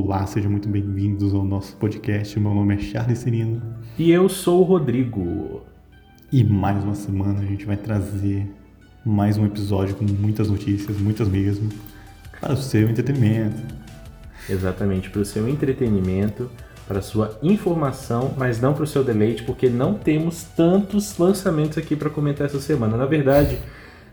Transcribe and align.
Olá, 0.00 0.24
sejam 0.28 0.48
muito 0.48 0.68
bem-vindos 0.68 1.34
ao 1.34 1.44
nosso 1.44 1.74
podcast. 1.74 2.38
Meu 2.38 2.54
nome 2.54 2.76
é 2.76 2.78
Charles 2.78 3.18
Cirino. 3.18 3.60
E 3.98 4.12
eu 4.12 4.28
sou 4.28 4.60
o 4.60 4.62
Rodrigo. 4.62 5.62
E 6.30 6.44
mais 6.44 6.84
uma 6.84 6.94
semana 6.94 7.40
a 7.40 7.44
gente 7.44 7.66
vai 7.66 7.76
trazer 7.76 8.48
mais 9.04 9.36
um 9.36 9.44
episódio 9.44 9.96
com 9.96 10.04
muitas 10.04 10.48
notícias, 10.48 10.96
muitas 10.98 11.26
mesmo, 11.26 11.68
para 12.40 12.52
o 12.52 12.56
seu 12.56 12.88
entretenimento. 12.88 13.60
Exatamente, 14.48 15.10
para 15.10 15.20
o 15.20 15.24
seu 15.24 15.48
entretenimento, 15.48 16.48
para 16.86 17.00
a 17.00 17.02
sua 17.02 17.36
informação, 17.42 18.32
mas 18.38 18.60
não 18.60 18.74
para 18.74 18.84
o 18.84 18.86
seu 18.86 19.02
deleite, 19.02 19.42
porque 19.42 19.68
não 19.68 19.94
temos 19.94 20.44
tantos 20.44 21.18
lançamentos 21.18 21.76
aqui 21.76 21.96
para 21.96 22.08
comentar 22.08 22.46
essa 22.46 22.60
semana. 22.60 22.96
Na 22.96 23.06
verdade, 23.06 23.58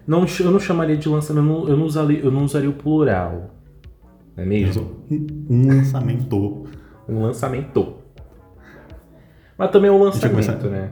não, 0.08 0.26
eu 0.40 0.50
não 0.50 0.60
chamaria 0.60 0.98
de 0.98 1.08
lançamento, 1.08 1.48
eu 1.48 1.54
não, 1.54 1.70
eu 1.70 1.78
não, 1.78 1.86
usaria, 1.86 2.20
eu 2.22 2.32
não 2.32 2.44
usaria 2.44 2.72
o 2.72 2.74
plural. 2.74 3.52
Não 4.36 4.44
é 4.44 4.48
mesmo? 4.48 5.06
Um 5.50 5.68
lançamento. 5.68 6.66
Um 7.08 7.22
lançamento. 7.22 7.96
Mas 9.58 9.72
também 9.72 9.90
é 9.90 9.94
um 9.94 10.02
lançamento, 10.02 10.70
né? 10.70 10.92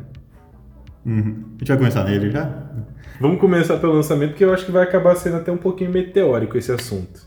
Uhum. 1.06 1.44
A 1.56 1.60
gente 1.60 1.68
vai 1.68 1.78
começar 1.78 2.04
nele 2.06 2.32
já? 2.32 2.64
Vamos 3.20 3.40
começar 3.40 3.78
pelo 3.78 3.94
lançamento, 3.94 4.32
porque 4.32 4.46
eu 4.46 4.54
acho 4.54 4.66
que 4.66 4.72
vai 4.72 4.84
acabar 4.84 5.16
sendo 5.16 5.38
até 5.38 5.52
um 5.52 5.58
pouquinho 5.58 5.92
meteórico 5.92 6.58
esse 6.58 6.72
assunto. 6.72 7.22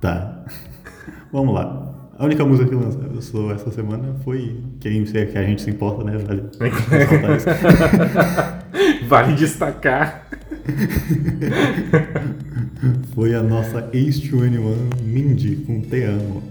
Tá. 0.00 0.44
Vamos 1.32 1.54
lá. 1.54 1.92
A 2.18 2.24
única 2.24 2.46
música 2.46 2.68
que 2.68 2.74
lançou 2.74 3.52
essa 3.52 3.70
semana 3.70 4.16
foi 4.24 4.62
quem 4.80 5.04
que 5.04 5.36
a 5.36 5.42
gente 5.42 5.60
se 5.60 5.70
importa, 5.70 6.02
né? 6.02 6.16
Vale, 6.16 6.44
vale 9.06 9.34
destacar. 9.34 10.26
foi 13.14 13.34
a 13.34 13.42
nossa 13.42 13.82
H21 13.90 15.00
Mindy 15.02 15.56
com 15.66 15.80
Te 15.80 16.02
Amo. 16.02 16.42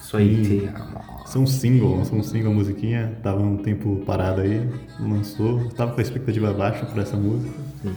Isso 0.00 0.16
aí, 0.16 0.44
Te 0.44 0.66
Amo. 0.66 1.26
São 1.26 1.46
single, 1.46 2.04
são 2.06 2.22
single 2.22 2.54
musiquinha. 2.54 3.18
Tava 3.22 3.40
um 3.40 3.58
tempo 3.58 4.02
parado 4.06 4.40
aí, 4.40 4.66
lançou. 4.98 5.68
Tava 5.70 5.92
com 5.92 6.00
a 6.00 6.02
expectativa 6.02 6.54
baixa 6.54 6.86
por 6.86 6.98
essa 6.98 7.16
música. 7.16 7.54
Sim. 7.82 7.94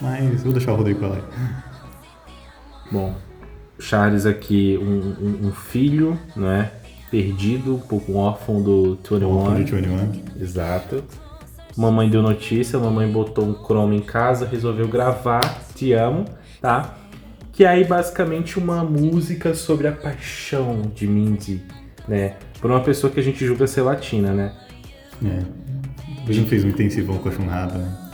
Mas 0.00 0.42
vou 0.42 0.52
deixar 0.52 0.72
o 0.72 0.76
Rodrigo 0.76 1.00
falar. 1.00 1.22
Bom, 2.92 3.14
Charles 3.78 4.26
aqui, 4.26 4.78
um, 4.80 5.24
um, 5.24 5.48
um 5.48 5.52
filho, 5.52 6.18
né? 6.36 6.70
Perdido, 7.10 7.76
um 7.76 7.80
pouco 7.80 8.16
órfão 8.16 8.62
do 8.62 8.96
21. 8.96 9.30
Órfão 9.30 9.64
de 9.64 9.72
21. 9.72 10.42
Exato. 10.42 11.02
Mamãe 11.78 12.10
deu 12.10 12.20
notícia, 12.20 12.76
mamãe 12.76 13.08
botou 13.08 13.44
um 13.44 13.54
Chrome 13.54 13.96
em 13.96 14.00
casa, 14.00 14.44
resolveu 14.44 14.88
gravar 14.88 15.62
Te 15.76 15.92
Amo, 15.92 16.24
tá? 16.60 16.96
Que 17.52 17.64
aí 17.64 17.84
basicamente 17.84 18.58
uma 18.58 18.82
música 18.82 19.54
sobre 19.54 19.86
a 19.86 19.92
paixão 19.92 20.82
de 20.92 21.06
Mindy, 21.06 21.62
né? 22.08 22.34
Por 22.60 22.68
uma 22.68 22.80
pessoa 22.80 23.12
que 23.12 23.20
a 23.20 23.22
gente 23.22 23.46
julga 23.46 23.68
ser 23.68 23.82
latina, 23.82 24.32
né? 24.32 24.52
É. 25.24 25.38
A 26.28 26.32
gente 26.32 26.50
fez 26.50 26.64
um 26.64 26.68
intensivão 26.68 27.16
com 27.18 27.28
a 27.28 27.32
Chunrada, 27.32 27.78
né? 27.78 28.10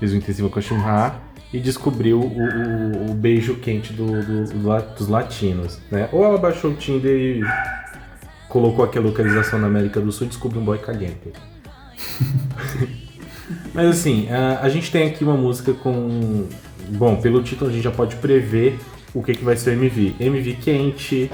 Fez 0.00 0.12
um 0.12 0.16
intensivão 0.16 0.50
com 0.50 0.58
a 0.58 0.62
Chunrada 0.62 1.14
e 1.52 1.60
descobriu 1.60 2.18
o, 2.18 2.26
o, 2.26 3.10
o 3.12 3.14
beijo 3.14 3.54
quente 3.60 3.92
do, 3.92 4.06
do, 4.06 4.44
do, 4.46 4.94
dos 4.96 5.06
latinos, 5.06 5.78
né? 5.88 6.08
Ou 6.10 6.24
ela 6.24 6.36
baixou 6.36 6.72
o 6.72 6.74
Tinder 6.74 7.16
e 7.16 7.42
colocou 8.48 8.84
aqui 8.84 8.98
a 8.98 9.00
localização 9.00 9.60
na 9.60 9.68
América 9.68 10.00
do 10.00 10.10
Sul 10.10 10.26
e 10.26 10.30
descobriu 10.30 10.60
um 10.60 10.64
boy 10.64 10.78
caliente. 10.78 11.32
Mas 13.74 13.86
assim, 13.88 14.28
a, 14.30 14.60
a, 14.60 14.68
gente 14.68 14.90
tem 14.90 15.08
aqui 15.08 15.24
uma 15.24 15.36
música 15.36 15.72
com. 15.72 16.46
Bom, 16.88 17.16
pelo 17.16 17.42
título 17.42 17.70
a 17.70 17.72
gente 17.72 17.84
já 17.84 17.90
pode 17.90 18.16
prever 18.16 18.78
o 19.14 19.22
que, 19.22 19.34
que 19.34 19.44
vai 19.44 19.56
ser 19.56 19.70
o 19.70 19.72
MV. 19.74 20.16
MV 20.20 20.54
quente, 20.54 21.30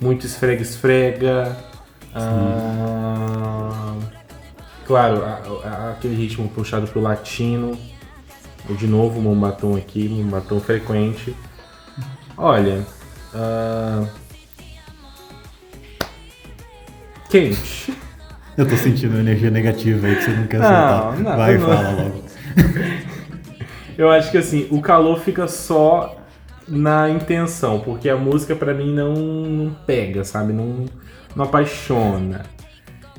muito 0.00 0.26
esfrega-esfrega. 0.26 1.56
Ah, 2.14 3.96
claro, 4.86 5.24
a, 5.24 5.68
a, 5.68 5.90
aquele 5.92 6.14
ritmo 6.14 6.48
puxado 6.48 6.86
pro 6.88 7.00
latino. 7.00 7.78
De 8.68 8.86
novo, 8.86 9.18
um 9.18 9.38
batom 9.38 9.76
aqui, 9.76 10.08
um 10.08 10.28
batom 10.28 10.60
frequente. 10.60 11.34
Olha. 12.36 12.86
Uh... 13.34 14.06
Quente. 17.28 17.92
Eu 18.56 18.68
tô 18.68 18.76
sentindo 18.76 19.18
energia 19.18 19.50
negativa 19.50 20.06
aí 20.06 20.16
que 20.16 20.22
você 20.24 20.30
não 20.30 20.46
quer 20.46 20.60
soltar. 20.60 21.18
Não, 21.18 21.36
Vai, 21.36 21.58
não. 21.58 21.66
fala 21.66 21.90
logo. 21.90 22.24
Eu 23.96 24.10
acho 24.10 24.30
que 24.30 24.38
assim, 24.38 24.66
o 24.70 24.80
calor 24.80 25.20
fica 25.20 25.46
só 25.46 26.16
na 26.66 27.10
intenção, 27.10 27.80
porque 27.80 28.08
a 28.08 28.16
música 28.16 28.54
para 28.54 28.72
mim 28.72 28.94
não, 28.94 29.12
não, 29.12 29.74
pega, 29.86 30.24
sabe? 30.24 30.52
Não, 30.52 30.86
não 31.36 31.44
apaixona. 31.44 32.42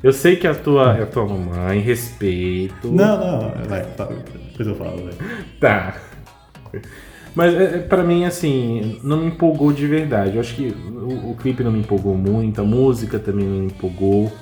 Eu 0.02 0.12
sei 0.12 0.34
que 0.34 0.46
a 0.46 0.54
tua, 0.54 1.00
a 1.00 1.06
tua 1.06 1.26
mamãe, 1.26 1.78
respeito. 1.78 2.88
Não, 2.90 3.18
não, 3.18 3.68
vai, 3.68 3.84
tá, 3.84 4.06
depois 4.06 4.66
eu 4.66 4.74
falo, 4.74 5.04
vai. 5.04 5.14
Tá. 5.60 5.94
Mas 7.34 7.54
é, 7.54 7.76
é 7.76 7.78
para 7.78 8.02
mim, 8.02 8.24
assim, 8.24 8.98
não 9.02 9.18
me 9.18 9.26
empolgou 9.26 9.72
de 9.72 9.86
verdade. 9.86 10.34
Eu 10.34 10.40
acho 10.40 10.54
que 10.54 10.68
o, 10.68 11.30
o, 11.30 11.36
clipe 11.36 11.62
não 11.62 11.70
me 11.70 11.78
empolgou 11.78 12.16
muito, 12.16 12.60
a 12.60 12.64
música 12.64 13.18
também 13.18 13.46
não 13.46 13.58
me 13.60 13.66
empolgou. 13.66 14.32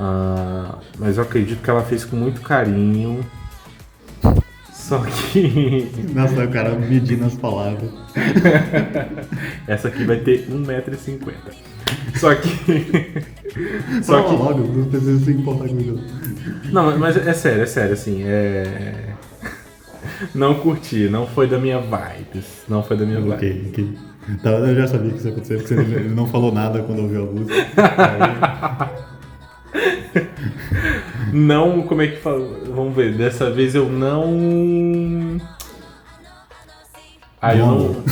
Uh, 0.00 0.78
mas 0.98 1.16
eu 1.16 1.24
acredito 1.24 1.60
que 1.60 1.70
ela 1.70 1.82
fez 1.82 2.04
com 2.04 2.16
muito 2.16 2.40
carinho. 2.40 3.20
Só 4.72 4.98
que. 5.00 5.90
Nossa, 6.14 6.44
o 6.44 6.48
cara 6.48 6.70
medindo 6.76 7.24
as 7.24 7.34
palavras. 7.34 7.90
Essa 9.66 9.88
aqui 9.88 10.04
vai 10.04 10.18
ter 10.18 10.48
1,50m. 10.48 11.34
Só 12.16 12.34
que. 12.34 12.48
Só 14.02 14.22
que. 14.22 14.34
logo, 14.34 14.60
não 14.60 14.88
precisa 14.88 15.24
se 15.24 15.32
importar 15.32 15.68
comigo. 15.68 16.00
Não, 16.72 16.96
mas 16.98 17.16
é 17.16 17.32
sério, 17.32 17.62
é 17.62 17.66
sério, 17.66 17.92
assim. 17.92 18.22
É. 18.24 19.14
Não 20.34 20.54
curti, 20.54 21.08
não 21.08 21.26
foi 21.26 21.46
da 21.46 21.58
minha 21.58 21.80
vibes. 21.80 22.64
Não 22.68 22.82
foi 22.82 22.96
da 22.96 23.04
minha 23.04 23.20
vibe. 23.20 23.34
Ok, 23.34 23.66
ok. 23.68 23.98
Então, 24.30 24.52
eu 24.66 24.74
já 24.74 24.86
sabia 24.86 25.10
que 25.10 25.16
isso 25.16 25.26
ia 25.26 25.32
acontecer, 25.32 25.56
porque 25.58 25.74
ele 25.74 26.14
não 26.14 26.26
falou 26.26 26.52
nada 26.52 26.82
quando 26.82 27.00
ouviu 27.00 27.22
a 27.22 27.26
música. 27.26 27.66
Aí... 27.76 29.17
não, 31.32 31.82
como 31.82 32.02
é 32.02 32.08
que 32.08 32.16
fala? 32.16 32.46
Vamos 32.66 32.94
ver, 32.94 33.16
dessa 33.16 33.50
vez 33.50 33.74
eu 33.74 33.88
não. 33.88 35.38
Ah, 37.40 37.54
eu 37.54 37.66
não. 37.66 38.02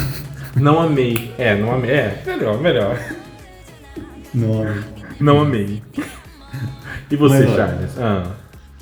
Não 0.56 0.80
amei. 0.80 1.32
É, 1.36 1.54
não 1.54 1.72
amei. 1.72 1.90
É, 1.90 2.22
melhor, 2.26 2.58
melhor. 2.58 2.98
Não 4.32 4.62
amei. 4.62 4.82
Não 5.20 5.40
amei. 5.40 5.82
E 7.10 7.16
você, 7.16 7.44
Mas, 7.44 7.54
Charles? 7.54 7.98
Ah. 7.98 8.32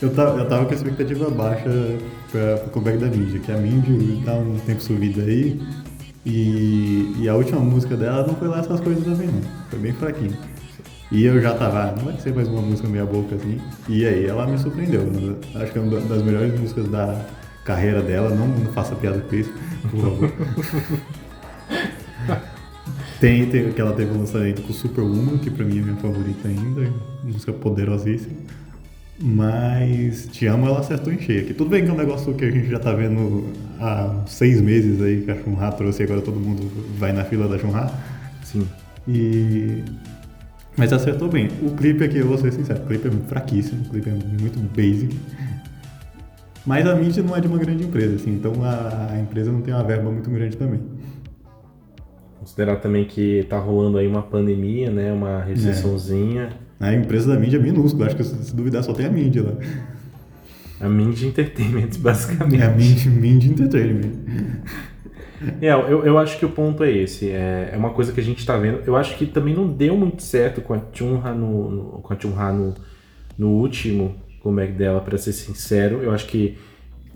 Eu 0.01 0.15
tava, 0.15 0.39
eu 0.39 0.49
tava 0.49 0.65
com 0.65 0.71
a 0.73 0.75
expectativa 0.75 1.31
baixa 1.31 1.71
pra, 2.31 2.57
pro 2.59 2.71
comeback 2.71 2.99
da 2.99 3.07
Mindy, 3.07 3.39
que 3.39 3.53
a 3.53 3.57
Mindy 3.57 4.23
tá 4.25 4.33
um 4.35 4.59
tempo 4.67 4.83
sumida 4.83 5.23
aí. 5.23 5.61
E, 6.27 7.15
e 7.19 7.29
a 7.29 7.35
última 7.35 7.61
música 7.61 7.97
dela 7.97 8.27
não 8.27 8.35
foi 8.35 8.49
lá 8.49 8.61
essas 8.61 8.81
coisas 8.81 9.05
também, 9.05 9.29
não. 9.29 9.43
Foi 9.69 9.79
bem 9.79 9.93
fraquinho. 9.93 10.37
E 11.15 11.27
eu 11.27 11.41
já 11.41 11.55
tava, 11.55 11.95
não 11.97 12.07
vai 12.07 12.19
ser 12.19 12.35
mais 12.35 12.49
uma 12.49 12.61
música 12.61 12.89
meia 12.89 13.07
boca 13.07 13.37
assim. 13.37 13.61
E 13.89 14.05
aí 14.05 14.27
ela 14.27 14.49
me 14.49 14.59
surpreendeu. 14.59 15.03
Acho 15.55 15.71
que 15.71 15.79
é 15.79 15.81
uma 15.81 16.01
das 16.01 16.23
melhores 16.25 16.59
músicas 16.59 16.89
da 16.89 17.25
carreira 17.65 18.03
dela. 18.03 18.31
Não, 18.31 18.49
não 18.49 18.73
faça 18.73 18.97
piada 18.97 19.21
com 19.21 19.37
isso, 19.37 19.53
por 19.93 20.01
favor. 20.01 20.33
tem, 23.21 23.47
tem 23.47 23.71
que 23.71 23.81
ela 23.81 23.93
teve 23.93 24.11
um 24.13 24.19
lançamento 24.19 24.61
com 24.63 24.73
Superwoman, 24.73 25.39
que 25.39 25.53
pra 25.53 25.65
mim 25.65 25.79
é 25.79 25.83
minha 25.83 25.97
favorita 25.99 26.49
ainda. 26.49 26.93
Música 27.23 27.53
poderosíssima. 27.53 28.35
Mas 29.21 30.27
Te 30.33 30.49
Amo 30.49 30.67
ela 30.67 30.81
acertou 30.81 31.13
em 31.13 31.21
cheio 31.21 31.43
aqui. 31.43 31.55
Tudo 31.55 31.71
bem 31.71 31.85
que 31.85 31.91
é 31.91 31.93
um 31.93 31.97
negócio 31.97 32.35
que 32.35 32.45
a 32.45 32.51
gente 32.51 32.69
já 32.69 32.81
tá 32.81 32.93
vendo 32.93 33.53
há 33.79 34.25
seis 34.27 34.61
meses 34.61 35.01
aí 35.01 35.21
que 35.21 35.31
a 35.31 35.37
Chunha 35.37 35.71
trouxe 35.71 36.03
e 36.03 36.07
agora 36.07 36.23
todo 36.23 36.41
mundo 36.41 36.69
vai 36.99 37.13
na 37.13 37.23
fila 37.23 37.47
da 37.47 37.57
Chunha. 37.57 37.89
Sim. 38.43 38.67
E 39.07 39.85
mas 40.77 40.93
acertou 40.93 41.29
bem. 41.29 41.49
O 41.63 41.71
clipe 41.71 42.05
aqui, 42.05 42.19
eu 42.19 42.27
vou 42.27 42.39
ser 42.39 42.53
sincero, 42.53 42.83
o 42.83 42.87
clipe 42.87 43.09
é 43.09 43.11
fraquíssimo, 43.29 43.83
o 43.83 43.91
clipe 43.91 44.09
é 44.09 44.13
muito 44.13 44.59
basic. 44.75 45.17
Mas 46.67 46.87
a 46.87 46.95
mídia 46.95 47.23
não 47.23 47.37
é 47.37 47.41
de 47.41 47.47
uma 47.47 47.59
grande 47.59 47.85
empresa, 47.85 48.17
assim, 48.17 48.31
então 48.31 48.65
a, 48.65 49.13
a 49.13 49.21
empresa 49.21 49.53
não 49.53 49.61
tem 49.61 49.75
uma 49.75 49.85
verba 49.85 50.11
muito 50.11 50.31
grande 50.31 50.57
também. 50.57 50.81
Considerar 52.41 52.77
também 52.77 53.05
que 53.05 53.47
tá 53.49 53.59
rolando 53.59 53.99
aí 53.99 54.07
uma 54.07 54.23
pandemia, 54.23 54.91
né? 54.91 55.13
Uma 55.13 55.43
recessãozinha. 55.43 56.51
É. 56.81 56.87
A 56.87 56.95
empresa 56.95 57.33
da 57.33 57.39
mídia 57.39 57.59
é 57.59 57.61
minúscula, 57.61 58.07
acho 58.07 58.17
que 58.17 58.25
se 58.25 58.55
duvidar 58.55 58.83
só 58.83 58.93
tem 58.93 59.07
a 59.07 59.11
mídia 59.11 59.43
lá. 59.43 59.53
A 60.81 60.89
Mind 60.89 61.23
Entertainment, 61.23 61.91
basicamente. 62.01 62.63
É 62.63 62.67
a 62.67 62.71
Mind, 62.71 63.07
Mind 63.07 63.45
Entertainment. 63.45 64.13
É, 65.61 65.71
eu, 65.71 66.05
eu 66.05 66.19
acho 66.19 66.39
que 66.39 66.47
o 66.47 66.51
ponto 66.51 66.85
é 66.85 66.91
esse. 66.91 67.31
É, 67.31 67.71
é 67.73 67.77
uma 67.77 67.91
coisa 67.91 68.13
que 68.13 68.21
a 68.21 68.23
gente 68.23 68.39
está 68.39 68.57
vendo. 68.57 68.83
Eu 68.87 68.97
acho 68.97 69.17
que 69.17 69.27
também 69.27 69.55
não 69.55 69.67
deu 69.67 69.97
muito 69.97 70.23
certo 70.23 70.61
com 70.61 70.75
a 70.75 70.81
Chunha 70.93 71.33
no, 71.33 71.71
no, 71.71 71.85
com 72.01 72.13
a 72.13 72.19
Chunha 72.19 72.53
no, 72.53 72.75
no 73.39 73.49
último 73.49 74.15
comeback 74.41 74.73
dela, 74.73 75.01
para 75.01 75.17
ser 75.19 75.33
sincero. 75.33 76.03
Eu 76.03 76.13
acho 76.13 76.27
que 76.27 76.59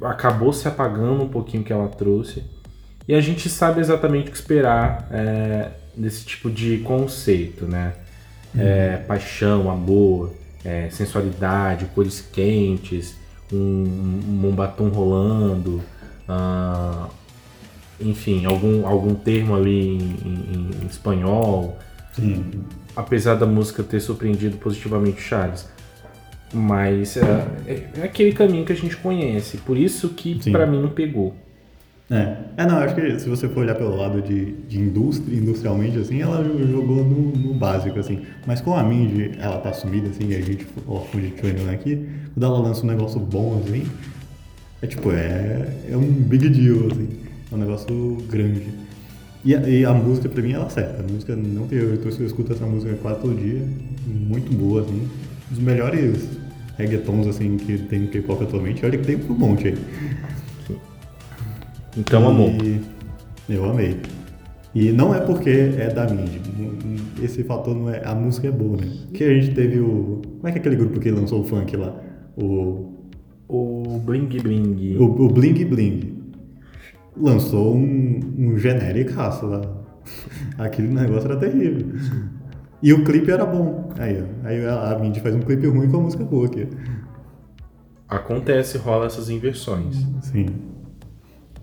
acabou 0.02 0.52
se 0.52 0.66
apagando 0.66 1.22
um 1.22 1.28
pouquinho 1.28 1.62
que 1.62 1.72
ela 1.72 1.88
trouxe. 1.88 2.42
E 3.06 3.14
a 3.14 3.20
gente 3.20 3.48
sabe 3.48 3.80
exatamente 3.80 4.28
o 4.28 4.30
que 4.32 4.36
esperar 4.36 5.08
é, 5.10 5.70
tipo 6.24 6.50
de 6.50 6.78
conceito, 6.78 7.66
né? 7.66 7.94
É, 8.56 8.96
paixão, 8.96 9.70
amor, 9.70 10.32
é, 10.64 10.88
sensualidade, 10.90 11.86
cores 11.94 12.20
quentes, 12.20 13.16
um, 13.52 14.20
um 14.44 14.52
batom 14.52 14.88
rolando, 14.88 15.82
ah, 16.28 17.08
enfim, 18.00 18.44
algum, 18.46 18.86
algum 18.86 19.14
termo 19.14 19.54
ali 19.54 19.96
em, 19.96 19.98
em- 19.98 20.70
em 20.82 20.86
espanhol, 20.86 21.78
Sim. 22.12 22.44
apesar 22.96 23.34
da 23.34 23.46
música 23.46 23.82
ter 23.82 24.00
surpreendido 24.00 24.56
positivamente 24.56 25.18
o 25.18 25.22
Charles. 25.22 25.68
Mas 26.52 27.16
é, 27.16 27.46
é- 27.66 27.84
é 27.98 28.02
aquele 28.04 28.32
caminho 28.32 28.64
que 28.64 28.72
a 28.72 28.76
gente 28.76 28.96
conhece, 28.96 29.58
por 29.58 29.76
isso 29.76 30.08
que 30.10 30.50
pra 30.50 30.66
mim 30.66 30.80
não 30.80 30.88
pegou. 30.90 31.34
É. 32.10 32.36
é, 32.56 32.64
não, 32.66 32.78
acho 32.78 32.94
que 32.94 33.18
se 33.18 33.28
você 33.28 33.46
for 33.50 33.60
olhar 33.60 33.74
pelo 33.74 33.94
lado 33.94 34.22
de, 34.22 34.52
de 34.66 34.78
indústria, 34.80 35.36
industrialmente, 35.36 35.98
assim, 35.98 36.22
ela 36.22 36.42
jo- 36.42 36.66
jogou 36.66 37.04
no, 37.04 37.32
no 37.36 37.52
básico, 37.52 37.98
assim. 37.98 38.22
Mas 38.46 38.62
com 38.62 38.74
a 38.74 38.82
Mindy, 38.82 39.32
ela 39.38 39.58
tá 39.58 39.74
sumida, 39.74 40.08
assim, 40.08 40.26
e 40.28 40.34
a 40.34 40.40
gente, 40.40 40.64
de 40.64 41.34
Chonion 41.38 41.70
aqui, 41.70 42.08
quando 42.32 42.46
ela 42.46 42.60
lança 42.60 42.82
um 42.82 42.86
negócio 42.86 43.20
bom, 43.20 43.62
assim, 43.62 43.84
é 44.80 44.86
tipo, 44.86 45.10
é, 45.12 45.68
é 45.90 45.94
um 45.98 46.10
big 46.10 46.48
deal, 46.48 46.86
assim. 46.90 47.08
É 47.50 47.54
um 47.54 47.58
negócio 47.58 48.18
grande. 48.28 48.66
E 49.44 49.54
a, 49.54 49.68
e 49.68 49.84
a 49.84 49.94
música, 49.94 50.28
pra 50.28 50.42
mim, 50.42 50.52
ela 50.52 50.66
acerta. 50.66 51.02
A 51.02 51.12
música 51.12 51.34
não 51.36 51.66
tem 51.66 51.78
erro. 51.78 51.94
Então, 51.94 52.10
eu 52.10 52.26
escuto 52.26 52.52
essa 52.52 52.66
música 52.66 52.94
quase 53.00 53.20
todo 53.20 53.34
dia. 53.34 53.62
Muito 54.06 54.52
boa, 54.52 54.82
assim. 54.82 54.94
Um 55.50 55.54
dos 55.54 55.58
melhores 55.58 56.28
reggaetons, 56.76 57.26
assim, 57.26 57.56
que 57.56 57.78
tem 57.78 58.00
no 58.00 58.08
K-pop 58.08 58.42
atualmente. 58.42 58.84
Olha 58.84 58.98
que 58.98 59.04
tem 59.04 59.16
um 59.16 59.34
monte 59.34 59.68
aí. 59.68 59.78
Então, 61.96 62.22
E 62.22 62.26
amor. 62.26 62.50
Eu 63.48 63.64
amei. 63.64 63.96
E 64.74 64.92
não 64.92 65.14
é 65.14 65.20
porque 65.20 65.50
é 65.50 65.88
da 65.88 66.06
Mindy. 66.06 66.40
Esse 67.22 67.42
fator 67.42 67.74
não 67.74 67.90
é. 67.90 68.02
A 68.04 68.14
música 68.14 68.48
é 68.48 68.50
boa, 68.50 68.76
né? 68.76 68.86
Que 69.14 69.24
a 69.24 69.34
gente 69.34 69.54
teve 69.54 69.80
o. 69.80 70.20
Como 70.36 70.48
é 70.48 70.52
que 70.52 70.58
é 70.58 70.60
aquele 70.60 70.76
grupo 70.76 71.00
que 71.00 71.10
lançou 71.10 71.40
o 71.40 71.44
funk 71.44 71.76
lá? 71.76 71.96
O. 72.36 72.92
O 73.48 73.98
Bling 74.04 74.26
Bling. 74.26 74.96
O, 74.98 75.04
o 75.04 75.28
Bling 75.30 75.64
Bling. 75.64 76.17
Lançou 77.20 77.74
um, 77.74 78.20
um 78.38 78.58
genéricaço 78.58 79.46
lá. 79.46 79.60
Aquele 80.58 80.88
negócio 80.88 81.30
era 81.30 81.38
terrível. 81.38 81.86
E 82.82 82.92
o 82.92 83.04
clipe 83.04 83.30
era 83.30 83.44
bom. 83.44 83.92
Aí, 83.98 84.22
ó. 84.22 84.46
Aí 84.46 84.64
a, 84.64 84.92
a 84.92 84.98
Mindy 84.98 85.20
faz 85.20 85.34
um 85.34 85.40
clipe 85.40 85.66
ruim 85.66 85.88
com 85.90 85.98
a 85.98 86.00
música 86.00 86.24
boa 86.24 86.46
aqui. 86.46 86.66
Acontece, 88.08 88.78
rola 88.78 89.06
essas 89.06 89.28
inversões. 89.28 89.96
Sim. 90.22 90.46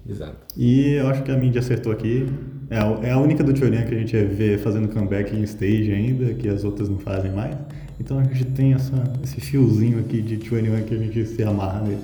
Exato. 0.08 0.38
E 0.56 0.94
eu 0.94 1.08
acho 1.08 1.24
que 1.24 1.32
a 1.32 1.38
Mindy 1.38 1.58
acertou 1.58 1.92
aqui. 1.92 2.28
É 2.70 2.78
a, 2.78 3.00
é 3.04 3.12
a 3.12 3.18
única 3.18 3.44
do 3.44 3.54
Tiorinha 3.54 3.86
que 3.86 3.96
a 3.96 3.98
gente 3.98 4.16
vê 4.26 4.58
fazendo 4.58 4.88
comeback 4.88 5.36
em 5.36 5.42
stage 5.44 5.92
ainda, 5.92 6.34
que 6.34 6.48
as 6.48 6.64
outras 6.64 6.90
não 6.90 7.00
fazem 7.00 7.32
mais. 7.32 7.56
Então 8.00 8.20
a 8.20 8.24
gente 8.24 8.46
tem 8.46 8.74
essa, 8.74 9.04
esse 9.24 9.40
fiozinho 9.40 10.00
aqui 10.00 10.22
de 10.22 10.38
Tiorinha 10.38 10.82
que 10.82 10.94
a 10.94 10.98
gente 10.98 11.26
se 11.26 11.44
amarra 11.44 11.82
nele. 11.82 12.02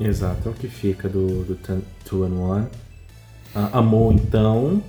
Exato, 0.00 0.48
é 0.48 0.50
o 0.50 0.54
que 0.54 0.66
fica 0.66 1.08
do, 1.08 1.44
do 1.44 1.58
Two 2.04 2.24
and 2.24 2.34
One. 2.34 2.66
Ah, 3.54 3.78
amor, 3.78 4.14
então. 4.14 4.82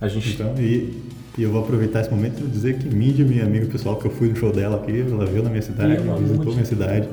A 0.00 0.08
gente. 0.08 0.34
Então, 0.34 0.54
e, 0.58 1.02
e 1.36 1.42
eu 1.42 1.50
vou 1.50 1.62
aproveitar 1.62 2.00
esse 2.00 2.10
momento 2.10 2.40
para 2.40 2.46
dizer 2.48 2.78
que 2.78 2.88
Mindy, 2.88 3.24
minha 3.24 3.44
amiga 3.44 3.66
pessoal, 3.66 3.96
que 3.96 4.06
eu 4.06 4.10
fui 4.10 4.28
no 4.28 4.36
show 4.36 4.52
dela 4.52 4.76
aqui, 4.76 5.00
ela 5.00 5.26
veio 5.26 5.42
na 5.42 5.50
minha 5.50 5.62
cidade, 5.62 5.96
amor 5.96 6.18
visitou 6.18 6.52
minha 6.52 6.64
cidade. 6.64 7.08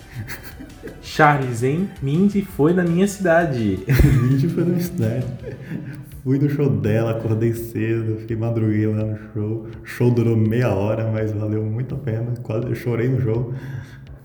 Charles, 1.02 1.62
hein? 1.62 1.90
Mindy 2.00 2.42
foi 2.42 2.72
na 2.72 2.84
minha 2.84 3.06
cidade. 3.06 3.80
Mindy 4.22 4.48
foi 4.48 4.64
na 4.64 4.70
minha 4.70 4.82
cidade. 4.82 5.26
Fui 6.22 6.38
no 6.38 6.50
show 6.50 6.68
dela, 6.68 7.12
acordei 7.12 7.54
cedo, 7.54 8.18
fiquei 8.20 8.36
madruguei 8.36 8.86
lá 8.86 9.04
no 9.04 9.18
show. 9.32 9.66
O 9.82 9.86
show 9.86 10.10
durou 10.10 10.36
meia 10.36 10.68
hora, 10.68 11.10
mas 11.10 11.32
valeu 11.32 11.64
muito 11.64 11.94
a 11.94 11.98
pena. 11.98 12.34
Quase 12.42 12.66
eu 12.66 12.74
chorei 12.74 13.08
no 13.08 13.20
show. 13.22 13.54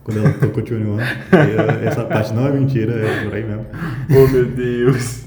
Quando 0.05 0.19
ela 0.19 0.31
tocou 0.33 0.63
Tune 0.63 0.85
One. 0.85 1.01
Eh, 1.01 1.85
Essa 1.87 2.05
parte 2.05 2.31
não 2.33 2.47
é 2.47 2.51
mentira, 2.53 2.93
eu 2.93 3.23
chorei 3.23 3.43
mesmo. 3.43 3.65
oh 4.11 4.27
meu 4.31 4.45
Deus. 4.45 5.25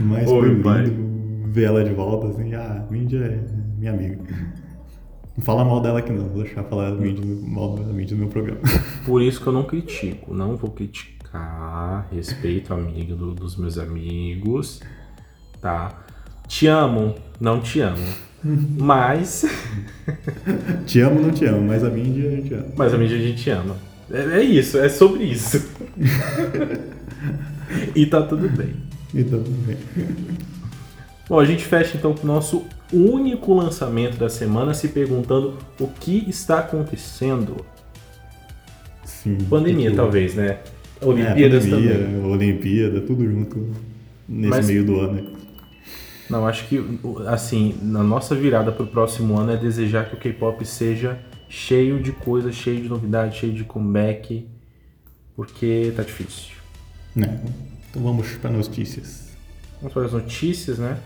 Mas 0.00 0.28
Oi, 0.28 0.40
foi 0.40 0.48
lindo 0.50 0.62
pai. 0.62 0.84
ver 1.52 1.64
ela 1.64 1.82
de 1.84 1.92
volta, 1.92 2.28
assim. 2.28 2.54
Ah, 2.54 2.84
Mindy 2.90 3.16
é 3.16 3.38
minha 3.78 3.92
amiga. 3.92 4.18
Não 5.36 5.44
fala 5.44 5.64
mal 5.64 5.80
dela 5.80 5.98
aqui 6.00 6.12
não, 6.12 6.28
vou 6.28 6.42
deixar 6.42 6.62
falar 6.64 6.90
Mindy, 6.92 7.24
mal 7.26 7.74
da 7.76 7.84
Mindy 7.92 8.14
no 8.14 8.20
meu 8.20 8.28
programa. 8.28 8.60
Por 9.06 9.22
isso 9.22 9.40
que 9.40 9.46
eu 9.46 9.52
não 9.52 9.62
critico. 9.64 10.34
Não 10.34 10.56
vou 10.56 10.70
criticar. 10.70 12.06
Respeito 12.12 12.72
a 12.74 12.76
amiga 12.76 13.14
do- 13.14 13.34
dos 13.34 13.56
meus 13.56 13.78
amigos. 13.78 14.80
Tá? 15.60 16.04
Te 16.46 16.66
amo, 16.66 17.14
não 17.40 17.60
te 17.60 17.80
amo. 17.80 18.04
Mas. 18.78 19.44
Te 20.86 21.00
amo, 21.00 21.20
não 21.20 21.30
te 21.30 21.44
amo, 21.44 21.60
mas 21.66 21.84
a 21.84 21.90
Mindy 21.90 22.26
a 22.26 22.30
gente 22.30 22.54
ama. 22.54 22.66
Mas 22.76 22.94
a 22.94 22.98
mídia 22.98 23.16
a 23.16 23.20
gente 23.20 23.50
ama. 23.50 23.76
É, 24.10 24.38
é 24.40 24.42
isso, 24.42 24.78
é 24.78 24.88
sobre 24.88 25.24
isso. 25.24 25.64
e 27.94 28.06
tá 28.06 28.22
tudo 28.22 28.48
bem. 28.48 28.74
Então, 29.14 29.42
tudo 29.42 29.66
bem. 29.66 29.76
Bom, 31.28 31.38
a 31.38 31.44
gente 31.44 31.64
fecha 31.64 31.96
então 31.96 32.12
com 32.14 32.24
o 32.24 32.26
nosso 32.26 32.64
único 32.92 33.54
lançamento 33.54 34.16
da 34.18 34.28
semana, 34.28 34.74
se 34.74 34.88
perguntando 34.88 35.56
o 35.78 35.86
que 35.86 36.24
está 36.28 36.58
acontecendo. 36.58 37.56
Sim. 39.04 39.38
Pandemia, 39.48 39.90
que- 39.90 39.96
talvez, 39.96 40.34
né? 40.34 40.58
É, 41.00 41.06
Olimpíadas 41.06 41.64
pandemia, 41.66 41.94
também. 41.94 42.24
Olimpíada, 42.24 43.00
tudo 43.02 43.24
junto 43.24 43.70
nesse 44.28 44.50
Mas- 44.50 44.66
meio 44.66 44.84
do 44.84 44.98
ano. 45.00 45.39
Não, 46.30 46.46
acho 46.46 46.68
que, 46.68 46.82
assim, 47.26 47.76
na 47.82 48.02
nossa 48.02 48.36
virada 48.36 48.70
pro 48.70 48.86
próximo 48.86 49.36
ano 49.38 49.52
é 49.52 49.56
desejar 49.56 50.08
que 50.08 50.14
o 50.14 50.18
K-pop 50.18 50.64
seja 50.64 51.18
cheio 51.48 52.00
de 52.00 52.12
coisas, 52.12 52.54
cheio 52.54 52.80
de 52.80 52.88
novidades, 52.88 53.36
cheio 53.36 53.52
de 53.52 53.64
comeback, 53.64 54.48
porque 55.34 55.92
tá 55.96 56.04
difícil. 56.04 56.54
Né? 57.16 57.40
Então 57.90 58.02
vamos 58.02 58.28
para 58.36 58.50
notícias. 58.50 59.30
Vamos 59.80 59.92
para 59.92 60.04
as 60.04 60.12
notícias, 60.12 60.78
né? 60.78 60.98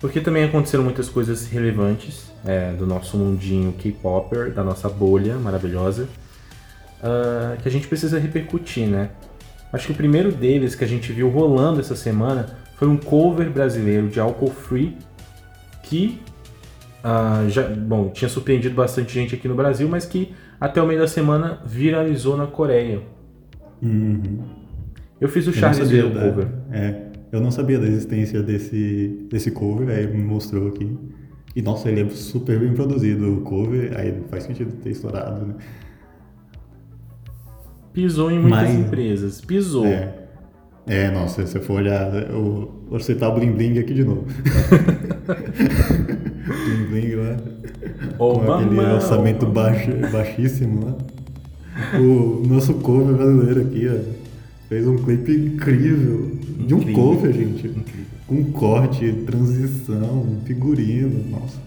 Porque 0.00 0.20
também 0.20 0.42
aconteceram 0.42 0.82
muitas 0.82 1.08
coisas 1.08 1.46
relevantes 1.46 2.32
é, 2.44 2.72
do 2.72 2.86
nosso 2.86 3.16
mundinho 3.16 3.72
K-Popper, 3.74 4.52
da 4.52 4.64
nossa 4.64 4.88
bolha 4.88 5.36
maravilhosa, 5.36 6.08
ah, 7.02 7.56
que 7.62 7.68
a 7.68 7.70
gente 7.70 7.86
precisa 7.86 8.18
repercutir, 8.18 8.88
né? 8.88 9.10
Acho 9.72 9.86
que 9.86 9.92
o 9.92 9.94
primeiro 9.94 10.32
deles 10.32 10.74
que 10.74 10.82
a 10.82 10.86
gente 10.86 11.12
viu 11.12 11.28
rolando 11.28 11.78
essa 11.80 11.94
semana 11.94 12.58
foi 12.80 12.88
um 12.88 12.96
cover 12.96 13.50
brasileiro 13.50 14.08
de 14.08 14.18
Alcohol 14.18 14.50
Free, 14.54 14.96
que 15.82 16.18
ah, 17.04 17.44
já, 17.46 17.68
bom, 17.68 18.08
tinha 18.08 18.26
surpreendido 18.28 18.74
bastante 18.74 19.12
gente 19.12 19.34
aqui 19.34 19.46
no 19.46 19.54
Brasil, 19.54 19.86
mas 19.86 20.06
que 20.06 20.32
até 20.58 20.80
o 20.80 20.86
meio 20.86 20.98
da 20.98 21.06
semana 21.06 21.60
viralizou 21.66 22.38
na 22.38 22.46
Coreia. 22.46 23.02
Uhum. 23.82 24.38
Eu 25.20 25.28
fiz 25.28 25.46
o 25.46 25.52
Charles 25.52 25.76
sabia 25.76 26.04
ver 26.04 26.10
o 26.10 26.14
da- 26.14 26.20
cover. 26.22 26.48
É, 26.72 27.02
eu 27.30 27.38
não 27.42 27.50
sabia 27.50 27.78
da 27.78 27.86
existência 27.86 28.42
desse, 28.42 29.26
desse 29.30 29.50
cover, 29.50 29.90
aí 29.94 30.06
me 30.06 30.22
mostrou 30.22 30.68
aqui. 30.68 30.98
E 31.54 31.60
nossa, 31.60 31.90
ele 31.90 32.00
é 32.00 32.08
super 32.08 32.58
bem 32.58 32.72
produzido 32.72 33.30
o 33.36 33.40
cover, 33.42 33.92
aí 33.94 34.22
faz 34.30 34.44
sentido 34.44 34.72
ter 34.82 34.88
estourado, 34.90 35.44
né? 35.44 35.54
Pisou 37.92 38.30
em 38.30 38.38
muitas 38.38 38.60
Mas- 38.70 38.74
empresas. 38.74 39.40
Pisou. 39.42 39.84
É. 39.84 40.19
É, 40.86 41.10
nossa, 41.10 41.46
se 41.46 41.52
você 41.52 41.60
for 41.60 41.74
olhar, 41.74 42.12
eu 42.30 42.70
vou 42.88 42.98
citar 43.00 43.30
o 43.30 43.34
Bling 43.34 43.52
Bling 43.52 43.78
aqui 43.78 43.94
de 43.94 44.04
novo. 44.04 44.24
Bling 46.46 46.86
Bling 46.90 47.14
lá. 47.16 47.36
Ô, 48.18 48.38
com 48.40 48.52
aquele 48.52 48.70
mamão. 48.74 48.94
orçamento 48.96 49.46
baixo, 49.46 49.90
baixíssimo 50.10 50.84
lá. 50.84 50.96
O 51.98 52.46
nosso 52.46 52.74
cover 52.74 53.14
brasileiro 53.14 53.60
aqui, 53.62 53.88
ó. 53.88 53.98
Fez 54.68 54.86
um 54.86 54.96
clipe 54.96 55.32
incrível. 55.32 56.38
De 56.66 56.74
um 56.74 56.78
Incrível. 56.78 57.02
cover, 57.02 57.32
gente. 57.32 57.70
Com 58.26 58.44
corte, 58.52 59.12
transição, 59.26 60.26
figurino, 60.44 61.24
nossa. 61.30 61.58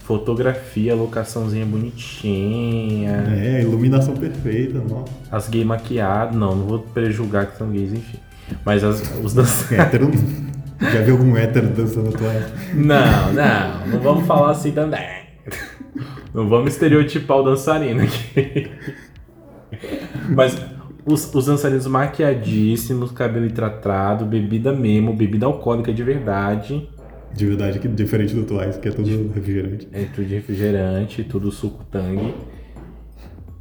Fotografia, 0.00 0.94
locaçãozinha 0.94 1.64
bonitinha. 1.64 3.24
É, 3.28 3.62
iluminação 3.62 4.14
perfeita, 4.14 4.80
nossa. 4.80 5.12
As 5.30 5.48
gays 5.48 5.64
maquiadas. 5.64 6.34
Não, 6.34 6.56
não 6.56 6.66
vou 6.66 6.78
prejulgar 6.80 7.46
que 7.46 7.58
são 7.58 7.70
gays, 7.70 7.92
enfim. 7.92 8.18
Mas 8.64 8.84
as, 8.84 9.02
os. 9.22 9.72
Hétero. 9.72 10.10
Já 10.80 11.02
viu 11.02 11.16
algum 11.16 11.36
hétero 11.36 11.68
dançando 11.68 12.08
atual? 12.08 12.32
Não, 12.74 13.32
não, 13.34 13.86
não 13.86 14.00
vamos 14.00 14.26
falar 14.26 14.50
assim 14.52 14.72
também. 14.72 15.20
Não 16.32 16.48
vamos 16.48 16.72
estereotipar 16.72 17.38
o 17.38 17.42
dançarino 17.42 18.02
aqui. 18.02 18.70
Mas 20.28 20.56
os, 21.04 21.32
os 21.34 21.46
dançarinos 21.46 21.86
maquiadíssimos, 21.86 23.10
cabelo 23.10 23.50
tratado, 23.50 24.24
bebida 24.24 24.72
mesmo, 24.72 25.12
bebida 25.12 25.46
alcoólica 25.46 25.92
de 25.92 26.02
verdade. 26.02 26.88
De 27.32 27.46
verdade, 27.46 27.78
que 27.78 27.88
diferente 27.88 28.34
do 28.34 28.44
Twice, 28.44 28.78
que 28.78 28.88
é 28.88 28.90
todo 28.90 29.32
refrigerante. 29.32 29.88
É 29.92 30.04
tudo 30.04 30.26
de 30.26 30.34
refrigerante, 30.34 31.24
tudo 31.24 31.50
suco 31.50 31.84
tangue. 31.90 32.34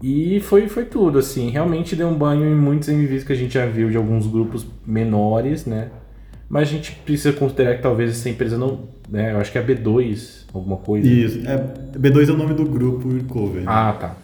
E 0.01 0.39
foi, 0.39 0.67
foi 0.67 0.85
tudo, 0.85 1.19
assim. 1.19 1.49
Realmente 1.49 1.95
deu 1.95 2.07
um 2.07 2.17
banho 2.17 2.45
em 2.45 2.55
muitos 2.55 2.87
MVs 2.87 3.23
que 3.23 3.33
a 3.33 3.35
gente 3.35 3.53
já 3.53 3.65
viu 3.65 3.89
de 3.89 3.97
alguns 3.97 4.25
grupos 4.25 4.65
menores, 4.85 5.65
né? 5.65 5.89
Mas 6.49 6.69
a 6.69 6.71
gente 6.71 6.93
precisa 7.05 7.33
considerar 7.33 7.75
que 7.75 7.83
talvez 7.83 8.11
essa 8.11 8.29
empresa 8.29 8.57
não. 8.57 8.87
Né, 9.09 9.33
eu 9.33 9.39
acho 9.39 9.51
que 9.51 9.57
é 9.57 9.61
a 9.61 9.65
B2, 9.65 10.45
alguma 10.53 10.77
coisa. 10.77 11.07
Isso. 11.07 11.39
É, 11.47 11.57
B2 11.97 12.29
é 12.29 12.31
o 12.31 12.37
nome 12.37 12.53
do 12.53 12.65
grupo 12.65 13.09
cover. 13.25 13.61
né? 13.61 13.67
Ah, 13.67 13.95
tá. 13.99 14.15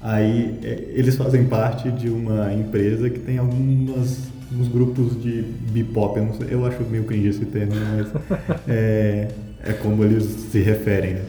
Aí 0.00 0.58
é, 0.62 0.86
eles 0.94 1.16
fazem 1.16 1.44
parte 1.44 1.90
de 1.90 2.08
uma 2.08 2.52
empresa 2.52 3.08
que 3.08 3.18
tem 3.18 3.38
algumas, 3.38 4.28
alguns 4.50 4.68
grupos 4.68 5.22
de 5.22 5.42
bebop. 5.70 6.18
Eu, 6.18 6.48
eu 6.48 6.66
acho 6.66 6.82
meio 6.84 7.04
cringe 7.04 7.28
esse 7.28 7.44
termo, 7.46 7.72
mas 7.74 8.08
é, 8.68 9.28
é 9.64 9.72
como 9.74 10.04
eles 10.04 10.24
se 10.24 10.60
referem. 10.60 11.14
Né? 11.14 11.22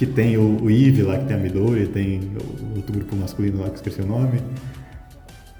Que 0.00 0.06
tem 0.06 0.38
o, 0.38 0.62
o 0.62 0.70
Eve 0.70 1.02
lá, 1.02 1.18
que 1.18 1.26
tem 1.26 1.36
a 1.36 1.38
Midori, 1.38 1.86
tem 1.86 2.22
outro 2.74 2.90
grupo 2.90 3.14
masculino 3.14 3.60
lá 3.60 3.68
que 3.68 3.76
esqueci 3.76 4.00
o 4.00 4.06
nome. 4.06 4.40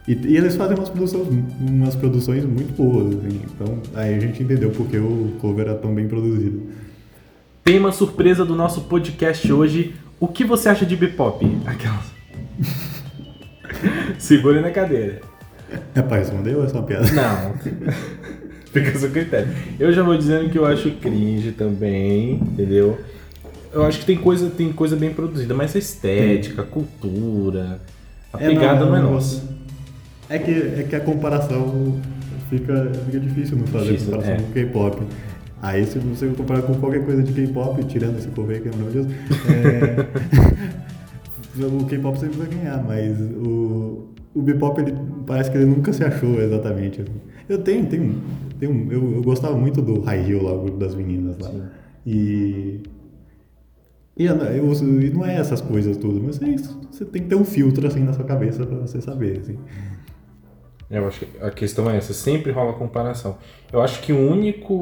E, 0.08 0.14
e 0.14 0.34
eles 0.34 0.56
fazem 0.56 0.78
umas 0.78 0.88
produções, 0.88 1.28
umas 1.60 1.94
produções 1.94 2.46
muito 2.46 2.72
boas. 2.72 3.16
Assim. 3.16 3.42
Então 3.44 3.82
aí 3.92 4.14
a 4.14 4.18
gente 4.18 4.42
entendeu 4.42 4.70
porque 4.70 4.96
o 4.96 5.36
cover 5.42 5.66
era 5.66 5.76
tão 5.76 5.94
bem 5.94 6.08
produzido. 6.08 6.62
Tema 7.62 7.92
surpresa 7.92 8.42
do 8.42 8.54
nosso 8.54 8.80
podcast 8.84 9.52
hoje. 9.52 9.94
O 10.18 10.26
que 10.26 10.42
você 10.42 10.70
acha 10.70 10.86
de 10.86 10.96
Bebop? 10.96 11.44
Aquelas. 11.66 12.10
Segure 14.18 14.62
na 14.62 14.70
cadeira. 14.70 15.20
É 15.94 16.00
pra 16.00 16.16
responder 16.16 16.56
ou 16.56 16.64
é 16.64 16.68
só 16.68 16.78
uma 16.78 16.86
piada? 16.86 17.06
Não. 17.12 17.56
Fica 18.72 18.88
a 18.88 18.94
seu 18.94 19.10
critério. 19.10 19.54
Eu 19.78 19.92
já 19.92 20.02
vou 20.02 20.16
dizendo 20.16 20.48
que 20.48 20.56
eu 20.56 20.64
acho 20.64 20.92
cringe 20.92 21.52
também, 21.52 22.36
entendeu? 22.36 22.98
Eu 23.72 23.84
acho 23.84 24.00
que 24.00 24.06
tem 24.06 24.16
coisa, 24.16 24.50
tem 24.50 24.72
coisa 24.72 24.96
bem 24.96 25.12
produzida, 25.12 25.54
mas 25.54 25.74
a 25.76 25.78
estética, 25.78 26.62
a 26.62 26.64
cultura, 26.64 27.80
a 28.32 28.38
pegada 28.38 28.84
não, 28.84 28.96
é 28.96 29.00
nossa. 29.00 29.42
É 30.28 30.38
que, 30.38 30.50
é 30.50 30.86
que 30.88 30.96
a 30.96 31.00
comparação 31.00 32.00
fica, 32.48 32.90
fica 33.06 33.20
difícil 33.20 33.58
não 33.58 33.66
fazer 33.66 33.92
Difícil, 33.92 34.12
comparação 34.12 34.34
é. 34.34 34.38
com 34.38 34.52
K-pop. 34.52 35.02
Aí 35.62 35.86
se 35.86 35.98
você 35.98 36.26
comparar 36.28 36.62
com 36.62 36.74
qualquer 36.74 37.04
coisa 37.04 37.22
de 37.22 37.32
K-pop, 37.32 37.84
tirando 37.84 38.18
esse 38.18 38.28
aí 38.28 38.60
que 38.60 38.68
é 38.68 38.72
maravilhoso, 38.76 39.08
é, 39.48 40.06
o 41.66 41.84
K-pop 41.84 42.18
sempre 42.18 42.38
vai 42.38 42.48
ganhar, 42.48 42.82
mas 42.82 43.20
o, 43.20 44.08
o 44.34 44.42
B-pop 44.42 44.80
ele 44.80 44.94
parece 45.26 45.50
que 45.50 45.56
ele 45.56 45.66
nunca 45.66 45.92
se 45.92 46.04
achou 46.04 46.40
exatamente. 46.40 47.02
assim. 47.02 47.10
Eu 47.48 47.58
tenho, 47.58 47.86
tenho, 47.86 48.14
tenho 48.58 48.92
eu, 48.92 49.14
eu 49.16 49.22
gostava 49.22 49.56
muito 49.56 49.82
do 49.82 50.00
High 50.00 50.30
Heel 50.30 50.42
lá, 50.44 50.52
o 50.52 50.62
grupo 50.62 50.78
das 50.78 50.94
meninas 50.94 51.36
lá. 51.38 51.50
Sim. 51.50 51.62
E 52.06 52.80
e 54.16 54.26
eu, 54.26 54.36
eu- 54.36 55.12
não 55.14 55.24
é 55.24 55.36
essas 55.36 55.60
coisas 55.60 55.96
tudo, 55.96 56.20
mas 56.22 56.40
é 56.42 56.48
isso. 56.48 56.78
Você 56.90 57.04
tem 57.04 57.22
que 57.22 57.28
ter 57.28 57.34
um 57.36 57.44
filtro 57.44 57.86
assim 57.86 58.00
na 58.00 58.12
sua 58.12 58.24
cabeça 58.24 58.66
pra 58.66 58.76
você 58.78 59.00
saber. 59.00 59.38
Assim. 59.38 59.58
Eu 60.90 61.06
acho 61.06 61.20
que 61.24 61.38
a 61.42 61.50
questão 61.50 61.88
é 61.88 61.96
essa, 61.96 62.12
sempre 62.12 62.50
rola 62.52 62.72
comparação. 62.72 63.38
Eu 63.72 63.80
acho 63.80 64.00
que 64.02 64.12
o 64.12 64.18
único. 64.30 64.74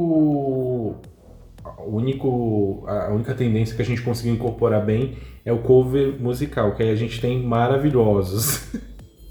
O 1.86 1.96
único 1.96 2.84
a 2.86 3.10
única 3.12 3.34
tendência 3.34 3.76
que 3.76 3.82
a 3.82 3.84
gente 3.84 4.00
conseguiu 4.02 4.32
incorporar 4.34 4.84
bem 4.84 5.16
é 5.44 5.52
o 5.52 5.58
cover 5.58 6.16
musical, 6.20 6.74
que 6.74 6.82
aí 6.82 6.90
a 6.90 6.96
gente 6.96 7.20
tem 7.20 7.42
maravilhosos. 7.44 8.72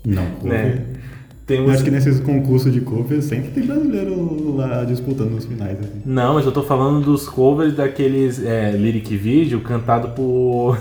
Não, 0.05 0.23
Né? 0.43 0.69
cover. 0.71 0.81
Eu 0.81 1.16
Temos. 1.47 1.71
acho 1.71 1.83
que 1.85 1.89
nesses 1.91 2.19
concursos 2.19 2.73
de 2.73 2.81
cover 2.81 3.21
sempre 3.21 3.51
tem 3.51 3.65
brasileiro 3.65 4.53
lá 4.57 4.83
disputando 4.83 5.31
nos 5.31 5.45
finais. 5.45 5.79
Assim. 5.79 6.01
Não, 6.05 6.33
mas 6.33 6.45
eu 6.45 6.51
tô 6.51 6.61
falando 6.61 7.05
dos 7.05 7.25
covers 7.27 7.73
daqueles 7.73 8.43
é, 8.43 8.71
lyric 8.71 9.15
video 9.15 9.61
cantado 9.61 10.09
por, 10.09 10.77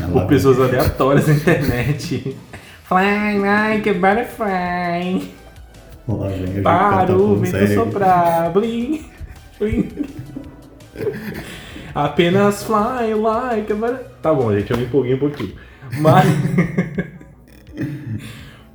Ah, 0.00 0.06
por 0.12 0.26
pessoas 0.26 0.60
aleatórias 0.60 1.26
na 1.26 1.34
internet. 1.34 2.36
Fly 2.84 3.38
like 3.40 3.90
a 3.90 3.94
butterfly. 3.94 5.30
Lá 6.06 6.28
vem, 6.28 6.62
Para 6.62 7.16
o 7.16 7.36
vento 7.36 7.74
soprar, 7.74 8.52
blim, 8.52 9.04
blim. 9.58 9.88
Apenas 11.92 12.62
fly 12.62 13.14
like 13.14 13.72
a 13.72 13.74
butterfly. 13.74 14.06
Tá 14.22 14.32
bom, 14.32 14.52
gente, 14.56 14.70
eu 14.70 14.76
me 14.76 14.84
empolguei 14.84 15.14
um 15.14 15.18
pouquinho. 15.18 15.54
Mas. 16.00 16.24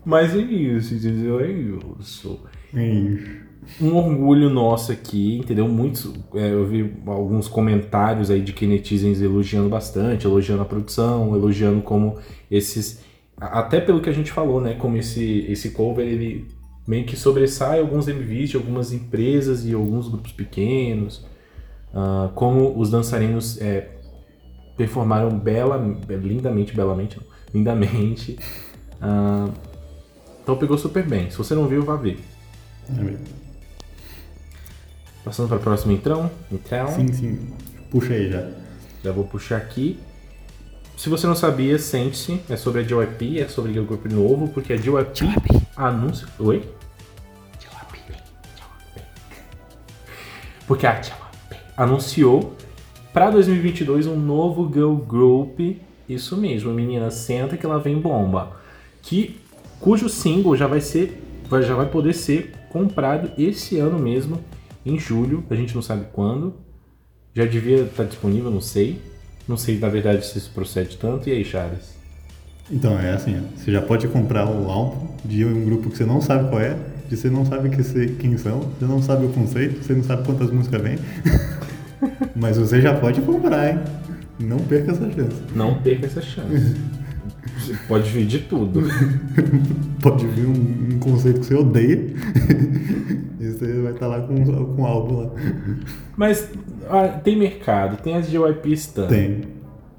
Mas 0.08 0.34
é 0.34 0.40
isso, 0.40 0.94
entendeu? 0.96 1.42
É 1.42 1.52
isso. 1.52 2.40
Ixi. 2.74 3.42
um 3.82 3.94
orgulho 3.94 4.50
nosso 4.50 4.90
aqui, 4.90 5.40
entendeu? 5.40 5.68
Muitos, 5.68 6.14
é, 6.34 6.54
eu 6.54 6.66
vi 6.66 6.94
alguns 7.06 7.50
comentários 7.50 8.32
aí 8.32 8.40
de 8.42 8.54
Kinetizens 8.54 9.22
elogiando 9.22 9.68
bastante, 9.68 10.26
elogiando 10.26 10.62
a 10.62 10.66
produção, 10.66 11.36
elogiando 11.36 11.82
como 11.82 12.18
esses, 12.50 13.04
até 13.36 13.82
pelo 13.82 14.00
que 14.00 14.10
a 14.10 14.14
gente 14.14 14.32
falou, 14.32 14.62
né? 14.62 14.76
Como 14.76 14.96
esse 14.96 15.46
esse 15.50 15.72
cover 15.72 16.08
ele 16.08 16.48
meio 16.88 17.06
que 17.06 17.18
sobressai 17.18 17.82
alguns 17.82 18.08
MVs 18.08 18.52
de 18.52 18.56
algumas 18.56 18.94
empresas 18.94 19.66
e 19.66 19.74
alguns 19.74 20.08
grupos 20.08 20.32
pequenos, 20.32 21.26
ah, 21.94 22.32
como 22.34 22.80
os 22.80 22.90
dançarinos 22.90 23.60
é, 23.60 23.90
performaram 24.78 25.38
bela, 25.38 25.76
lindamente, 26.08 26.74
belamente, 26.74 27.18
não, 27.18 27.26
lindamente. 27.54 28.40
Ah, 29.00 29.50
então 30.48 30.56
pegou 30.56 30.78
super 30.78 31.06
bem. 31.06 31.30
Se 31.30 31.38
você 31.38 31.54
não 31.54 31.68
viu, 31.68 31.84
vá 31.84 31.98
ver. 31.98 32.18
É. 32.90 33.18
Passando 35.26 35.50
para 35.50 35.58
o 35.58 35.60
próximo 35.60 35.92
então. 35.92 36.32
Então, 36.50 36.88
Sim, 36.88 37.12
sim. 37.12 37.54
Puxa 37.92 38.14
aí 38.14 38.32
já. 38.32 38.50
já 39.04 39.12
vou 39.12 39.26
puxar 39.26 39.58
aqui. 39.58 40.00
Se 40.96 41.10
você 41.10 41.28
não 41.28 41.36
sabia, 41.36 41.78
sente-se. 41.78 42.40
É 42.50 42.56
sobre 42.56 42.80
a 42.80 42.84
JYP, 42.86 43.42
é 43.42 43.50
sobre 43.50 43.78
o 43.78 43.84
grupo 43.84 44.08
novo, 44.08 44.48
porque 44.48 44.72
a 44.72 44.78
JYP 44.78 45.50
anuncia. 45.76 46.30
Oi? 46.40 46.64
Porque 50.66 50.88
a 50.88 51.02
JYP 51.02 51.58
anunciou 51.76 52.56
para 53.12 53.30
2022 53.32 54.08
um 54.08 54.16
novo 54.16 54.72
girl 54.74 54.96
group. 54.96 55.60
Isso 56.08 56.38
mesmo, 56.38 56.72
menina, 56.72 57.12
senta 57.12 57.58
que 57.58 57.66
ela 57.66 57.82
vem 57.82 58.00
bomba. 58.00 58.56
Que 59.02 59.46
cujo 59.80 60.10
single 60.10 60.56
já 60.56 60.68
vai 60.68 60.82
ser, 60.82 61.22
já 61.62 61.76
vai 61.76 61.88
poder 61.90 62.14
ser 62.14 62.54
comprado 62.70 63.32
esse 63.38 63.78
ano 63.80 63.98
mesmo, 64.00 64.40
em 64.86 64.98
julho. 65.00 65.44
A 65.50 65.56
gente 65.56 65.74
não 65.76 65.82
sabe 65.82 66.06
quando. 66.14 66.54
Já 67.34 67.46
devia 67.46 67.84
estar 67.84 68.04
disponível, 68.04 68.50
não 68.50 68.62
sei. 68.62 69.02
Não 69.48 69.56
sei, 69.58 69.78
na 69.80 69.88
verdade, 69.90 70.26
se 70.26 70.38
isso 70.38 70.52
procede 70.54 70.98
tanto. 70.98 71.30
E 71.30 71.32
aí, 71.32 71.44
Charles? 71.46 71.96
Então, 72.70 73.00
é 73.00 73.14
assim, 73.14 73.42
você 73.56 73.72
já 73.72 73.82
pode 73.82 74.08
comprar 74.10 74.46
o 74.50 74.70
álbum 74.70 75.08
de 75.24 75.46
um 75.46 75.64
grupo 75.64 75.90
que 75.90 75.96
você 75.98 76.06
não 76.06 76.20
sabe 76.20 76.50
qual 76.50 76.60
é, 76.62 76.78
de 77.08 77.16
você 77.16 77.30
não 77.30 77.46
sabe 77.46 77.70
que 77.70 77.82
você- 77.82 78.08
quem 78.20 78.38
são, 78.38 78.60
você 78.60 78.86
não 78.86 79.02
sabe 79.02 79.26
o 79.26 79.30
conceito, 79.30 79.82
você 79.82 79.94
não 79.94 80.04
sabe 80.04 80.26
quantas 80.26 80.52
músicas 80.52 80.82
vem. 80.82 80.98
Mas 82.36 82.58
você 82.58 82.82
já 82.82 82.94
pode 82.94 83.22
comprar, 83.22 83.70
hein? 83.70 83.80
Não 84.40 84.58
perca 84.60 84.92
essa 84.92 85.10
chance. 85.10 85.36
Não 85.56 85.82
perca 85.82 86.06
essa 86.08 86.22
chance. 86.22 86.76
Pode 87.88 88.10
vir 88.10 88.26
de 88.26 88.40
tudo. 88.40 88.82
Pode 90.02 90.26
vir 90.28 90.46
um, 90.46 90.96
um 90.96 91.00
conceito 91.00 91.40
que 91.42 91.46
você 91.46 91.56
odeia 91.56 91.96
e 93.40 93.46
você 93.50 93.82
vai 93.82 93.94
estar 93.94 94.08
lá 94.08 94.22
com, 94.22 94.36
com 94.44 94.82
o 94.82 94.86
álbum 94.86 95.22
lá. 95.22 95.32
Mas 96.16 96.50
ah, 96.90 97.08
tem 97.08 97.36
mercado, 97.38 98.02
tem 98.02 98.16
as 98.16 98.30
JYP 98.30 98.74
Stan. 98.74 99.08
Tem. 99.08 99.42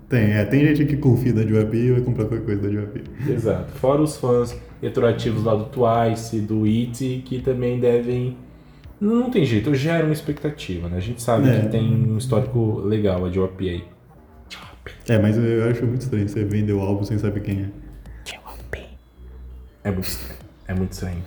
Tem, 0.09 0.33
é, 0.33 0.45
tem 0.45 0.67
gente 0.67 0.87
que 0.87 0.97
confia 0.97 1.35
da 1.35 1.43
JYP 1.43 1.77
e 1.77 1.93
vai 1.93 2.01
comprar 2.01 2.25
qualquer 2.25 2.45
coisa 2.45 2.63
da 2.63 2.69
JYP. 2.69 3.03
Exato. 3.31 3.73
Fora 3.73 4.01
os 4.01 4.17
fãs 4.17 4.57
retroativos 4.81 5.45
lá 5.45 5.55
do 5.55 5.65
Twice, 5.65 6.41
do 6.41 6.65
IT, 6.67 7.23
que 7.27 7.41
também 7.41 7.79
devem. 7.79 8.37
Não 9.01 9.31
tem 9.31 9.45
jeito, 9.45 9.73
gera 9.75 10.05
uma 10.05 10.13
expectativa, 10.13 10.89
né? 10.89 10.97
A 10.97 11.01
gente 11.01 11.23
sabe 11.23 11.49
É. 11.49 11.61
que 11.61 11.69
tem 11.69 11.83
um 12.11 12.17
histórico 12.17 12.81
legal 12.81 13.25
a 13.27 13.29
JYP 13.29 13.69
aí. 13.69 13.85
É, 15.09 15.19
mas 15.19 15.37
eu 15.37 15.71
acho 15.71 15.85
muito 15.87 16.03
estranho 16.03 16.29
você 16.29 16.45
vender 16.45 16.73
o 16.73 16.81
álbum 16.81 17.05
sem 17.05 17.19
saber 17.19 17.41
quem 17.41 17.63
é. 17.63 17.69
É 19.85 19.91
muito 19.91 20.09
estranho. 20.09 20.39
É 20.67 20.75
muito 20.75 20.93
estranho. 20.93 21.23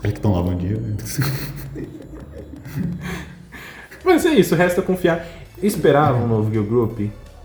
Será 0.00 0.12
que 0.12 0.18
estão 0.18 0.32
lá 0.32 0.42
bom 0.42 0.54
dia? 0.56 0.76
Mas 4.04 4.24
é 4.26 4.30
isso, 4.30 4.54
resta 4.54 4.82
confiar. 4.82 5.24
Esperava 5.62 6.16
um 6.18 6.26
novo 6.26 6.50
Girl 6.50 6.64
Group 6.64 7.00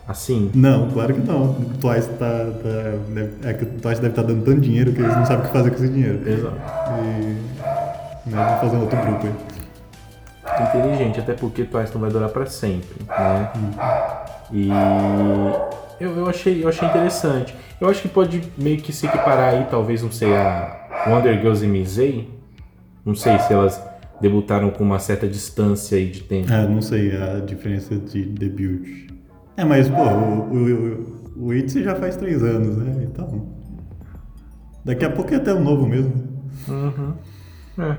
assim? 0.08 0.50
Não, 0.54 0.90
claro 0.90 1.14
que 1.14 1.20
não. 1.20 1.52
O 1.52 1.66
Twice 1.80 2.08
tá. 2.12 2.18
tá 2.64 2.92
deve- 3.14 3.34
é 3.48 3.54
que 3.54 3.64
o 3.66 3.68
Twice 3.68 4.02
deve 4.02 4.08
estar 4.14 4.24
dando 4.24 4.44
tanto 4.46 4.62
dinheiro 4.62 4.94
que 4.94 5.02
eles 5.02 5.16
não 5.16 5.26
sabem 5.26 5.44
o 5.44 5.48
que 5.48 5.54
fazer 5.54 5.70
com 5.72 5.76
esse 5.76 5.90
dinheiro. 5.90 6.22
Exato. 6.28 6.56
E. 7.04 8.30
Né, 8.30 8.48
vou 8.50 8.58
fazer 8.60 8.76
um 8.78 8.82
outro 8.82 8.98
grupo 9.02 9.28
aí. 9.28 10.64
inteligente, 10.80 11.20
até 11.20 11.34
porque 11.34 11.66
Twice 11.66 11.94
não 11.94 12.02
vai 12.02 12.10
durar 12.10 12.30
pra 12.30 12.46
sempre, 12.46 13.04
né? 13.06 13.52
E 14.52 14.70
eu, 16.00 16.12
eu, 16.18 16.28
achei, 16.28 16.64
eu 16.64 16.70
achei 16.70 16.88
interessante. 16.88 17.56
Eu 17.80 17.90
acho 17.90 18.02
que 18.02 18.08
pode 18.08 18.42
meio 18.58 18.78
que 18.78 18.94
se 18.94 19.06
equiparar 19.06 19.54
aí, 19.54 19.68
talvez, 19.70 20.02
não 20.02 20.12
sei, 20.12 20.34
a 20.34 21.06
Wonder 21.08 21.36
Girls 21.40 21.64
e 21.64 21.68
Mizei. 21.68 22.30
Não 23.06 23.16
sei 23.16 23.38
se 23.40 23.54
elas 23.54 23.82
debutaram 24.20 24.70
com 24.72 24.84
uma 24.84 25.00
certa 25.00 25.28
distância 25.28 25.98
aí 25.98 26.10
de 26.10 26.22
tempo. 26.24 26.52
Ah, 26.52 26.64
não 26.64 26.82
sei 26.82 27.16
a 27.16 27.40
diferença 27.40 27.96
de 27.96 28.26
debut. 28.26 29.12
É, 29.58 29.64
mas, 29.64 29.88
pô, 29.88 30.04
o, 30.04 30.54
o, 30.54 31.44
o, 31.44 31.48
o 31.48 31.54
ITZY 31.54 31.84
já 31.84 31.96
faz 31.96 32.16
três 32.16 32.44
anos, 32.44 32.78
né? 32.78 33.04
Então. 33.04 33.48
Daqui 34.84 35.06
a 35.06 35.10
pouco 35.10 35.34
é 35.34 35.38
até 35.38 35.54
o 35.54 35.60
novo 35.60 35.86
mesmo. 35.86 36.14
Uhum. 36.68 37.14
É. 37.78 37.98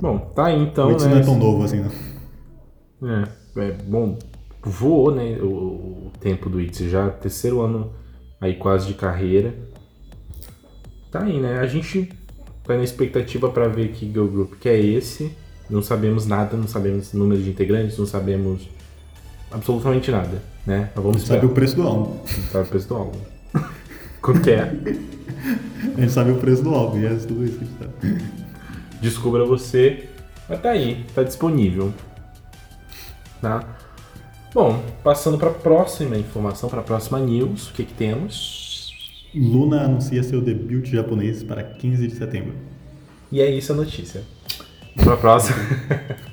Bom, 0.00 0.18
tá 0.34 0.46
aí 0.46 0.62
então, 0.62 0.88
o 0.88 0.92
Itzy 0.92 1.06
né? 1.06 1.14
não 1.14 1.20
é 1.20 1.24
tão 1.24 1.38
novo 1.38 1.64
assim, 1.64 1.80
não. 1.80 3.10
É, 3.10 3.24
é, 3.56 3.72
bom, 3.86 4.18
voou, 4.62 5.14
né, 5.14 5.38
o, 5.40 5.46
o 5.46 6.12
tempo 6.20 6.48
do 6.48 6.60
Itzy, 6.60 6.88
já 6.88 7.08
terceiro 7.10 7.60
ano 7.60 7.92
aí 8.40 8.54
quase 8.54 8.86
de 8.86 8.94
carreira. 8.94 9.54
Tá 11.10 11.22
aí, 11.22 11.40
né? 11.40 11.58
A 11.58 11.66
gente 11.66 12.10
tá 12.64 12.76
na 12.76 12.82
expectativa 12.82 13.48
para 13.48 13.66
ver 13.68 13.92
que 13.92 14.06
girl 14.06 14.26
group 14.26 14.54
que 14.60 14.68
é 14.68 14.78
esse. 14.78 15.32
Não 15.68 15.82
sabemos 15.82 16.26
nada, 16.26 16.56
não 16.56 16.66
sabemos 16.66 17.12
número 17.12 17.42
de 17.42 17.50
integrantes, 17.50 17.98
não 17.98 18.06
sabemos 18.06 18.68
absolutamente 19.50 20.10
nada, 20.10 20.42
né? 20.66 20.90
Mas 20.94 21.04
vamos 21.04 21.22
sabe 21.22 21.46
o 21.46 21.50
preço 21.50 21.76
do 21.76 21.82
álbum. 21.82 22.18
Sabe 22.50 22.66
o 22.66 22.70
preço 22.70 22.88
do 22.88 22.94
álbum. 22.94 23.18
Quanto 24.20 24.40
que 24.40 24.50
é? 24.50 24.72
A 25.96 26.00
gente 26.00 26.12
sabe 26.12 26.30
o 26.30 26.36
preço 26.36 26.62
do 26.62 26.74
álbum, 26.74 26.98
e 26.98 27.06
é 27.06 27.14
tudo 27.14 27.44
isso 27.44 27.58
que 27.58 27.64
a 27.64 27.66
gente 27.66 27.78
sabe. 27.78 28.24
Descubra 29.00 29.44
você. 29.44 30.08
Mas 30.48 30.60
tá 30.60 30.70
aí, 30.70 31.04
tá 31.14 31.22
disponível. 31.22 31.92
Tá? 33.40 33.77
Bom, 34.58 34.82
passando 35.04 35.38
para 35.38 35.50
a 35.50 35.54
próxima 35.54 36.16
informação, 36.16 36.68
para 36.68 36.80
a 36.80 36.82
próxima 36.82 37.20
news, 37.20 37.68
o 37.70 37.74
que, 37.74 37.84
que 37.84 37.94
temos? 37.94 38.92
Luna 39.32 39.82
anuncia 39.84 40.20
seu 40.24 40.40
debut 40.40 40.84
japonês 40.84 41.44
para 41.44 41.62
15 41.62 42.08
de 42.08 42.16
setembro. 42.16 42.54
E 43.30 43.40
é 43.40 43.48
isso 43.48 43.72
a 43.72 43.76
notícia. 43.76 44.22
Para 44.96 45.14
a 45.14 45.16
próxima. 45.16 45.58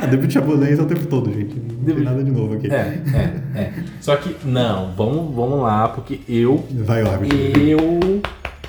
Ah, 0.00 0.06
debut 0.06 0.30
japonês 0.30 0.78
é 0.78 0.82
o 0.82 0.86
tempo 0.86 1.04
todo, 1.06 1.32
gente. 1.32 1.56
Não 1.56 1.66
tem 1.68 1.78
Debut- 1.84 2.04
nada 2.04 2.22
de 2.22 2.30
novo 2.30 2.54
aqui. 2.54 2.72
É, 2.72 3.02
é, 3.12 3.60
é. 3.60 3.72
Só 4.00 4.14
que, 4.16 4.34
não, 4.46 4.92
vamos, 4.92 5.34
vamos 5.34 5.60
lá, 5.62 5.88
porque 5.88 6.20
eu. 6.28 6.64
Vai, 6.70 7.02
órbita. 7.02 7.34
Eu. 7.58 8.22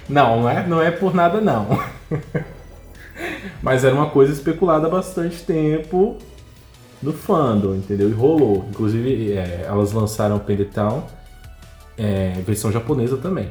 Não, 0.10 0.42
não 0.42 0.50
é, 0.50 0.68
não 0.68 0.82
é 0.82 0.90
por 0.92 1.14
nada, 1.14 1.40
não. 1.40 1.80
Mas 3.62 3.84
era 3.86 3.94
uma 3.94 4.10
coisa 4.10 4.34
especulada 4.34 4.88
há 4.88 4.90
bastante 4.90 5.44
tempo 5.44 6.18
no 7.06 7.14
fandom, 7.14 7.76
entendeu? 7.76 8.10
E 8.10 8.14
rolou. 8.14 8.66
Inclusive, 8.70 9.34
é, 9.34 9.66
elas 9.68 9.94
lançaram 9.94 10.38
o 10.38 10.40
Pendetown, 10.40 11.04
é, 11.98 12.34
versão 12.46 12.72
japonesa 12.72 13.16
também. 13.18 13.50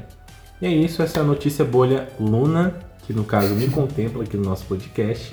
E 0.60 0.66
é 0.66 0.70
isso, 0.70 1.02
essa 1.02 1.20
é 1.20 1.22
a 1.22 1.24
notícia 1.24 1.64
bolha 1.64 2.08
Luna, 2.18 2.74
que 3.06 3.12
no 3.12 3.24
caso 3.24 3.54
me 3.54 3.68
contempla 3.68 4.24
aqui 4.24 4.36
no 4.36 4.44
nosso 4.44 4.66
podcast. 4.66 5.32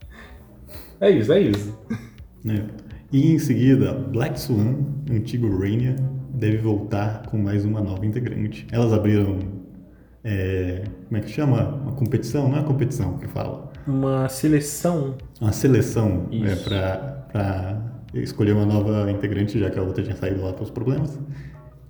é 1.00 1.10
isso, 1.10 1.32
é 1.32 1.40
isso. 1.40 1.78
É. 2.46 2.64
E 3.12 3.32
em 3.32 3.38
seguida, 3.38 3.92
Black 3.92 4.40
Swan, 4.40 4.76
antigo 5.10 5.58
Rainier, 5.58 5.96
deve 6.32 6.58
voltar 6.58 7.26
com 7.26 7.36
mais 7.36 7.64
uma 7.64 7.80
nova 7.80 8.06
integrante. 8.06 8.66
Elas 8.70 8.92
abriram. 8.92 9.38
é, 10.22 10.84
como 11.08 11.18
é 11.18 11.20
que 11.20 11.30
chama? 11.30 11.74
Uma 11.74 11.92
competição? 11.92 12.48
Não 12.48 12.58
é 12.58 12.62
competição 12.62 13.18
que 13.18 13.26
fala. 13.26 13.69
Uma 13.86 14.28
seleção. 14.28 15.16
Uma 15.40 15.52
seleção 15.52 16.26
é, 16.30 16.52
Isso. 16.52 16.64
para 16.64 17.80
escolher 18.14 18.52
uma 18.52 18.66
nova 18.66 19.10
integrante, 19.10 19.58
já 19.58 19.70
que 19.70 19.78
a 19.78 19.82
outra 19.82 20.02
tinha 20.02 20.16
saído 20.16 20.42
lá 20.42 20.52
pelos 20.52 20.70
problemas. 20.70 21.18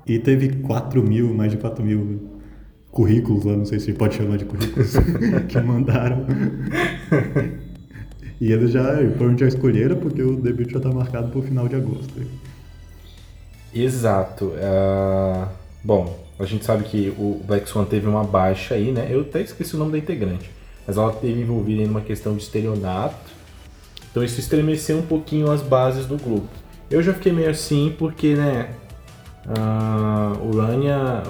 E 0.07 0.19
teve 0.19 0.57
4 0.57 1.03
mil, 1.03 1.33
mais 1.35 1.53
de 1.53 1.59
4 1.59 1.85
mil 1.85 2.31
currículos 2.91 3.45
lá, 3.45 3.57
não 3.57 3.65
sei 3.65 3.79
se 3.79 3.93
pode 3.93 4.17
chamar 4.17 4.37
de 4.37 4.45
currículos, 4.45 4.93
que 5.49 5.61
mandaram. 5.61 6.27
E 8.41 8.53
eles 8.53 8.71
já, 8.73 8.95
provavelmente 8.95 9.41
já 9.41 9.49
escolheram, 9.49 9.97
porque 9.97 10.23
o 10.23 10.37
debut 10.37 10.71
já 10.71 10.79
está 10.79 10.91
marcado 10.91 11.29
para 11.29 11.39
o 11.39 11.43
final 11.43 11.69
de 11.69 11.77
agosto. 11.77 12.15
Exato. 13.75 14.53
Ah, 14.61 15.49
bom, 15.85 16.19
a 16.39 16.45
gente 16.45 16.65
sabe 16.65 16.85
que 16.85 17.13
o 17.19 17.41
Black 17.47 17.69
Swan 17.69 17.85
teve 17.85 18.09
uma 18.09 18.25
baixa 18.25 18.75
aí, 18.75 18.91
né? 18.91 19.07
Eu 19.11 19.21
até 19.21 19.43
esqueci 19.43 19.77
o 19.77 19.79
nome 19.79 19.93
da 19.93 19.99
integrante. 19.99 20.51
Mas 20.91 20.97
ela 20.97 21.13
teve 21.13 21.41
envolvida 21.41 21.83
em 21.83 21.87
uma 21.87 22.01
questão 22.01 22.35
de 22.35 22.43
estelionato. 22.43 23.15
Então 24.11 24.25
isso 24.25 24.41
estremeceu 24.41 24.99
um 24.99 25.07
pouquinho 25.07 25.49
as 25.49 25.63
bases 25.63 26.05
do 26.05 26.17
grupo. 26.17 26.49
Eu 26.91 27.01
já 27.01 27.15
fiquei 27.15 27.31
meio 27.31 27.49
assim 27.49 27.95
porque, 27.97 28.35
né? 28.35 28.75
ah, 29.47 30.33
o 30.43 30.59
Rania 30.59 31.23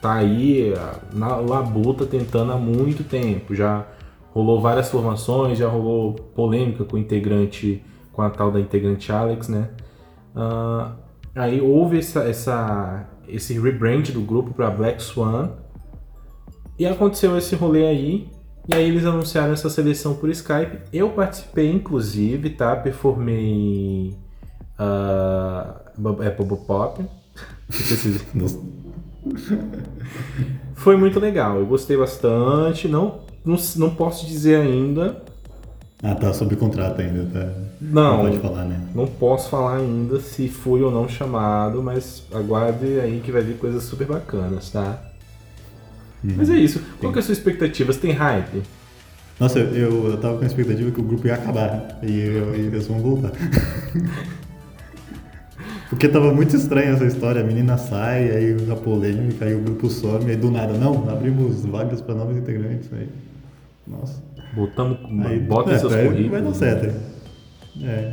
tá 0.00 0.14
aí 0.14 0.72
na 1.12 1.36
labuta 1.36 2.06
tentando 2.06 2.52
há 2.52 2.56
muito 2.56 3.04
tempo. 3.04 3.54
Já 3.54 3.86
rolou 4.30 4.62
várias 4.62 4.88
formações, 4.88 5.58
já 5.58 5.68
rolou 5.68 6.14
polêmica 6.14 6.84
com 6.84 6.96
o 6.96 6.98
integrante, 6.98 7.84
com 8.14 8.22
a 8.22 8.30
tal 8.30 8.50
da 8.50 8.58
integrante 8.58 9.12
Alex, 9.12 9.48
né? 9.48 9.68
Ah, 10.34 10.92
aí 11.34 11.60
houve 11.60 11.98
essa, 11.98 12.20
essa, 12.20 13.06
esse 13.28 13.58
rebrand 13.58 14.04
do 14.12 14.22
grupo 14.22 14.54
para 14.54 14.70
Black 14.70 15.02
Swan. 15.02 15.50
E 16.78 16.86
aconteceu 16.86 17.36
esse 17.36 17.54
rolê 17.54 17.86
aí. 17.86 18.30
E 18.68 18.74
aí 18.74 18.88
eles 18.88 19.04
anunciaram 19.04 19.52
essa 19.52 19.70
seleção 19.70 20.14
por 20.14 20.28
Skype. 20.30 20.78
Eu 20.92 21.10
participei, 21.10 21.70
inclusive, 21.70 22.50
tá? 22.50 22.74
Performei 22.76 24.14
Bu- 25.96 26.22
é 26.22 26.30
Pop. 26.30 27.04
Foi 30.74 30.96
muito 30.96 31.18
legal, 31.18 31.58
eu 31.58 31.66
gostei 31.66 31.96
bastante. 31.96 32.86
Não, 32.86 33.20
não, 33.44 33.56
não 33.76 33.94
posso 33.94 34.26
dizer 34.26 34.60
ainda. 34.60 35.22
Ah, 36.02 36.14
tá 36.14 36.32
sob 36.32 36.54
contrato 36.56 37.00
ainda, 37.00 37.24
tá? 37.32 37.52
Não. 37.80 38.20
pode 38.20 38.38
falar, 38.38 38.64
né? 38.64 38.80
Não 38.94 39.06
posso 39.06 39.48
falar 39.48 39.78
ainda 39.78 40.20
se 40.20 40.46
fui 40.48 40.82
ou 40.82 40.90
não 40.90 41.08
chamado, 41.08 41.82
mas 41.82 42.22
aguarde 42.32 43.00
aí 43.00 43.20
que 43.24 43.32
vai 43.32 43.42
vir 43.42 43.56
coisas 43.56 43.82
super 43.84 44.06
bacanas, 44.06 44.70
tá? 44.70 45.02
Mas 46.22 46.50
é 46.50 46.56
isso. 46.56 46.80
Qual 47.00 47.12
que 47.12 47.18
é 47.18 47.22
a 47.22 47.24
sua 47.24 47.32
expectativa? 47.32 47.92
Você 47.92 48.00
tem 48.00 48.12
hype? 48.12 48.62
Nossa, 49.38 49.58
eu, 49.58 50.08
eu 50.10 50.16
tava 50.16 50.38
com 50.38 50.44
a 50.44 50.46
expectativa 50.46 50.90
que 50.90 51.00
o 51.00 51.04
grupo 51.04 51.26
ia 51.26 51.34
acabar 51.34 51.98
e, 52.02 52.20
eu- 52.20 52.56
e 52.56 52.60
eles 52.66 52.86
vão 52.86 52.98
voltar. 53.00 53.32
Porque 55.88 56.08
tava 56.08 56.32
muito 56.34 56.56
estranha 56.56 56.90
essa 56.90 57.04
história, 57.04 57.40
a 57.42 57.44
menina 57.44 57.78
sai, 57.78 58.28
aí 58.30 58.56
a 58.70 58.74
polêmica, 58.74 59.44
aí 59.44 59.54
o 59.54 59.60
grupo 59.60 59.88
some, 59.88 60.28
aí 60.30 60.36
do 60.36 60.50
nada, 60.50 60.72
não, 60.74 61.08
abrimos 61.08 61.64
vagas 61.64 62.00
para 62.00 62.14
novos 62.14 62.36
integrantes. 62.36 62.90
Aí, 62.92 63.08
nossa. 63.86 64.20
Botamos, 64.52 64.98
Aí, 65.26 65.38
bota 65.38 65.72
é, 65.72 65.78
seus 65.78 65.92
vai- 65.92 66.04
currículos. 66.06 66.30
Vai 66.32 66.42
dar 66.42 66.54
certo. 66.54 66.94
É. 67.82 68.12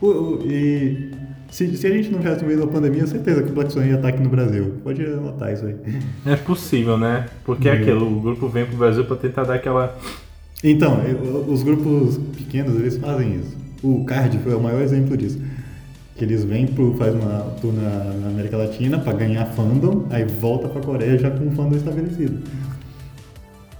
O, 0.00 0.06
o- 0.06 0.42
e 0.46 1.09
se, 1.50 1.76
se 1.76 1.86
a 1.86 1.90
gente 1.90 2.10
não 2.10 2.18
tivesse 2.20 2.42
no 2.42 2.48
meio 2.48 2.60
da 2.60 2.66
pandemia, 2.66 3.06
certeza 3.06 3.42
que 3.42 3.50
o 3.50 3.54
Black 3.54 3.72
Swan 3.72 3.84
ia 3.86 3.96
estar 3.96 4.08
aqui 4.08 4.22
no 4.22 4.28
Brasil. 4.28 4.74
Pode 4.84 5.04
anotar 5.04 5.52
isso 5.52 5.66
aí. 5.66 5.76
É 6.26 6.36
possível, 6.36 6.96
né? 6.96 7.26
Porque 7.44 7.68
é 7.68 7.72
aquilo, 7.72 8.06
o 8.06 8.20
grupo 8.20 8.48
vem 8.48 8.64
pro 8.66 8.76
Brasil 8.76 9.04
pra 9.04 9.16
tentar 9.16 9.44
dar 9.44 9.54
aquela. 9.54 9.96
Então, 10.62 11.02
eu- 11.04 11.44
os 11.48 11.62
grupos 11.62 12.18
pequenos, 12.36 12.74
eles 12.76 12.96
fazem 12.98 13.36
isso. 13.36 13.56
O 13.82 14.04
Card 14.04 14.38
foi 14.38 14.54
o 14.54 14.60
maior 14.60 14.80
exemplo 14.82 15.16
disso. 15.16 15.40
Que 16.16 16.24
eles 16.24 16.44
vêm 16.44 16.66
pro, 16.66 16.94
faz 16.96 17.14
uma 17.14 17.40
tour 17.62 17.72
na, 17.72 18.04
na 18.20 18.28
América 18.28 18.56
Latina 18.58 18.98
para 18.98 19.14
ganhar 19.14 19.46
fandom, 19.46 20.06
aí 20.10 20.24
volta 20.24 20.68
pra 20.68 20.82
Coreia 20.82 21.16
já 21.18 21.30
com 21.30 21.46
um 21.46 21.50
fandom 21.52 21.76
estabelecido. 21.76 22.38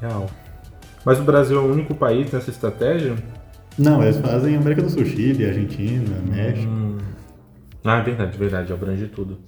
Real. 0.00 0.28
Mas 1.04 1.18
o 1.18 1.22
Brasil 1.22 1.58
é 1.58 1.60
o 1.60 1.70
único 1.70 1.94
país 1.94 2.30
nessa 2.32 2.50
estratégia? 2.50 3.14
Não, 3.78 4.02
eles 4.02 4.16
fazem 4.16 4.56
América 4.56 4.82
do 4.82 4.90
Sul, 4.90 5.04
Chile, 5.04 5.44
Argentina, 5.46 6.16
México. 6.30 6.70
Hum. 6.70 6.96
Ah, 7.84 7.98
é 7.98 8.02
verdade, 8.02 8.36
verdade, 8.38 8.72
abrange 8.72 9.06
tudo. 9.08 9.38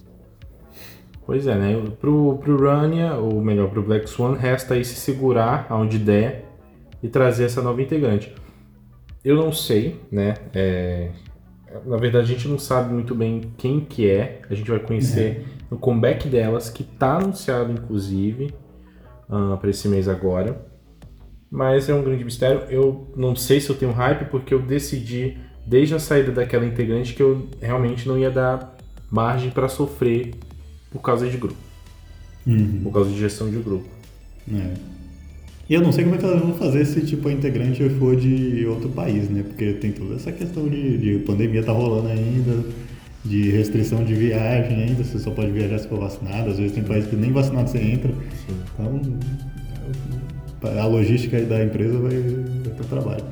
Pois 1.25 1.47
é, 1.47 1.55
né? 1.55 1.73
Pro, 2.01 2.37
pro 2.39 2.61
Rania, 2.61 3.13
ou 3.15 3.41
melhor, 3.41 3.69
pro 3.69 3.81
Black 3.83 4.09
Swan, 4.09 4.35
resta 4.35 4.73
aí 4.73 4.83
se 4.83 4.95
segurar 4.95 5.65
aonde 5.69 5.97
der 5.97 6.45
e 7.01 7.07
trazer 7.07 7.45
essa 7.45 7.61
nova 7.61 7.81
integrante. 7.81 8.33
Eu 9.23 9.37
não 9.37 9.51
sei, 9.51 10.01
né? 10.11 10.33
É, 10.53 11.11
Na 11.85 11.97
verdade, 11.97 12.31
a 12.31 12.35
gente 12.35 12.47
não 12.47 12.59
sabe 12.59 12.93
muito 12.93 13.15
bem 13.15 13.53
quem 13.57 13.79
que 13.79 14.09
é. 14.09 14.41
A 14.49 14.53
gente 14.53 14.69
vai 14.69 14.79
conhecer 14.79 15.45
no 15.71 15.77
comeback 15.77 16.27
delas, 16.27 16.69
que 16.69 16.83
tá 16.83 17.17
anunciado, 17.17 17.71
inclusive, 17.71 18.53
para 19.59 19.69
esse 19.69 19.87
mês 19.87 20.07
agora. 20.09 20.65
Mas 21.49 21.87
é 21.87 21.93
um 21.93 22.03
grande 22.03 22.23
mistério. 22.25 22.63
Eu 22.69 23.11
não 23.15 23.35
sei 23.35 23.61
se 23.61 23.69
eu 23.69 23.75
tenho 23.77 23.91
hype, 23.91 24.25
porque 24.29 24.53
eu 24.53 24.61
decidi, 24.61 25.37
desde 25.65 25.95
a 25.95 25.99
saída 25.99 26.31
daquela 26.31 26.65
integrante, 26.65 27.13
que 27.13 27.21
eu 27.21 27.47
realmente 27.61 28.07
não 28.07 28.17
ia 28.17 28.29
dar 28.29 28.75
margem 29.09 29.49
para 29.49 29.69
sofrer 29.69 30.31
por 30.91 31.01
causa 31.01 31.27
de 31.27 31.37
grupo. 31.37 31.57
Uhum. 32.45 32.81
Por 32.83 32.93
causa 32.93 33.09
de 33.09 33.17
gestão 33.17 33.49
de 33.49 33.57
grupo. 33.57 33.85
É. 34.51 34.73
E 35.69 35.73
eu 35.73 35.81
não 35.81 35.91
sei 35.91 36.03
como 36.03 36.15
é 36.15 36.17
que 36.17 36.25
elas 36.25 36.41
vão 36.41 36.53
fazer 36.55 36.85
se 36.85 37.05
tipo, 37.05 37.29
a 37.29 37.31
integrante 37.31 37.87
for 37.91 38.15
de 38.15 38.65
outro 38.67 38.89
país, 38.89 39.29
né? 39.29 39.43
Porque 39.43 39.73
tem 39.73 39.91
toda 39.91 40.15
essa 40.15 40.31
questão 40.31 40.67
de, 40.67 40.97
de 40.97 41.23
pandemia 41.23 41.63
tá 41.63 41.71
rolando 41.71 42.09
ainda, 42.09 42.65
de 43.23 43.49
restrição 43.51 44.03
de 44.03 44.13
viagem 44.13 44.83
ainda, 44.83 45.03
você 45.03 45.17
só 45.17 45.31
pode 45.31 45.51
viajar 45.51 45.79
se 45.79 45.87
for 45.87 45.99
vacinado, 45.99 46.49
às 46.49 46.57
vezes 46.57 46.73
tem 46.73 46.83
países 46.83 47.09
que 47.09 47.15
nem 47.15 47.31
vacinado 47.31 47.69
você 47.69 47.79
entra. 47.79 48.11
Sim. 48.11 48.55
Então 48.73 49.01
a 50.79 50.85
logística 50.85 51.41
da 51.41 51.63
empresa 51.63 51.97
vai, 51.97 52.19
vai 52.19 52.73
ter 52.73 52.85
trabalho. 52.89 53.23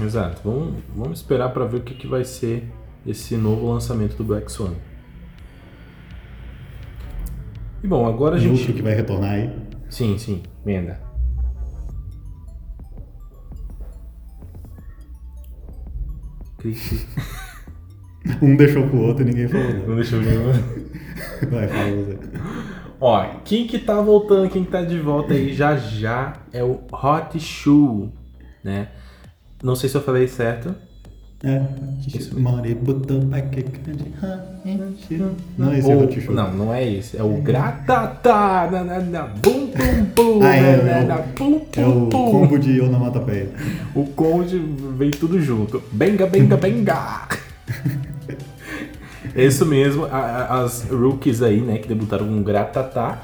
Exato. 0.00 0.40
Vamos, 0.44 0.82
vamos 0.94 1.18
esperar 1.18 1.50
para 1.50 1.64
ver 1.66 1.78
o 1.78 1.82
que, 1.82 1.94
que 1.94 2.06
vai 2.06 2.24
ser 2.24 2.64
esse 3.06 3.36
novo 3.36 3.72
lançamento 3.72 4.16
do 4.16 4.24
Black 4.24 4.50
Swan. 4.50 4.74
E 7.82 7.86
bom, 7.86 8.06
agora 8.06 8.36
a 8.36 8.38
gente. 8.38 8.60
Lucro 8.60 8.74
que 8.74 8.82
vai 8.82 8.94
retornar 8.94 9.32
aí. 9.32 9.50
Sim, 9.90 10.16
sim, 10.16 10.42
Venda. 10.64 11.00
um 18.40 18.54
deixou 18.54 18.86
pro 18.86 19.00
outro 19.00 19.22
e 19.22 19.26
ninguém 19.26 19.48
falou. 19.48 19.88
Não 19.88 19.96
deixou 19.96 20.20
nenhum. 20.20 20.52
vai, 21.50 21.66
fala 21.66 21.90
você. 21.90 22.18
Ó, 23.00 23.26
quem 23.44 23.66
que 23.66 23.80
tá 23.80 24.00
voltando, 24.00 24.48
quem 24.48 24.64
que 24.64 24.70
tá 24.70 24.82
de 24.82 25.00
volta 25.00 25.34
aí 25.34 25.52
já 25.52 25.76
já 25.76 26.34
é 26.52 26.62
o 26.62 26.80
Hot 26.92 27.38
Shoe, 27.40 28.12
né? 28.62 28.90
Não 29.62 29.76
sei 29.76 29.88
se 29.88 29.96
eu 29.96 30.02
falei 30.02 30.26
certo. 30.28 30.74
É. 31.44 31.60
Não, 35.58 35.74
esse 35.74 35.90
é 35.90 35.96
o. 35.96 36.32
Não, 36.32 36.54
não 36.54 36.72
é 36.74 36.88
esse. 36.88 37.16
É 37.16 37.22
o 37.22 37.40
Gratatá, 37.42 38.68
bum, 39.42 39.66
bum, 39.66 40.04
bum, 40.14 40.42
Ah, 40.42 40.56
é, 40.56 40.60
é 40.60 41.04
o- 41.18 41.22
bum, 41.36 41.66
É 41.76 41.84
o 41.84 42.08
combo 42.10 42.58
de 42.58 42.80
onomatopeia. 42.80 43.48
O 43.94 44.04
conde 44.06 44.56
vem 44.96 45.10
tudo 45.10 45.40
junto. 45.40 45.82
Benga, 45.90 46.26
benga, 46.26 46.56
benga! 46.56 47.26
É 49.34 49.42
isso 49.44 49.66
mesmo, 49.66 50.04
as 50.04 50.84
rookies 50.88 51.42
aí, 51.42 51.60
né, 51.60 51.78
que 51.78 51.88
debutaram 51.88 52.26
com 52.28 52.40
Gratatá. 52.42 53.20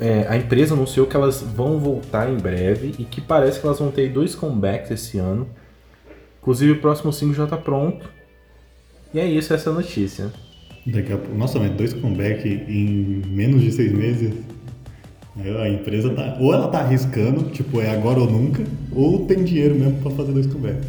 É, 0.00 0.26
a 0.28 0.36
empresa 0.36 0.74
anunciou 0.74 1.06
que 1.06 1.14
elas 1.14 1.42
vão 1.42 1.78
voltar 1.78 2.30
em 2.30 2.36
breve 2.36 2.94
e 2.98 3.04
que 3.04 3.20
parece 3.20 3.60
que 3.60 3.66
elas 3.66 3.78
vão 3.78 3.90
ter 3.90 4.08
dois 4.08 4.34
comebacks 4.34 4.90
esse 4.90 5.18
ano. 5.18 5.46
Inclusive 6.40 6.72
o 6.72 6.80
próximo 6.80 7.12
single 7.12 7.34
já 7.34 7.46
tá 7.46 7.58
pronto. 7.58 8.08
E 9.12 9.20
é 9.20 9.26
isso, 9.26 9.52
essa 9.52 9.68
é 9.68 9.72
notícia. 9.72 10.32
Daqui 10.86 11.12
a 11.12 11.18
pouco. 11.18 11.36
Nossa, 11.36 11.58
mas 11.58 11.70
dois 11.72 11.92
comeback 11.92 12.48
em 12.48 13.22
menos 13.26 13.60
de 13.60 13.72
seis 13.72 13.92
meses. 13.92 14.32
É, 15.44 15.62
A 15.62 15.68
empresa 15.68 16.10
tá. 16.14 16.38
Ou 16.40 16.54
ela 16.54 16.68
tá 16.68 16.80
arriscando, 16.80 17.50
tipo, 17.50 17.80
é 17.80 17.90
agora 17.90 18.20
ou 18.20 18.30
nunca, 18.30 18.64
ou 18.92 19.26
tem 19.26 19.44
dinheiro 19.44 19.74
mesmo 19.74 20.00
pra 20.00 20.10
fazer 20.12 20.32
dois 20.32 20.46
comeback. 20.46 20.80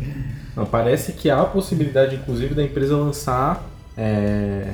Não, 0.56 0.66
parece 0.66 1.12
que 1.14 1.30
há 1.30 1.42
a 1.42 1.46
possibilidade, 1.46 2.16
inclusive, 2.16 2.56
da 2.56 2.64
empresa 2.64 2.96
lançar. 2.96 3.70
É, 3.98 4.74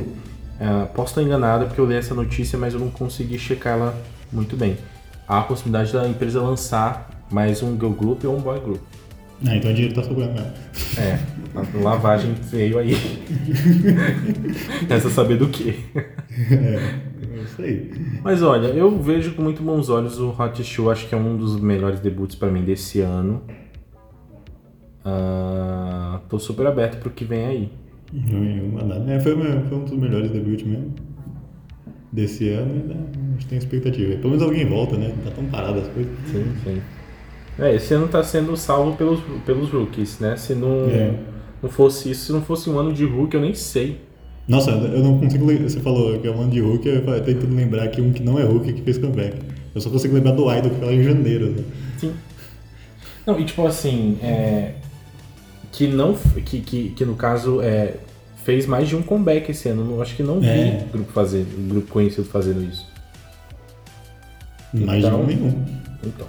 é, 0.60 0.86
posso 0.94 1.12
estar 1.12 1.24
enganado 1.24 1.66
porque 1.66 1.82
eu 1.82 1.86
li 1.86 1.96
essa 1.96 2.14
notícia, 2.14 2.58
mas 2.58 2.76
eu 2.76 2.80
não 2.80 2.90
consegui 2.90 3.40
checar 3.40 3.74
ela 3.78 3.98
muito 4.32 4.56
bem. 4.56 4.78
Há 5.28 5.40
a 5.40 5.44
possibilidade 5.44 5.92
da 5.94 6.08
empresa 6.08 6.42
lançar 6.42 7.10
mais 7.32 7.62
um 7.62 7.76
girl 7.76 7.92
group 7.92 8.24
ou 8.24 8.38
um 8.38 8.42
boy 8.42 8.60
group. 8.60 8.82
Ah, 9.46 9.56
então 9.56 9.70
o 9.70 9.74
dinheiro 9.74 9.94
tá 9.94 10.04
sobrando 10.04 10.34
mesmo. 10.34 10.52
É, 10.98 11.20
a 11.56 11.84
lavagem 11.84 12.34
veio 12.34 12.80
aí. 12.80 12.94
Essa 14.90 15.10
saber 15.10 15.38
do 15.38 15.48
que. 15.48 15.86
É 15.96 17.44
isso 17.44 17.62
aí. 17.62 17.92
Mas 18.24 18.42
olha, 18.42 18.68
eu 18.68 19.00
vejo 19.00 19.36
com 19.36 19.44
muito 19.44 19.62
bons 19.62 19.90
olhos 19.90 20.20
o 20.20 20.30
Hot 20.30 20.64
Shoe, 20.64 20.90
acho 20.90 21.08
que 21.08 21.14
é 21.14 21.18
um 21.18 21.38
dos 21.38 21.60
melhores 21.60 22.00
debuts 22.00 22.36
pra 22.36 22.50
mim 22.50 22.64
desse 22.64 23.00
ano. 23.02 23.44
Ah, 25.06 26.20
tô 26.28 26.40
super 26.40 26.66
aberto 26.66 27.00
pro 27.00 27.12
que 27.12 27.24
vem 27.24 27.46
aí. 27.46 27.72
Não 28.12 28.80
mandar. 28.82 29.08
É, 29.10 29.20
foi, 29.20 29.36
foi 29.36 29.78
um 29.78 29.84
dos 29.84 29.98
melhores 29.98 30.32
debuts 30.32 30.66
mesmo. 30.66 30.96
Desse 32.18 32.50
ano 32.50 32.74
e 32.76 32.88
né, 32.88 32.96
a 32.96 33.32
gente 33.34 33.46
tem 33.46 33.58
expectativa. 33.60 34.16
Pelo 34.16 34.30
menos 34.30 34.42
alguém 34.42 34.66
volta, 34.66 34.98
né? 34.98 35.14
Tá 35.24 35.30
tão 35.30 35.46
parado 35.46 35.80
as 35.82 35.88
coisas. 35.88 36.12
Sim, 36.32 36.46
sim. 36.64 36.82
É, 37.60 37.76
esse 37.76 37.94
ano 37.94 38.08
tá 38.08 38.24
sendo 38.24 38.58
salvo 38.58 38.98
pelos, 38.98 39.20
pelos 39.46 39.70
rookies, 39.70 40.18
né? 40.20 40.36
Se 40.36 40.56
não, 40.56 40.90
É. 40.90 41.14
não 41.62 41.70
fosse 41.70 42.10
isso, 42.10 42.26
se 42.26 42.32
não 42.32 42.42
fosse 42.42 42.70
um 42.72 42.80
ano 42.80 42.92
de 42.92 43.06
rookie, 43.06 43.36
eu 43.36 43.42
nem 43.42 43.54
sei. 43.54 44.02
Nossa, 44.48 44.72
eu 44.72 45.04
não 45.04 45.20
consigo 45.20 45.46
lembrar. 45.46 45.70
Você 45.70 45.80
falou 45.80 46.18
que 46.20 46.28
é 46.28 46.32
um 46.32 46.42
ano 46.42 46.50
de 46.52 46.60
Hulk, 46.62 46.88
eu 46.88 47.04
falei, 47.04 47.22
tentando 47.22 47.54
lembrar 47.54 47.88
que 47.90 48.02
um 48.02 48.12
que 48.14 48.24
não 48.24 48.40
é 48.40 48.44
Hulk 48.44 48.74
que 48.74 48.82
fez 48.82 48.98
comeback. 48.98 49.38
Eu 49.76 49.82
só 49.82 49.90
consigo 49.90 50.16
lembrar 50.16 50.32
do 50.32 50.52
Idol 50.52 50.72
que 50.72 50.78
foi 50.78 50.86
lá 50.88 50.94
em 50.94 51.04
janeiro. 51.04 51.50
Né? 51.52 51.64
Sim. 51.98 52.14
Não, 53.26 53.38
e 53.40 53.44
tipo 53.44 53.68
assim, 53.68 54.18
é, 54.24 54.72
que 55.72 55.86
não. 55.88 56.16
Que, 56.46 56.62
que, 56.62 56.90
que 56.90 57.06
no 57.06 57.16
caso 57.16 57.62
é, 57.62 57.96
fez 58.48 58.66
mais 58.66 58.88
de 58.88 58.96
um 58.96 59.04
comeback 59.04 59.52
esse 59.52 59.68
ano. 59.68 59.92
Eu 59.96 60.02
acho 60.02 60.16
que 60.16 60.24
não 60.24 60.40
vi 60.40 60.48
É. 60.48 60.88
grupo 60.90 61.12
fazer, 61.12 61.46
grupo 61.68 61.92
conhecido 61.92 62.26
fazendo 62.30 62.64
isso. 62.64 62.88
Mais 64.74 65.04
Então- 65.04 65.18
de 65.18 65.24
um 65.24 65.28
nenhum. 65.28 65.66
Então. 66.02 66.26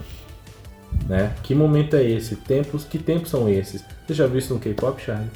Né? 1.09 1.33
Que 1.45 1.55
momento 1.55 1.95
é 1.95 2.03
esse? 2.03 2.35
Tempos, 2.35 2.85
que 2.85 2.99
tempos 2.99 3.31
são 3.31 3.49
esses? 3.49 3.85
Você 4.05 4.15
já 4.15 4.27
viu 4.27 4.39
isso 4.41 4.53
no 4.53 4.59
K-pop, 4.59 5.01
Charles? 5.01 5.31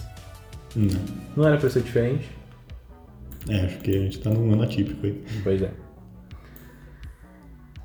Não. 0.75 1.01
Não 1.37 1.47
era 1.47 1.57
pra 1.57 1.71
ser 1.71 1.83
diferente? 1.83 2.29
É, 3.49 3.61
acho 3.61 3.79
que 3.79 3.90
a 3.90 4.01
gente 4.01 4.18
tá 4.18 4.31
num 4.31 4.53
ano 4.53 4.64
atípico 4.64 5.07
aí. 5.07 5.23
Pois 5.45 5.62
é. 5.62 5.71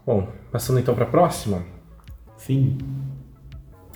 Bom, 0.08 0.28
passando 0.52 0.80
então 0.80 0.96
pra 0.96 1.06
próxima. 1.06 1.64
Sim. 2.36 2.80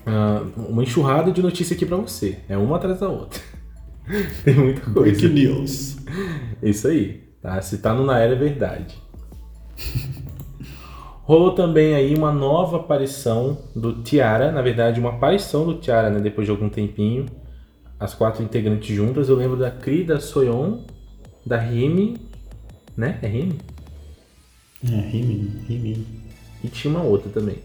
Ah, 0.06 0.44
uma 0.56 0.84
enxurrada 0.84 1.32
de 1.32 1.42
notícia 1.42 1.76
aqui 1.76 1.88
pra 1.88 1.98
você. 1.98 2.38
É 2.48 2.56
uma 2.56 2.76
atrás 2.76 3.00
da 3.00 3.10
outra. 3.10 3.42
Tem 4.44 4.56
muita 4.56 4.82
coisa. 4.82 5.02
Breaking 5.28 5.34
News. 5.34 5.98
Isso 6.62 6.88
aí. 6.88 7.24
Tá? 7.42 7.62
Se 7.62 7.78
tá 7.80 7.94
no 7.94 8.06
Na 8.06 8.20
Era 8.20 8.34
é 8.34 8.38
verdade. 8.38 8.96
Rolou 11.24 11.54
também 11.54 11.96
aí 11.96 12.14
uma 12.16 12.32
nova 12.32 12.78
aparição 12.78 13.58
do 13.76 14.02
Tiara. 14.04 14.52
Na 14.52 14.62
verdade, 14.62 15.00
uma 15.00 15.10
aparição 15.12 15.66
do 15.66 15.76
Tiara, 15.76 16.10
né? 16.10 16.20
Depois 16.20 16.46
de 16.46 16.52
algum 16.52 16.70
tempinho. 16.70 17.26
As 18.00 18.14
quatro 18.14 18.44
integrantes 18.44 18.94
juntas. 18.96 19.30
Eu 19.30 19.36
lembro 19.36 19.58
da 19.58 19.72
Kri, 19.72 20.04
da 20.04 20.20
Soyeon, 20.20 20.80
da 21.46 21.58
Rimi. 21.58 22.18
Né? 22.98 23.18
É 23.22 23.28
Rimi? 23.28 23.58
É, 24.84 24.96
Rimi, 24.96 25.64
Rimi. 25.68 26.08
E 26.64 26.68
tinha 26.68 26.94
uma 26.94 27.04
outra 27.04 27.30
também. 27.30 27.58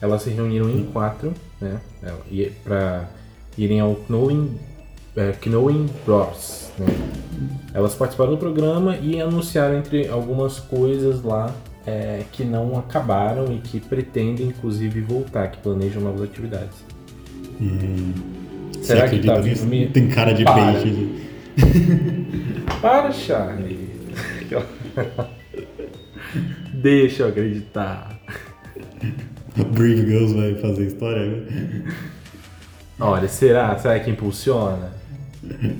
Elas 0.00 0.22
se 0.22 0.30
reuniram 0.30 0.68
em 0.70 0.84
quatro, 0.84 1.32
né? 1.60 1.80
ela- 2.02 2.20
e- 2.30 2.52
Pra 2.62 3.08
irem 3.56 3.80
ao 3.80 3.94
Knowing, 4.08 4.56
é, 5.16 5.32
Knowing 5.44 5.88
Bros. 6.04 6.70
Né? 6.78 6.86
Elas 7.74 7.94
participaram 7.94 8.32
do 8.32 8.38
programa 8.38 8.96
e 8.96 9.20
anunciaram 9.20 9.78
entre 9.78 10.08
algumas 10.08 10.58
coisas 10.58 11.22
lá 11.22 11.54
é, 11.86 12.22
que 12.32 12.44
não 12.44 12.78
acabaram 12.78 13.52
e 13.52 13.58
que 13.58 13.80
pretendem, 13.80 14.48
inclusive, 14.48 15.00
voltar, 15.00 15.48
que 15.50 15.58
planejam 15.58 16.02
novas 16.02 16.22
atividades. 16.22 16.84
Hum. 17.60 18.12
Será 18.82 19.06
Você 19.08 19.18
que 19.18 19.26
tá 19.26 19.38
vivo? 19.38 19.66
Me-? 19.66 19.86
Tem 19.88 20.08
cara 20.08 20.32
de 20.32 20.44
Para. 20.44 20.78
de- 20.80 21.26
Para, 22.80 23.10
Charlie! 23.12 23.88
Deixa 26.74 27.22
eu 27.24 27.28
acreditar. 27.28 28.18
Brave 29.56 30.06
Girls 30.06 30.34
vai 30.34 30.54
fazer 30.56 30.86
história, 30.86 31.24
né? 31.26 31.82
Olha, 32.98 33.28
será? 33.28 33.76
Será 33.78 34.00
que 34.00 34.10
impulsiona? 34.10 34.92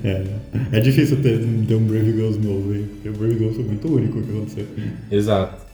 É, 0.05 0.25
é 0.73 0.81
difícil 0.81 1.21
ter, 1.23 1.39
ter 1.39 1.75
um 1.75 1.85
Brave 1.87 2.13
Girls 2.13 2.39
novo, 2.39 2.75
hein? 2.75 2.89
Porque 2.95 3.09
o 3.09 3.13
Brave 3.13 3.35
Girls 3.35 3.57
foi 3.57 3.65
muito 3.65 3.93
único 3.93 4.23
que 4.23 4.31
aconteceu. 4.31 4.67
Exato. 5.11 5.67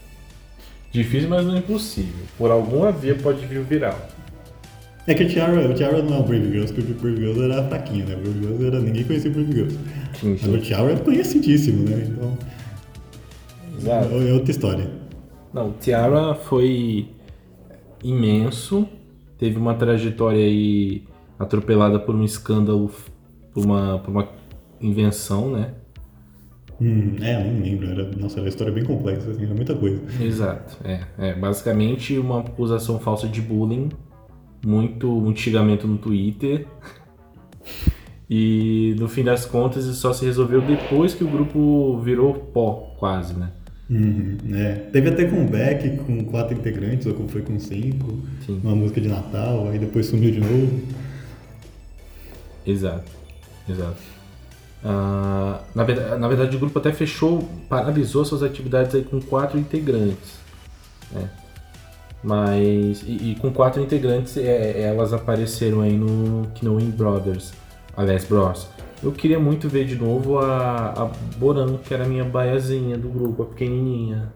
Difícil, 0.90 1.28
mas 1.28 1.44
não 1.44 1.54
é 1.56 1.58
impossível. 1.58 2.24
Por 2.38 2.50
alguma 2.50 2.92
via 2.92 3.14
pode 3.14 3.44
vir 3.46 3.58
o 3.58 3.64
viral. 3.64 3.98
É 5.06 5.14
que 5.14 5.24
o 5.24 5.28
Tiara, 5.28 5.68
o 5.68 5.74
Tiara 5.74 6.02
não 6.02 6.18
é 6.18 6.20
o 6.20 6.22
Brave 6.22 6.48
Girls, 6.50 6.72
porque 6.72 6.92
o 6.92 6.94
Brave 6.94 7.16
Girls 7.16 7.42
era 7.42 7.64
fraquinho, 7.64 8.06
né? 8.06 8.14
O 8.14 8.18
Brave 8.18 8.40
Girls 8.40 8.66
era. 8.66 8.80
Ninguém 8.80 9.04
conhecia 9.04 9.30
o 9.30 9.34
Brave 9.34 9.52
Girls. 9.52 9.78
Sim, 10.20 10.30
Mas 10.40 10.44
o 10.44 10.52
sim. 10.52 10.60
Tiara 10.60 10.92
é 10.92 10.96
conhecidíssimo, 10.96 11.88
né? 11.88 12.06
Então. 12.08 12.38
Exato. 13.78 14.14
É 14.14 14.32
outra 14.32 14.50
história. 14.50 14.90
Não, 15.52 15.70
o 15.70 15.72
Tiara 15.72 16.34
foi 16.34 17.08
imenso. 18.04 18.86
Teve 19.38 19.56
uma 19.58 19.74
trajetória 19.74 20.44
aí 20.44 21.02
atropelada 21.42 21.98
por 21.98 22.14
um 22.14 22.24
escândalo, 22.24 22.90
por 23.52 23.64
uma, 23.64 23.98
por 23.98 24.10
uma 24.10 24.28
invenção, 24.80 25.50
né? 25.50 25.74
Hum, 26.80 27.16
é, 27.20 27.42
nem 27.42 27.60
lembro. 27.60 27.90
Era, 27.90 28.10
nossa, 28.16 28.36
era 28.36 28.42
uma 28.42 28.48
história 28.48 28.72
bem 28.72 28.84
complexa, 28.84 29.30
assim, 29.30 29.44
era 29.44 29.54
muita 29.54 29.74
coisa. 29.74 30.00
Exato. 30.20 30.78
É, 30.84 31.00
é 31.18 31.34
basicamente 31.34 32.18
uma 32.18 32.40
acusação 32.40 32.98
falsa 32.98 33.28
de 33.28 33.40
bullying, 33.40 33.90
muito, 34.64 35.08
muito 35.08 35.40
xingamento 35.40 35.86
no 35.86 35.98
Twitter. 35.98 36.66
E 38.34 38.96
no 38.98 39.10
fim 39.10 39.22
das 39.22 39.44
contas 39.44 39.84
isso 39.84 40.00
só 40.00 40.10
se 40.14 40.24
resolveu 40.24 40.62
depois 40.62 41.12
que 41.12 41.22
o 41.22 41.28
grupo 41.28 42.00
virou 42.02 42.32
pó, 42.32 42.94
quase, 42.98 43.34
né? 43.34 43.50
Uhum, 43.90 44.38
é. 44.54 44.72
Teve 44.90 45.10
até 45.10 45.26
comeback 45.26 45.98
com 45.98 46.24
quatro 46.24 46.56
integrantes, 46.56 47.06
ou 47.06 47.12
como 47.12 47.28
foi 47.28 47.42
com 47.42 47.58
cinco. 47.58 48.20
Sim. 48.46 48.58
Uma 48.64 48.74
música 48.74 49.02
de 49.02 49.08
Natal, 49.08 49.68
aí 49.68 49.78
depois 49.78 50.06
sumiu 50.06 50.30
de 50.30 50.40
novo. 50.40 50.80
Exato, 52.66 53.10
exato. 53.68 53.96
Ah, 54.84 55.60
na, 55.74 55.84
verdade, 55.84 56.20
na 56.20 56.28
verdade, 56.28 56.56
o 56.56 56.60
grupo 56.60 56.78
até 56.78 56.92
fechou, 56.92 57.48
paralisou 57.68 58.24
suas 58.24 58.42
atividades 58.42 58.94
aí 58.94 59.04
com 59.04 59.20
quatro 59.20 59.58
integrantes. 59.58 60.38
Né? 61.12 61.28
Mas, 62.22 63.02
e, 63.02 63.32
e 63.32 63.36
com 63.40 63.52
quatro 63.52 63.82
integrantes, 63.82 64.36
é, 64.36 64.80
elas 64.82 65.12
apareceram 65.12 65.80
aí 65.80 65.96
no 65.96 66.46
Knowing 66.60 66.90
Brothers, 66.90 67.52
aliás, 67.96 68.24
Bros. 68.24 68.68
Eu 69.02 69.10
queria 69.10 69.38
muito 69.40 69.68
ver 69.68 69.84
de 69.84 69.96
novo 69.96 70.38
a, 70.38 70.90
a 70.90 71.10
Boran, 71.36 71.76
que 71.78 71.92
era 71.92 72.04
a 72.04 72.08
minha 72.08 72.24
baiazinha 72.24 72.96
do 72.96 73.08
grupo, 73.08 73.42
a 73.42 73.46
pequenininha. 73.46 74.32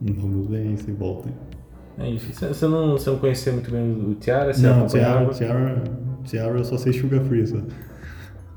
Vamos 0.00 0.48
ver 0.48 0.76
se 0.78 0.92
volta. 0.92 1.28
É 1.98 2.08
isso. 2.08 2.32
Você- 2.32 2.68
não, 2.68 2.92
você 2.92 3.10
não 3.10 3.18
conhecia 3.18 3.52
muito 3.52 3.70
bem 3.70 3.82
o 4.10 4.14
Tiara? 4.14 4.52
Você 4.52 4.62
Não? 4.66 4.86
Tiara, 4.86 5.26
Tiara, 5.30 5.82
Seattle 6.26 6.58
eu 6.58 6.64
só 6.64 6.76
sei 6.76 6.92
sugar 6.92 7.24
free 7.24 7.46
só. 7.46 7.58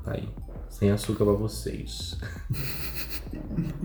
Aí. 0.06 0.28
Sem 0.68 0.90
açúcar 0.90 1.24
pra 1.24 1.34
vocês. 1.34 2.18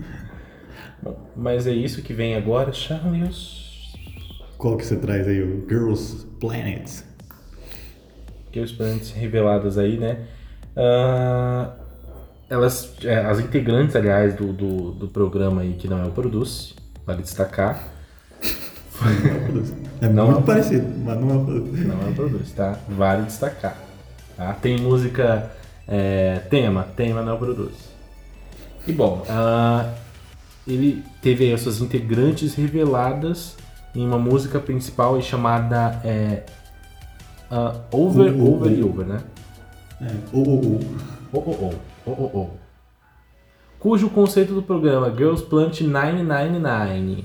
Bom, 1.02 1.30
mas 1.36 1.66
é 1.66 1.72
isso 1.72 2.02
que 2.02 2.14
vem 2.14 2.34
agora, 2.34 2.72
Charles. 2.72 3.92
Qual 4.56 4.76
que 4.76 4.86
você 4.86 4.96
traz 4.96 5.28
aí? 5.28 5.42
O 5.42 5.68
Girls 5.68 6.26
Planet. 6.40 6.90
Girls 8.52 8.74
Planet 8.74 9.12
reveladas 9.12 9.76
aí, 9.76 9.98
né? 9.98 10.26
Ah, 10.74 11.76
elas, 12.48 12.94
é, 13.04 13.18
as 13.18 13.40
integrantes, 13.40 13.94
aliás, 13.94 14.34
do, 14.34 14.52
do, 14.52 14.92
do 14.92 15.08
programa 15.08 15.60
aí, 15.60 15.74
que 15.74 15.86
não 15.86 15.98
é 16.02 16.06
o 16.06 16.12
Produce, 16.12 16.74
vale 17.04 17.22
destacar. 17.22 17.86
É 20.00 20.08
Não 20.08 20.26
muito 20.26 20.40
é 20.40 20.42
parecido, 20.42 20.86
mas 21.04 21.20
não 21.20 21.30
é 21.30 21.34
o 21.34 21.44
Produce. 21.44 21.84
Não 21.84 22.06
é 22.06 22.10
o 22.10 22.14
Produce, 22.14 22.52
tá? 22.52 22.78
Vale 22.88 23.22
destacar. 23.22 23.76
Tá? 24.36 24.52
Tem 24.54 24.78
música 24.78 25.50
é, 25.88 26.40
tema, 26.50 26.86
tema 26.96 27.22
não 27.22 27.32
é 27.32 27.34
o 27.34 27.38
Produce. 27.38 27.86
E 28.86 28.92
bom, 28.92 29.24
ah, 29.28 29.94
ele 30.66 31.02
teve 31.22 31.44
aí 31.44 31.52
as 31.52 31.60
suas 31.60 31.80
integrantes 31.80 32.54
reveladas 32.54 33.56
em 33.94 34.06
uma 34.06 34.18
música 34.18 34.60
principal 34.60 35.20
chamada 35.22 36.00
é, 36.04 36.42
ah, 37.50 37.74
Over, 37.90 38.32
Uh, 38.32 38.42
uh, 38.42 38.54
Over 38.54 38.72
e 38.72 38.82
uh. 38.82 38.88
Over, 38.88 39.06
né? 39.06 39.20
É, 40.00 40.10
o, 40.32 40.40
o, 40.40 40.76
o. 40.76 40.80
Oh, 41.32 41.38
oh, 41.38 41.50
oh, 41.50 41.74
oh, 42.06 42.12
oh, 42.12 42.38
oh. 42.38 42.50
Cujo 43.78 44.10
conceito 44.10 44.52
do 44.52 44.62
programa 44.62 45.10
Girls 45.10 45.44
Planet 45.44 45.80
999 45.80 47.24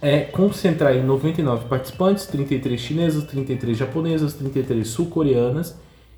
é 0.00 0.20
concentrar 0.20 0.94
em 0.94 1.02
99 1.04 1.66
participantes, 1.66 2.26
33 2.26 2.80
chinesas, 2.80 3.24
33 3.24 3.76
japonesas, 3.76 4.34
33 4.34 4.86
sul-coreanas 4.86 5.74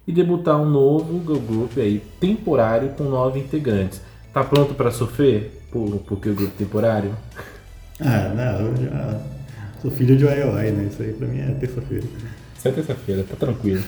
e 0.06 0.12
debutar 0.12 0.60
um 0.60 0.68
novo 0.68 1.20
girl 1.26 1.38
group 1.40 1.78
aí 1.78 2.02
temporário 2.20 2.90
com 2.90 3.04
nove 3.04 3.38
integrantes. 3.40 4.00
Tá 4.34 4.44
pronto 4.44 4.74
pra 4.74 4.90
sofrer 4.90 5.62
por, 5.72 5.88
por 6.00 6.18
girl 6.22 6.34
group 6.36 6.52
temporário? 6.56 7.12
Ah, 8.00 8.32
não, 8.34 8.66
eu 8.66 8.76
já 8.76 9.20
sou 9.82 9.90
filho 9.90 10.16
de 10.16 10.24
IOI, 10.24 10.70
né? 10.72 10.88
Isso 10.90 11.02
aí 11.02 11.12
pra 11.12 11.26
mim 11.28 11.38
é 11.40 11.52
terça-feira. 11.54 12.04
Isso 12.56 12.68
é 12.68 12.70
terça-feira, 12.72 13.24
tá 13.28 13.36
tranquilo. 13.36 13.82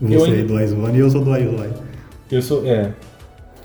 Você 0.00 0.14
ainda- 0.24 0.38
é 0.38 0.42
do 0.42 0.56
Aizone 0.56 0.96
e 0.96 1.00
eu 1.00 1.10
sou 1.10 1.22
do 1.24 1.36
IOI. 1.36 1.70
Eu 2.30 2.42
sou, 2.42 2.66
é. 2.66 2.90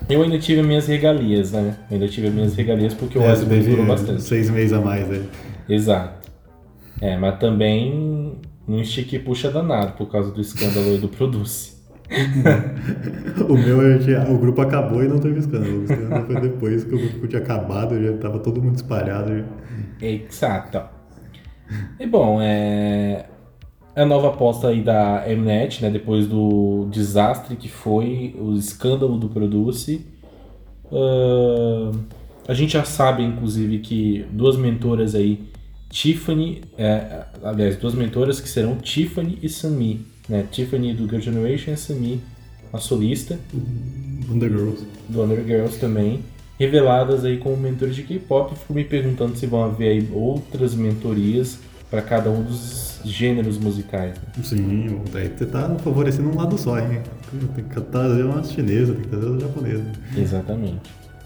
Eu 0.09 0.23
ainda 0.23 0.39
tive 0.39 0.63
minhas 0.63 0.87
regalias, 0.87 1.51
né? 1.51 1.75
Eu 1.89 1.95
ainda 1.95 2.07
tive 2.07 2.29
minhas 2.29 2.55
regalias 2.55 2.93
porque 2.93 3.17
o 3.17 3.21
É, 3.21 3.35
durou 3.35 3.85
bastante. 3.85 4.21
seis 4.23 4.49
meses 4.49 4.73
a 4.73 4.81
mais 4.81 5.09
aí. 5.11 5.23
Exato. 5.67 6.29
É, 7.01 7.15
mas 7.15 7.37
também 7.39 8.37
não 8.67 8.79
estica 8.81 9.15
e 9.15 9.19
puxa 9.19 9.51
danado 9.51 9.93
por 9.93 10.11
causa 10.11 10.31
do 10.31 10.41
escândalo 10.41 10.97
do 10.97 11.07
Produce. 11.07 11.77
O 13.47 13.53
meu, 13.53 13.81
eu 13.83 13.99
tinha- 13.99 14.23
o 14.29 14.37
grupo 14.37 14.61
acabou 14.61 15.03
e 15.03 15.07
não 15.07 15.19
teve 15.19 15.39
escândalo. 15.39 15.81
O 15.81 15.83
escândalo 15.83 16.25
foi 16.25 16.41
depois 16.41 16.83
que 16.83 16.95
o 16.95 16.97
grupo 16.99 17.27
tinha 17.27 17.41
acabado, 17.41 18.01
já 18.03 18.13
tava 18.17 18.39
todo 18.39 18.61
mundo 18.61 18.75
espalhado. 18.75 19.31
já. 19.37 19.45
Exato. 20.07 20.81
E 21.99 22.05
bom, 22.07 22.39
é 22.41 23.25
a 24.01 24.05
nova 24.05 24.29
aposta 24.29 24.69
aí 24.69 24.81
da 24.81 25.25
Mnet, 25.27 25.81
né, 25.81 25.89
depois 25.89 26.27
do 26.27 26.87
desastre 26.91 27.55
que 27.55 27.67
foi 27.67 28.35
o 28.39 28.55
escândalo 28.55 29.17
do 29.17 29.29
Produce. 29.29 30.05
Ahn, 30.91 31.91
a 32.47 32.53
gente 32.53 32.73
já 32.73 32.83
sabe, 32.83 33.23
inclusive, 33.23 33.77
que 33.79 34.25
duas 34.31 34.57
mentoras 34.57 35.13
aí, 35.13 35.39
Tiffany, 35.89 36.61
é, 36.77 37.25
aliás, 37.43 37.77
duas 37.77 37.93
mentoras 37.93 38.39
que 38.39 38.49
serão 38.49 38.75
Tiffany 38.77 39.37
e 39.43 39.49
Sunmi, 39.49 40.05
né? 40.27 40.47
Tiffany 40.51 40.93
do 40.93 41.07
Girl 41.07 41.21
Generation 41.21 41.73
e 41.73 41.77
Sunmi, 41.77 42.21
a 42.73 42.79
solista. 42.79 43.37
Wonder 44.27 44.49
Girls. 44.49 44.85
do 45.07 45.23
Under 45.23 45.43
Girls 45.45 45.79
também, 45.79 46.23
reveladas 46.57 47.25
aí 47.25 47.37
como 47.37 47.57
mentores 47.57 47.95
de 47.95 48.03
K-pop. 48.03 48.55
Fico 48.55 48.73
me 48.73 48.83
perguntando 48.83 49.35
se 49.35 49.45
vão 49.45 49.63
haver 49.63 49.89
aí 49.89 50.09
outras 50.11 50.73
mentorias 50.73 51.59
para 51.89 52.01
cada 52.01 52.29
um 52.29 52.43
dos 52.43 52.99
gêneros 53.03 53.57
musicais. 53.57 54.13
né? 54.15 54.43
Sim, 54.43 55.01
daí 55.11 55.29
você 55.29 55.45
tá 55.45 55.75
favorecendo 55.79 56.29
um 56.29 56.35
lado 56.35 56.57
só, 56.57 56.77
hein? 56.79 57.01
Tem 57.55 57.63
que 57.65 57.81
trazer 57.81 58.23
umas 58.23 58.51
chinesas, 58.51 58.95
tem 58.95 59.03
que 59.03 59.09
trazer 59.09 59.25
umas 59.27 59.41
japonesas. 59.41 59.85
Exatamente. 60.17 60.79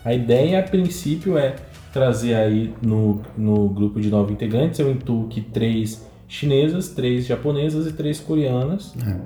A 0.05 0.13
ideia, 0.13 0.59
a 0.59 0.63
princípio, 0.63 1.37
é 1.37 1.55
trazer 1.91 2.33
aí 2.35 2.73
no, 2.81 3.21
no 3.37 3.69
grupo 3.69 3.99
de 4.01 4.09
nove 4.09 4.33
integrantes, 4.33 4.79
eu 4.79 4.91
intuo 4.91 5.27
que 5.27 5.41
três 5.41 6.05
chinesas, 6.27 6.89
três 6.89 7.25
japonesas 7.25 7.87
e 7.87 7.93
três 7.93 8.19
coreanas, 8.19 8.93
É. 9.05 9.17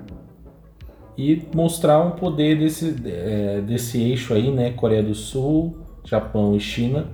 e 1.17 1.41
mostrar 1.55 1.99
um 2.05 2.11
poder 2.11 2.59
desse, 2.59 2.95
é, 3.05 3.61
desse 3.61 3.99
eixo 4.01 4.33
aí, 4.33 4.51
né? 4.51 4.71
Coreia 4.71 5.01
do 5.03 5.15
Sul, 5.15 5.77
Japão 6.05 6.55
e 6.55 6.59
China. 6.59 7.05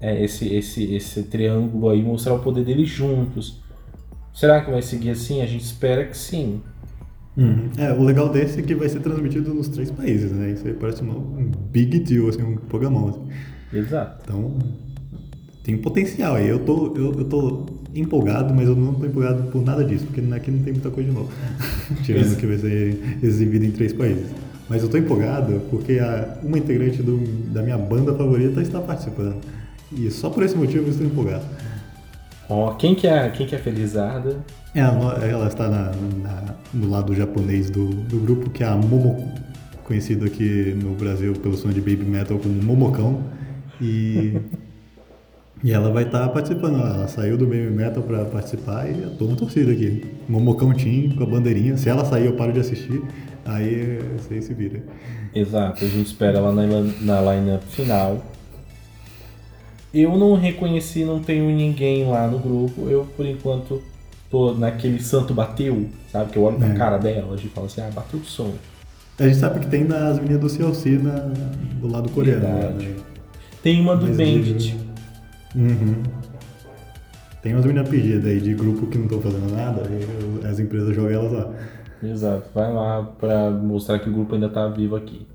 É, 0.00 0.24
esse, 0.24 0.54
esse, 0.54 0.94
esse 0.94 1.22
triângulo 1.24 1.90
aí, 1.90 2.02
mostrar 2.02 2.34
o 2.34 2.38
poder 2.38 2.64
deles 2.64 2.88
juntos. 2.88 3.60
Será 4.32 4.60
que 4.64 4.70
vai 4.70 4.82
seguir 4.82 5.10
assim? 5.10 5.42
A 5.42 5.46
gente 5.46 5.64
espera 5.64 6.04
que 6.04 6.16
sim. 6.16 6.60
Uhum. 7.36 7.70
É, 7.76 7.92
o 7.92 8.02
legal 8.02 8.28
desse 8.28 8.60
é 8.60 8.62
que 8.62 8.74
vai 8.74 8.88
ser 8.88 9.00
transmitido 9.00 9.52
nos 9.54 9.68
três 9.68 9.90
países, 9.90 10.32
né? 10.32 10.50
Isso 10.52 10.66
aí 10.66 10.74
parece 10.74 11.02
uma- 11.02 11.16
um 11.16 11.50
big 11.70 11.98
deal, 12.00 12.28
assim, 12.28 12.42
um 12.42 12.56
programão. 12.56 13.08
Assim. 13.08 13.78
Exato. 13.78 14.22
Então, 14.24 14.58
tem 15.64 15.76
potencial 15.76 16.36
aí. 16.36 16.48
Eu 16.48 16.60
tô, 16.60 16.94
eu, 16.96 17.12
eu 17.14 17.24
tô 17.24 17.66
empolgado, 17.94 18.54
mas 18.54 18.68
eu 18.68 18.76
não 18.76 18.94
tô 18.94 19.06
empolgado 19.06 19.44
por 19.50 19.64
nada 19.64 19.84
disso, 19.84 20.06
porque 20.06 20.20
aqui 20.32 20.50
não 20.50 20.62
tem 20.62 20.72
muita 20.72 20.90
coisa 20.90 21.08
de 21.08 21.14
novo. 21.14 21.30
Tirando 22.04 22.36
que 22.36 22.46
vai 22.46 22.58
ser 22.58 23.18
exibido 23.22 23.64
em 23.64 23.70
três 23.70 23.92
países. 23.92 24.26
Mas 24.68 24.82
eu 24.82 24.88
tô 24.88 24.98
empolgado 24.98 25.60
porque 25.70 25.98
a, 25.98 26.38
uma 26.42 26.58
integrante 26.58 27.02
do, 27.02 27.18
da 27.52 27.62
minha 27.62 27.78
banda 27.78 28.14
favorita 28.14 28.60
está 28.60 28.80
participando. 28.80 29.36
E 29.92 30.10
só 30.10 30.28
por 30.30 30.42
esse 30.42 30.56
motivo 30.56 30.84
eu 30.86 30.90
estou 30.90 31.06
empolgado. 31.06 31.44
Ó, 32.48 32.72
quem 32.74 32.94
que 32.94 33.06
é, 33.06 33.28
quem 33.30 33.46
que 33.46 33.54
é 33.54 33.58
Felizarda? 33.58 34.38
É, 34.74 34.80
a 34.80 34.92
no- 34.92 35.10
ela 35.12 35.48
está 35.48 35.68
na, 35.68 35.92
na- 36.22 36.54
no 36.72 36.88
lado 36.88 37.14
japonês 37.14 37.70
do, 37.70 37.86
do 37.88 38.18
grupo, 38.18 38.50
que 38.50 38.62
é 38.62 38.66
a 38.66 38.76
Momoko, 38.76 39.26
conhecido 39.84 40.24
aqui 40.26 40.74
no 40.82 40.94
Brasil 40.94 41.32
pelo 41.34 41.56
som 41.56 41.68
de 41.70 41.80
baby 41.80 42.04
metal 42.04 42.38
como 42.38 42.54
Momocão. 42.62 43.22
E, 43.80 44.36
e 45.64 45.72
ela 45.72 45.90
vai 45.90 46.04
estar 46.04 46.28
participando. 46.30 46.76
Ela 46.80 47.08
saiu 47.08 47.36
do 47.36 47.44
baby 47.46 47.70
metal 47.70 48.02
para 48.02 48.24
participar 48.26 48.88
e 48.90 49.02
eu 49.02 49.10
tô 49.16 49.26
na 49.26 49.36
torcida 49.36 49.72
aqui. 49.72 50.04
Momocão 50.28 50.72
Team 50.72 51.10
com 51.16 51.24
a 51.24 51.26
bandeirinha. 51.26 51.76
Se 51.76 51.88
ela 51.88 52.04
sair, 52.04 52.26
eu 52.26 52.34
paro 52.34 52.52
de 52.52 52.60
assistir. 52.60 53.02
Aí 53.44 53.98
você 54.18 54.40
se 54.42 54.52
vira. 54.54 54.82
Exato, 55.34 55.84
a 55.84 55.88
gente 55.88 56.06
espera 56.06 56.38
ela 56.38 56.52
na, 56.52 56.66
na 57.00 57.34
line-up 57.34 57.64
final. 57.66 58.22
Eu 59.92 60.16
não 60.16 60.34
reconheci, 60.34 61.04
não 61.04 61.20
tenho 61.20 61.44
ninguém 61.50 62.06
lá 62.06 62.26
no 62.26 62.38
grupo. 62.38 62.88
Eu, 62.88 63.06
por 63.16 63.24
enquanto, 63.24 63.82
tô 64.30 64.52
naquele 64.52 65.00
santo 65.02 65.32
bateu, 65.32 65.88
sabe? 66.12 66.30
Que 66.32 66.38
eu 66.38 66.42
olho 66.42 66.58
pra 66.58 66.68
É. 66.68 66.74
cara 66.74 66.98
dela 66.98 67.36
e 67.36 67.48
falo 67.48 67.66
assim, 67.66 67.80
ah, 67.80 67.90
bateu 67.94 68.20
o 68.20 68.24
som. 68.24 68.52
A 69.18 69.24
gente 69.24 69.36
sabe 69.36 69.60
que 69.60 69.66
tem 69.66 69.84
nas 69.84 70.18
meninas 70.18 70.40
do 70.40 70.48
CLC 70.48 70.90
na, 70.98 71.32
do 71.80 71.90
lado 71.90 72.08
coreano. 72.10 72.42
Né? 72.78 72.94
Tem 73.62 73.80
uma 73.80 73.96
do 73.96 74.06
Mas 74.06 74.16
Bandit. 74.16 74.76
Uhum. 75.56 76.02
Tem 77.42 77.52
umas 77.54 77.64
meninas 77.64 77.88
pedidas 77.88 78.26
aí 78.26 78.40
de 78.40 78.54
grupo 78.54 78.86
que 78.86 78.98
não 78.98 79.06
estão 79.06 79.20
fazendo 79.20 79.50
nada, 79.52 79.82
as 80.48 80.58
empresas 80.58 80.94
jogam 80.94 81.10
elas 81.10 81.32
lá. 81.32 81.50
Exato, 82.02 82.48
vai 82.54 82.72
lá 82.72 83.02
pra 83.18 83.50
mostrar 83.50 83.98
que 83.98 84.08
o 84.08 84.12
grupo 84.12 84.34
ainda 84.34 84.48
tá 84.48 84.68
vivo 84.68 84.94
aqui. 84.94 85.26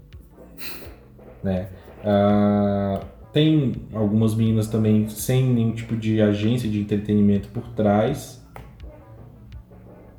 Né? 1.44 1.68
Ah, 2.06 3.02
tem 3.34 3.74
algumas 3.92 4.36
meninas 4.36 4.68
também 4.68 5.10
sem 5.10 5.44
nenhum 5.44 5.72
tipo 5.72 5.96
de 5.96 6.22
agência 6.22 6.70
de 6.70 6.80
entretenimento 6.80 7.50
por 7.50 7.68
trás. 7.70 8.42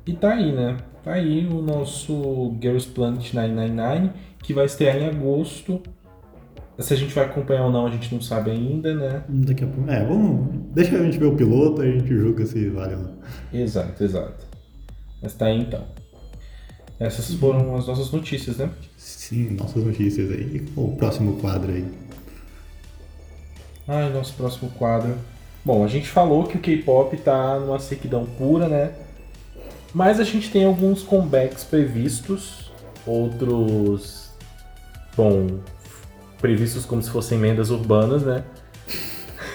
E 0.05 0.13
tá 0.13 0.33
aí, 0.33 0.51
né? 0.51 0.77
Tá 1.03 1.13
aí 1.13 1.47
o 1.47 1.61
nosso 1.61 2.53
Girls 2.61 2.87
Planet 2.87 3.33
999, 3.33 4.09
que 4.43 4.53
vai 4.53 4.65
estrear 4.65 4.97
em 4.97 5.07
agosto. 5.07 5.81
Se 6.77 6.93
a 6.93 6.97
gente 6.97 7.13
vai 7.15 7.23
acompanhar 7.23 7.63
ou 7.63 7.71
não, 7.71 7.87
a 7.87 7.89
gente 7.89 8.13
não 8.13 8.21
sabe 8.21 8.51
ainda, 8.51 8.93
né? 8.93 9.23
Daqui 9.29 9.63
a 9.63 9.67
pouco. 9.67 9.89
É, 9.89 10.03
vamos. 10.03 10.49
Deixa 10.73 10.97
a 10.97 11.03
gente 11.03 11.17
ver 11.17 11.27
o 11.27 11.35
piloto 11.35 11.83
e 11.83 11.87
a 11.87 11.91
gente 11.93 12.13
julga 12.13 12.45
se 12.45 12.67
vale 12.69 12.95
ou 12.95 13.01
não. 13.01 13.15
Exato, 13.53 14.03
exato. 14.03 14.45
Mas 15.21 15.33
tá 15.33 15.45
aí 15.45 15.61
então. 15.61 15.85
Essas 16.99 17.33
foram 17.35 17.75
as 17.77 17.87
nossas 17.87 18.11
notícias, 18.11 18.57
né? 18.57 18.69
Sim, 18.97 19.51
nossas 19.51 19.85
notícias 19.85 20.29
aí. 20.31 20.65
O 20.75 20.95
próximo 20.97 21.37
quadro 21.37 21.71
aí. 21.71 21.85
Ai, 23.87 24.09
nosso 24.11 24.33
próximo 24.33 24.71
quadro. 24.71 25.15
Bom, 25.63 25.83
a 25.83 25.87
gente 25.87 26.07
falou 26.07 26.45
que 26.45 26.57
o 26.57 26.59
K-pop 26.59 27.15
tá 27.17 27.59
numa 27.59 27.79
sequidão 27.79 28.25
pura, 28.25 28.67
né? 28.67 28.93
Mas 29.93 30.19
a 30.19 30.23
gente 30.23 30.51
tem 30.51 30.65
alguns 30.65 31.03
comebacks 31.03 31.63
previstos, 31.63 32.71
outros, 33.05 34.29
bom, 35.15 35.59
previstos 36.39 36.85
como 36.85 37.01
se 37.01 37.09
fossem 37.09 37.37
emendas 37.37 37.69
urbanas, 37.69 38.23
né? 38.23 38.43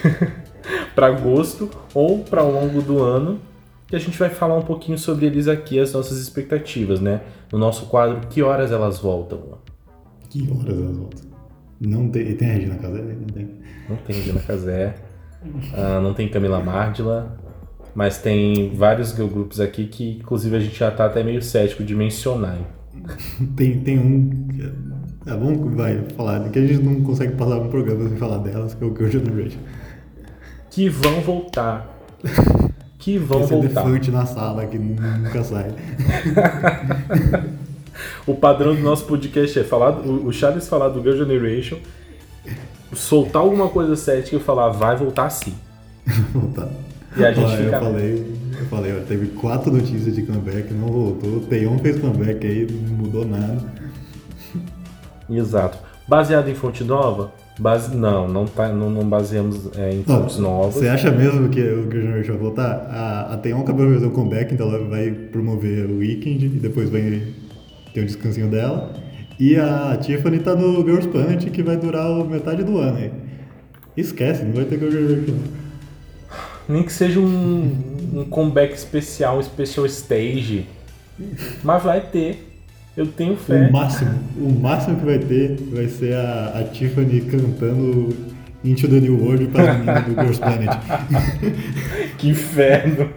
para 0.95 1.09
agosto 1.09 1.71
ou 1.93 2.21
para 2.21 2.41
ao 2.41 2.51
longo 2.51 2.81
do 2.81 3.03
ano. 3.03 3.41
que 3.87 3.97
a 3.97 3.99
gente 3.99 4.19
vai 4.19 4.31
falar 4.31 4.57
um 4.57 4.63
pouquinho 4.63 4.97
sobre 4.97 5.27
eles 5.27 5.49
aqui, 5.49 5.79
as 5.79 5.93
nossas 5.93 6.19
expectativas, 6.19 7.01
né? 7.01 7.21
No 7.53 7.59
nosso 7.59 7.87
quadro, 7.87 8.29
que 8.29 8.43
horas 8.43 8.71
elas 8.71 8.99
voltam? 8.99 9.59
Que 10.29 10.49
horas 10.51 10.79
elas 10.79 10.97
voltam? 10.97 11.30
Não 11.81 12.09
tem. 12.09 12.35
Tem 12.35 12.51
a 12.51 12.53
Regina 12.53 12.75
Casé? 12.77 13.03
Não 13.03 13.27
tem. 13.27 13.51
Não 13.89 13.97
tem 13.97 14.17
Regina 14.17 14.41
Casé, 14.41 14.95
uh, 15.45 16.01
não 16.03 16.13
tem 16.15 16.29
Camila 16.29 16.61
Mardila, 16.63 17.39
mas 17.95 18.19
tem 18.19 18.75
vários 18.75 19.11
girl 19.15 19.29
groups 19.29 19.59
aqui 19.59 19.87
que, 19.87 20.19
inclusive, 20.19 20.55
a 20.57 20.61
gente 20.61 20.79
já 20.79 20.91
tá 20.91 21.07
até 21.07 21.25
meio 21.25 21.43
cético 21.43 21.83
de 21.83 21.95
mencionar. 21.95 22.59
tem, 23.57 23.81
tem 23.81 23.99
um. 23.99 24.31
É 25.27 25.35
bom 25.35 25.57
que 25.57 25.77
vai 25.77 26.03
falar, 26.17 26.49
que 26.51 26.59
a 26.59 26.67
gente 26.67 26.83
não 26.83 27.03
consegue 27.03 27.35
passar 27.35 27.57
um 27.59 27.69
programa 27.69 28.09
sem 28.09 28.17
falar 28.19 28.39
delas, 28.39 28.75
que 28.75 28.85
é 28.85 28.87
o 28.87 28.95
Girl 28.95 29.09
Generation. 29.09 29.61
Que 30.71 30.89
vão 30.89 31.21
voltar. 31.21 31.99
Que 33.01 33.17
vão 33.17 33.41
Esse 33.41 33.55
voltar. 33.55 33.81
elefante 33.81 34.11
na 34.11 34.27
sala 34.27 34.67
que 34.67 34.79
nunca 34.79 35.43
sai. 35.43 35.71
o 38.27 38.35
padrão 38.35 38.75
do 38.75 38.81
nosso 38.81 39.05
podcast 39.05 39.59
é 39.59 39.65
falar, 39.65 40.01
o 40.01 40.33
Charles 40.33 40.69
falar 40.69 40.89
do 40.89 41.03
Girl 41.03 41.17
Generation, 41.17 41.79
soltar 42.93 43.43
alguma 43.43 43.69
coisa 43.69 43.97
cética 43.97 44.37
e 44.37 44.41
falar, 44.41 44.71
vai 44.71 44.97
voltar 44.97 45.31
sim. 45.31 45.55
voltar. 46.33 46.69
E 47.17 47.25
a 47.25 47.33
gente 47.33 47.47
Olha, 47.47 47.57
fica. 47.57 47.77
Eu 47.77 47.83
falei, 47.83 48.27
eu 48.61 48.67
falei, 48.67 48.93
ó, 48.97 49.01
teve 49.07 49.27
quatro 49.29 49.73
notícias 49.73 50.15
de 50.15 50.23
comeback, 50.23 50.73
não 50.73 50.89
voltou. 50.89 51.37
O 51.37 51.41
Teion 51.41 51.79
fez 51.79 51.99
comeback 51.99 52.47
aí, 52.47 52.67
não 52.71 52.97
mudou 52.97 53.27
nada. 53.27 53.59
Exato. 55.29 55.79
Baseado 56.07 56.49
em 56.49 56.55
fonte 56.55 56.85
nova? 56.85 57.33
Base... 57.59 57.95
Não, 57.95 58.27
não, 58.27 58.47
tá, 58.47 58.69
não, 58.69 58.89
não 58.89 59.09
baseamos 59.09 59.69
é, 59.77 59.93
em 59.93 60.03
fontes 60.03 60.39
novas. 60.39 60.75
Você 60.75 60.89
acha 60.89 61.11
mesmo 61.11 61.49
que 61.49 61.61
o 61.61 61.91
Girl 61.91 62.03
Generation 62.03 62.33
vai 62.33 62.43
voltar? 62.43 62.87
A, 62.91 63.35
a 63.35 63.37
Teion 63.37 63.61
acabou 63.61 63.87
de 63.87 63.95
fazer 63.95 64.07
um 64.07 64.11
comeback, 64.11 64.55
então 64.55 64.69
ela 64.69 64.89
vai 64.89 65.11
promover 65.11 65.87
o 65.87 65.99
Weekend 65.99 66.47
e 66.47 66.49
depois 66.49 66.89
vai 66.89 67.23
ter 67.93 68.03
o 68.03 68.07
descansinho 68.07 68.49
dela. 68.49 68.95
E 69.39 69.57
a 69.57 69.97
Tiffany 70.01 70.39
tá 70.39 70.55
no 70.55 70.85
Girls 70.85 71.09
Punch, 71.09 71.51
que 71.51 71.63
vai 71.63 71.77
durar 71.77 72.13
metade 72.27 72.63
do 72.63 72.79
ano 72.79 72.99
aí. 72.99 73.11
Esquece, 73.97 74.45
não 74.45 74.53
vai 74.53 74.65
ter 74.65 74.79
Girl 74.79 74.91
Generation. 74.91 75.39
Nem 76.69 76.83
que 76.83 76.93
seja 76.93 77.19
um, 77.19 77.73
um 78.15 78.25
comeback 78.25 78.75
especial, 78.75 79.39
um 79.39 79.43
special 79.43 79.87
stage. 79.87 80.67
Mas 81.65 81.83
vai 81.83 82.01
ter. 82.01 82.47
Eu 82.97 83.07
tenho 83.07 83.37
fé. 83.37 83.69
O 83.69 83.73
máximo, 83.73 84.11
o 84.37 84.51
máximo 84.51 84.99
que 84.99 85.07
vai 85.07 85.19
ter 85.19 85.57
vai 85.73 85.89
ser 85.89 86.15
a, 86.15 86.59
a 86.61 86.65
Tiffany 86.65 87.23
cantando 87.23 88.15
Into 88.63 88.89
the 88.89 89.01
New 89.01 89.19
World 89.25 89.47
para 89.47 89.73
meninas 89.79 90.05
do 90.05 90.15
Girls 90.15 90.39
Planet. 90.39 90.71
que 92.19 92.29
inferno! 92.29 93.11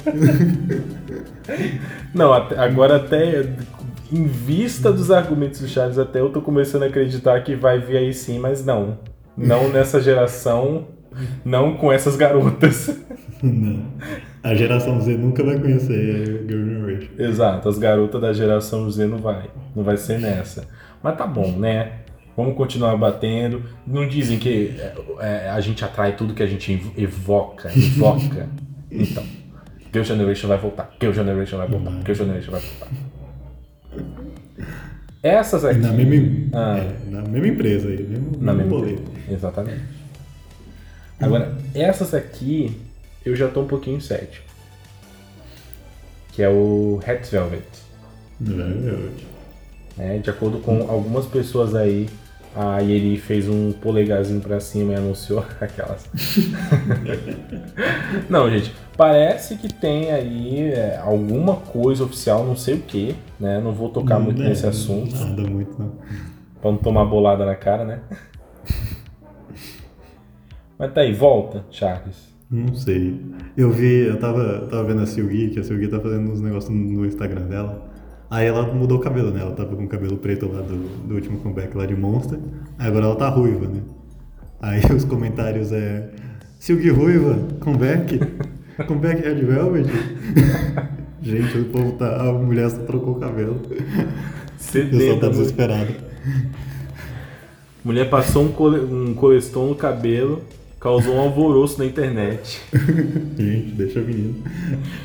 Não, 2.14 2.32
agora 2.32 2.96
até 2.96 3.46
em 4.14 4.28
vista 4.28 4.94
dos 4.94 5.10
argumentos 5.10 5.60
do 5.60 5.68
Charles, 5.68 5.98
até 5.98 6.20
eu 6.20 6.30
tô 6.30 6.40
começando 6.40 6.84
a 6.84 6.86
acreditar 6.86 7.42
que 7.44 7.56
vai 7.56 7.80
vir 7.80 7.98
aí 7.98 8.14
sim, 8.14 8.38
mas 8.38 8.64
não. 8.64 9.00
Não 9.36 9.70
nessa 9.70 10.00
geração, 10.00 10.88
não 11.44 11.76
com 11.76 11.92
essas 11.92 12.16
garotas. 12.16 12.96
Não. 13.42 13.84
A 14.44 14.54
geração 14.54 15.02
Z 15.02 15.18
nunca 15.18 15.44
vai 15.44 15.60
conhecer 15.60 16.46
Girl 16.48 16.66
Generation. 16.66 17.10
Exato, 17.18 17.68
as 17.68 17.80
garotas 17.80 18.22
da 18.22 18.32
geração 18.32 18.90
Z 18.90 19.08
não 19.08 19.18
vai. 19.18 19.50
Não 19.76 19.84
vai 19.84 19.98
ser 19.98 20.20
nessa. 20.20 20.68
Mas 21.02 21.18
tá 21.18 21.26
bom, 21.26 21.52
né? 21.54 21.94
Vamos 22.38 22.56
continuar 22.56 22.96
batendo. 22.98 23.64
Não 23.86 24.08
dizem 24.08 24.38
que 24.38 24.76
é, 24.78 24.94
é, 25.20 25.50
a 25.50 25.60
gente 25.60 25.84
atrai 25.84 26.16
tudo 26.16 26.34
que 26.34 26.44
a 26.44 26.48
gente 26.48 26.94
evoca, 26.98 27.70
evoca. 27.70 28.48
Então, 28.96 29.24
Girl 29.92 30.04
Generation 30.04 30.48
vai 30.48 30.58
voltar. 30.60 30.96
Girl 31.02 31.12
Generation 31.12 31.58
vai 31.58 31.68
voltar. 31.68 31.92
Girl 32.06 32.14
Generation 32.14 32.52
vai 32.52 32.62
voltar. 32.62 32.88
Essas 35.24 35.64
aqui. 35.64 35.80
Na 35.80 35.94
mesma, 35.94 36.50
ah, 36.52 36.78
é, 36.78 37.10
na 37.10 37.22
mesma 37.22 37.48
empresa 37.48 37.88
aí, 37.88 38.04
mesmo, 38.04 38.32
na 38.42 38.54
mesmo 38.54 38.82
mesma 38.82 38.92
empresa. 38.92 39.12
Exatamente. 39.32 39.84
Agora, 41.18 41.58
essas 41.74 42.14
aqui 42.14 42.78
eu 43.26 43.34
já 43.34 43.48
tô 43.48 43.62
um 43.62 43.68
pouquinho 43.68 44.02
cético. 44.02 44.46
Que 46.34 46.44
é 46.44 46.50
o 46.50 47.00
Hat 47.08 47.26
Velvet. 47.32 47.64
Velvet. 48.42 49.26
É, 49.98 50.18
de 50.18 50.30
acordo 50.30 50.60
com 50.60 50.90
algumas 50.90 51.26
pessoas 51.26 51.74
aí, 51.74 52.10
a 52.56 52.80
Yeri 52.80 53.18
fez 53.18 53.50
um 53.50 53.72
polegarzinho 53.72 54.40
pra 54.40 54.60
cima 54.60 54.94
e 54.94 54.96
anunciou 54.96 55.44
aquelas. 55.60 56.10
não, 58.30 58.50
gente, 58.50 58.74
parece 58.96 59.58
que 59.58 59.74
tem 59.74 60.12
aí 60.12 60.72
é, 60.72 60.98
alguma 60.98 61.56
coisa 61.56 62.04
oficial, 62.04 62.46
não 62.46 62.56
sei 62.56 62.76
o 62.76 62.82
que, 62.82 63.16
né? 63.40 63.60
Não 63.60 63.72
vou 63.72 63.90
tocar 63.90 64.20
muito 64.20 64.42
é, 64.42 64.50
nesse 64.50 64.66
assunto. 64.66 65.16
Nada 65.16 65.42
muito, 65.50 65.80
não. 65.80 65.94
Pra 66.62 66.72
não 66.72 66.78
tomar 66.78 67.06
bolada 67.06 67.46
na 67.46 67.56
cara, 67.56 67.84
né? 67.84 68.00
Mas 70.78 70.94
tá 70.94 71.02
aí, 71.02 71.14
volta, 71.14 71.66
Charles. 71.72 72.34
Não 72.50 72.76
sei. 72.76 73.20
Eu 73.58 73.72
vi, 73.72 74.06
eu 74.06 74.20
tava, 74.20 74.68
tava 74.70 74.84
vendo 74.84 75.02
a 75.02 75.06
Silgui, 75.08 75.50
que 75.50 75.60
a 75.60 75.64
Silgui 75.64 75.88
tá 75.88 76.00
fazendo 76.00 76.32
uns 76.32 76.40
negócios 76.40 76.72
no 76.72 77.06
Instagram 77.06 77.48
dela. 77.48 77.93
Aí 78.34 78.48
ela 78.48 78.64
mudou 78.64 78.98
o 78.98 79.00
cabelo, 79.00 79.30
né? 79.30 79.42
Ela 79.42 79.52
tava 79.52 79.76
com 79.76 79.84
o 79.84 79.88
cabelo 79.88 80.18
preto 80.18 80.52
lá 80.52 80.60
do, 80.62 80.76
do 81.08 81.14
último 81.14 81.38
comeback 81.38 81.78
lá 81.78 81.86
de 81.86 81.96
Monster. 81.96 82.40
Aí 82.80 82.88
agora 82.88 83.06
ela 83.06 83.16
tá 83.16 83.30
ruiva, 83.30 83.68
né? 83.68 83.82
Aí 84.60 84.82
os 84.92 85.06
comentários 85.06 85.72
é. 85.72 86.10
Silgui 86.58 86.90
ruiva, 86.90 87.38
comeback? 87.60 88.20
comeback 88.88 89.22
Red 89.22 89.36
Velvet? 89.36 89.88
Gente, 91.22 91.60
o 91.60 91.66
povo 91.66 91.92
tá. 91.92 92.28
A 92.28 92.34
mulher 92.34 92.72
só 92.72 92.80
trocou 92.80 93.18
o 93.18 93.20
cabelo. 93.20 93.62
Sedenta, 94.58 94.96
o 94.96 94.98
pessoal 94.98 95.20
tá 95.20 95.28
desesperado. 95.30 95.94
Mulher 97.86 98.10
passou 98.10 98.46
um, 98.46 98.52
cole, 98.52 98.80
um 98.80 99.14
coleston 99.14 99.68
no 99.68 99.76
cabelo, 99.76 100.42
causou 100.84 101.16
um 101.16 101.22
alvoroço 101.22 101.80
na 101.80 101.86
internet. 101.86 102.62
Gente, 103.40 103.72
deixa 103.72 104.02
a 104.02 104.04
menina. 104.04 104.36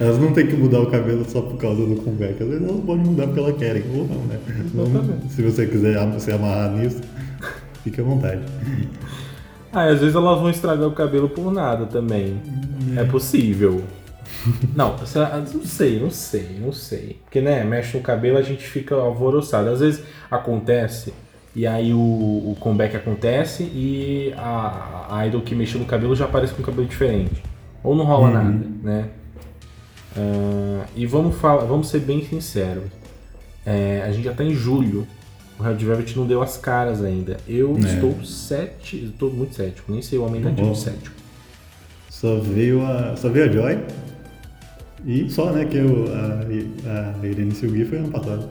Elas 0.00 0.18
não 0.18 0.32
têm 0.32 0.48
que 0.48 0.56
mudar 0.56 0.80
o 0.80 0.90
cabelo 0.90 1.24
só 1.24 1.40
por 1.40 1.56
causa 1.56 1.86
do 1.86 1.94
comeback. 2.02 2.42
Às 2.42 2.48
vezes 2.48 2.68
elas 2.68 2.84
podem 2.84 3.04
mudar 3.04 3.26
porque 3.28 3.40
elas 3.40 3.56
querem, 3.56 3.84
ou 3.94 4.08
não, 4.08 4.24
né? 4.24 4.40
Então, 4.74 5.30
se 5.30 5.40
você 5.40 5.66
quiser 5.68 5.96
se 6.18 6.32
amarrar 6.32 6.72
nisso, 6.72 7.00
fique 7.84 8.00
à 8.00 8.04
vontade. 8.04 8.42
Ah, 9.72 9.84
às 9.84 10.00
vezes 10.00 10.16
elas 10.16 10.40
vão 10.40 10.50
estragar 10.50 10.88
o 10.88 10.92
cabelo 10.92 11.28
por 11.28 11.52
nada 11.52 11.86
também. 11.86 12.42
É 12.96 13.04
possível. 13.04 13.84
Não, 14.74 14.96
não 14.96 15.64
sei, 15.64 16.00
não 16.00 16.10
sei, 16.10 16.58
não 16.60 16.72
sei. 16.72 17.18
Porque, 17.24 17.40
né, 17.40 17.62
mexe 17.62 17.96
no 17.96 18.02
cabelo 18.02 18.36
a 18.36 18.42
gente 18.42 18.64
fica 18.66 18.96
alvoroçado. 18.96 19.70
Às 19.70 19.78
vezes 19.78 20.02
acontece 20.28 21.14
e 21.54 21.66
aí 21.66 21.92
o, 21.92 21.98
o 21.98 22.56
comeback 22.60 22.96
acontece 22.96 23.62
e 23.64 24.32
a, 24.36 25.06
a 25.10 25.26
idol 25.26 25.40
que 25.40 25.54
mexeu 25.54 25.80
no 25.80 25.86
cabelo 25.86 26.14
já 26.14 26.24
aparece 26.24 26.52
com 26.54 26.62
um 26.62 26.64
cabelo 26.64 26.86
diferente. 26.86 27.42
Ou 27.82 27.96
não 27.96 28.04
rola 28.04 28.28
uhum. 28.28 28.34
nada, 28.34 28.66
né? 28.82 29.08
Uh, 30.16 30.84
e 30.96 31.06
vamos, 31.06 31.36
falar, 31.36 31.64
vamos 31.64 31.88
ser 31.88 32.00
bem 32.00 32.24
sinceros. 32.24 32.84
É, 33.64 34.02
a 34.06 34.12
gente 34.12 34.24
já 34.24 34.34
tá 34.34 34.44
em 34.44 34.54
julho. 34.54 35.06
O 35.58 35.62
Red 35.62 35.74
Velvet 35.74 36.16
não 36.16 36.26
deu 36.26 36.42
as 36.42 36.56
caras 36.56 37.02
ainda. 37.02 37.38
Eu 37.48 37.76
é. 37.76 37.80
estou 37.80 38.24
sete, 38.24 39.06
estou 39.06 39.30
muito 39.30 39.54
cético. 39.54 39.90
Nem 39.90 40.02
sei 40.02 40.18
o 40.18 40.24
aumentativo 40.24 40.72
de 40.72 40.78
cético. 40.78 41.16
Só 42.08 42.38
veio 42.38 42.84
a, 42.84 43.16
só 43.16 43.28
veio 43.28 43.48
a 43.48 43.52
Joy. 43.52 43.78
E 45.04 45.30
só, 45.30 45.52
né, 45.52 45.64
que 45.64 45.76
eu, 45.76 46.06
a, 46.12 47.20
a 47.20 47.26
Irene 47.26 47.54
Silgui 47.54 47.84
foi 47.84 47.98
ano 47.98 48.10
passado. 48.10 48.48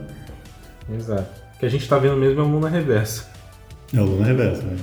Exato 0.94 1.47
que 1.58 1.66
a 1.66 1.68
gente 1.68 1.88
tá 1.88 1.98
vendo 1.98 2.16
mesmo 2.16 2.40
é 2.40 2.44
o 2.44 2.48
Luna 2.48 2.68
Reversa. 2.68 3.28
É 3.92 4.00
o 4.00 4.04
Luna 4.04 4.26
Reversa, 4.26 4.62
né? 4.62 4.76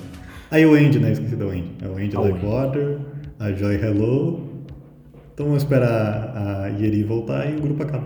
Aí 0.51 0.65
o 0.65 0.73
Andy, 0.73 0.99
né? 0.99 1.11
Esqueci 1.11 1.35
do 1.35 1.49
Andy. 1.49 1.71
É 1.81 1.87
o 1.87 1.95
Andy 1.95 2.15
Like 2.15 2.45
Water, 2.45 2.97
a 3.39 3.51
Joy 3.51 3.75
Hello. 3.75 4.55
Então 5.33 5.47
vamos 5.47 5.63
esperar 5.63 6.33
a 6.35 6.67
Yeri 6.67 7.03
voltar 7.03 7.49
e 7.49 7.55
o 7.55 7.61
grupo 7.61 7.83
acaba. 7.83 8.05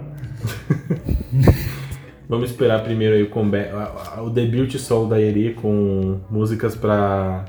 vamos 2.30 2.52
esperar 2.52 2.84
primeiro 2.84 3.16
aí 3.16 3.24
o 3.24 3.30
comeback, 3.30 3.72
o 4.20 4.30
debut 4.30 4.76
solo 4.78 5.10
da 5.10 5.18
Yeri 5.18 5.54
com 5.54 6.22
músicas 6.30 6.76
pra, 6.76 7.46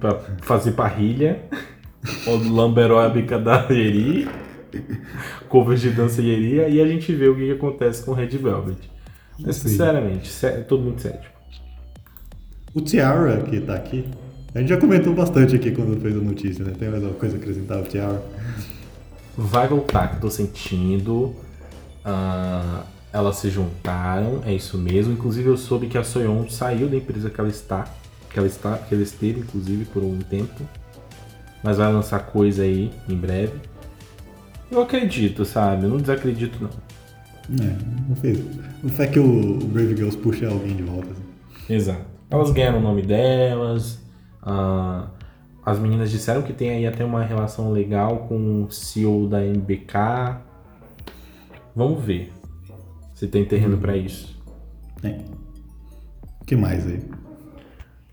pra 0.00 0.18
fazer 0.42 0.72
parrilha. 0.72 1.42
O 2.26 2.54
lamberóbica 2.54 3.38
da 3.38 3.66
Yeri. 3.70 4.28
Covers 5.48 5.80
de 5.80 5.90
dança 5.90 6.20
Yeri. 6.20 6.74
E 6.74 6.80
a 6.80 6.86
gente 6.86 7.14
vê 7.14 7.28
o 7.28 7.34
que, 7.34 7.46
que 7.46 7.52
acontece 7.52 8.04
com 8.04 8.12
Red 8.12 8.36
Velvet. 8.36 8.93
Mas, 9.38 9.56
sinceramente, 9.56 10.30
todo 10.68 10.82
muito 10.82 11.02
cético. 11.02 11.34
O 12.72 12.80
Tiara, 12.80 13.42
que 13.42 13.60
tá 13.60 13.74
aqui, 13.74 14.04
a 14.54 14.60
gente 14.60 14.68
já 14.68 14.76
comentou 14.76 15.12
bastante 15.14 15.56
aqui 15.56 15.72
quando 15.72 16.00
fez 16.00 16.16
a 16.16 16.20
notícia, 16.20 16.64
né? 16.64 16.72
Tem 16.78 16.88
mais 16.88 17.02
alguma 17.02 17.18
coisa 17.18 17.36
a 17.36 17.38
acrescentar 17.38 17.80
o 17.80 17.84
Tiara? 17.84 18.22
Vai 19.36 19.66
voltar, 19.66 20.08
que 20.08 20.16
eu 20.16 20.20
tô 20.20 20.30
sentindo. 20.30 21.34
Uh, 22.04 22.84
elas 23.12 23.36
se 23.36 23.48
juntaram, 23.50 24.42
é 24.44 24.52
isso 24.52 24.76
mesmo. 24.78 25.12
Inclusive 25.12 25.48
eu 25.48 25.56
soube 25.56 25.86
que 25.88 25.98
a 25.98 26.04
Soyeon 26.04 26.48
saiu 26.48 26.88
da 26.88 26.96
empresa 26.96 27.30
que 27.30 27.40
ela 27.40 27.48
está, 27.48 27.84
que 28.30 28.38
ela 28.38 28.46
está, 28.46 28.76
que 28.76 28.94
ela 28.94 29.02
esteve, 29.02 29.40
inclusive, 29.40 29.84
por 29.86 30.02
um 30.02 30.18
tempo. 30.18 30.62
Mas 31.62 31.78
vai 31.78 31.92
lançar 31.92 32.20
coisa 32.20 32.62
aí 32.62 32.92
em 33.08 33.16
breve. 33.16 33.54
Eu 34.70 34.82
acredito, 34.82 35.44
sabe? 35.44 35.84
Eu 35.84 35.90
não 35.90 35.98
desacredito, 35.98 36.62
não. 36.62 36.70
É, 37.50 38.08
não 38.08 38.16
fez. 38.16 38.38
O 38.82 38.88
fato 38.88 39.02
é 39.02 39.06
que 39.08 39.18
o, 39.20 39.58
Brave 39.58 39.96
Girls 39.96 40.16
puxa 40.16 40.48
alguém 40.48 40.76
de 40.76 40.82
volta. 40.82 41.08
Assim. 41.10 41.74
Exato. 41.74 42.04
Elas 42.30 42.50
ganharam 42.50 42.78
o 42.78 42.82
nome 42.82 43.02
delas. 43.02 44.00
ah, 44.42 45.08
as 45.64 45.78
meninas 45.78 46.10
disseram 46.10 46.42
que 46.42 46.52
tem 46.52 46.70
aí 46.70 46.86
até 46.86 47.04
uma 47.04 47.24
relação 47.24 47.72
legal 47.72 48.26
com 48.28 48.64
o 48.64 48.70
CEO 48.70 49.26
da 49.28 49.42
MBK. 49.42 50.42
Vamos 51.74 52.04
ver 52.04 52.32
se 53.14 53.26
tem 53.26 53.44
terreno 53.44 53.78
pra 53.78 53.96
isso. 53.96 54.38
É. 55.02 55.20
O 56.40 56.44
que 56.44 56.54
mais 56.56 56.86
aí? 56.86 57.00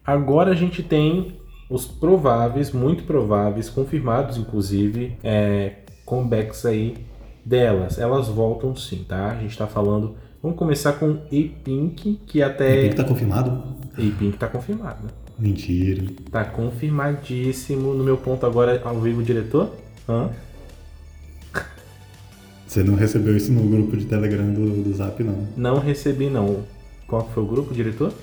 Agora 0.06 0.52
a 0.52 0.56
gente 0.56 0.82
tem 0.82 1.40
os 1.70 1.86
prováveis, 1.86 2.72
muito 2.72 3.04
prováveis, 3.04 3.70
confirmados 3.70 4.38
inclusive, 4.38 5.18
é, 5.24 5.76
comebacks 6.06 6.66
aí 6.66 7.06
delas. 7.46 8.00
Elas 8.00 8.28
voltam 8.28 8.76
sim, 8.76 9.06
tá? 9.08 9.32
A 9.32 9.36
gente 9.36 9.58
tá 9.58 9.68
falando. 9.68 10.16
Vamos 10.42 10.58
começar 10.58 10.94
com 10.94 11.12
A-Pink, 11.12 12.20
que 12.26 12.42
até. 12.42 12.90
Que 12.90 12.96
tá 12.96 13.04
confirmado? 13.04 13.64
A-Pink 13.94 14.38
tá 14.38 14.48
confirmado? 14.48 15.08
Mentira. 15.38 16.04
Tá 16.32 16.46
confirmadíssimo. 16.46 17.94
No 17.94 18.04
meu 18.04 18.18
ponto 18.18 18.46
agora, 18.46 18.82
ao 18.84 19.00
vivo, 19.00 19.24
diretor? 19.24 19.72
Hã? 20.08 20.30
Você 22.68 22.84
não 22.84 22.96
recebeu 22.96 23.36
isso 23.36 23.52
no 23.52 23.68
grupo 23.70 23.98
de 23.98 24.06
Telegram 24.06 24.54
do, 24.54 24.84
do 24.84 24.94
Zap, 24.94 25.22
não. 25.22 25.48
Não 25.58 25.80
recebi, 25.80 26.30
não. 26.30 26.64
Qual 27.06 27.28
foi 27.34 27.44
o 27.44 27.46
grupo, 27.46 27.74
diretor? 27.74 28.14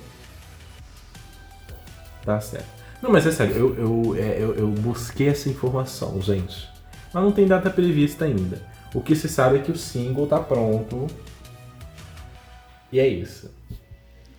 Tá 2.25 2.41
certo. 2.41 2.65
Não, 3.01 3.11
mas 3.11 3.27
é 3.27 3.31
sério, 3.31 3.55
eu, 3.55 3.75
eu, 3.75 4.15
é, 4.17 4.37
eu, 4.41 4.55
eu 4.55 4.67
busquei 4.67 5.29
essa 5.29 5.47
informação, 5.47 6.19
gente. 6.19 6.67
Mas 7.13 7.23
não 7.23 7.31
tem 7.31 7.47
data 7.47 7.69
prevista 7.69 8.25
ainda. 8.25 8.59
O 8.93 9.01
que 9.01 9.15
se 9.15 9.29
sabe 9.29 9.57
é 9.57 9.61
que 9.61 9.71
o 9.71 9.77
single 9.77 10.25
tá 10.27 10.39
pronto. 10.39 11.07
E 12.91 12.99
é 12.99 13.07
isso. 13.07 13.49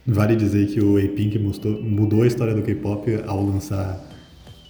Vale 0.07 0.35
dizer 0.35 0.67
que 0.69 0.81
o 0.81 0.97
A-Pink 0.99 1.39
mudou, 1.39 2.23
a 2.23 2.27
história 2.27 2.55
do 2.55 2.63
K-pop 2.63 3.23
ao 3.27 3.45
lançar 3.45 4.01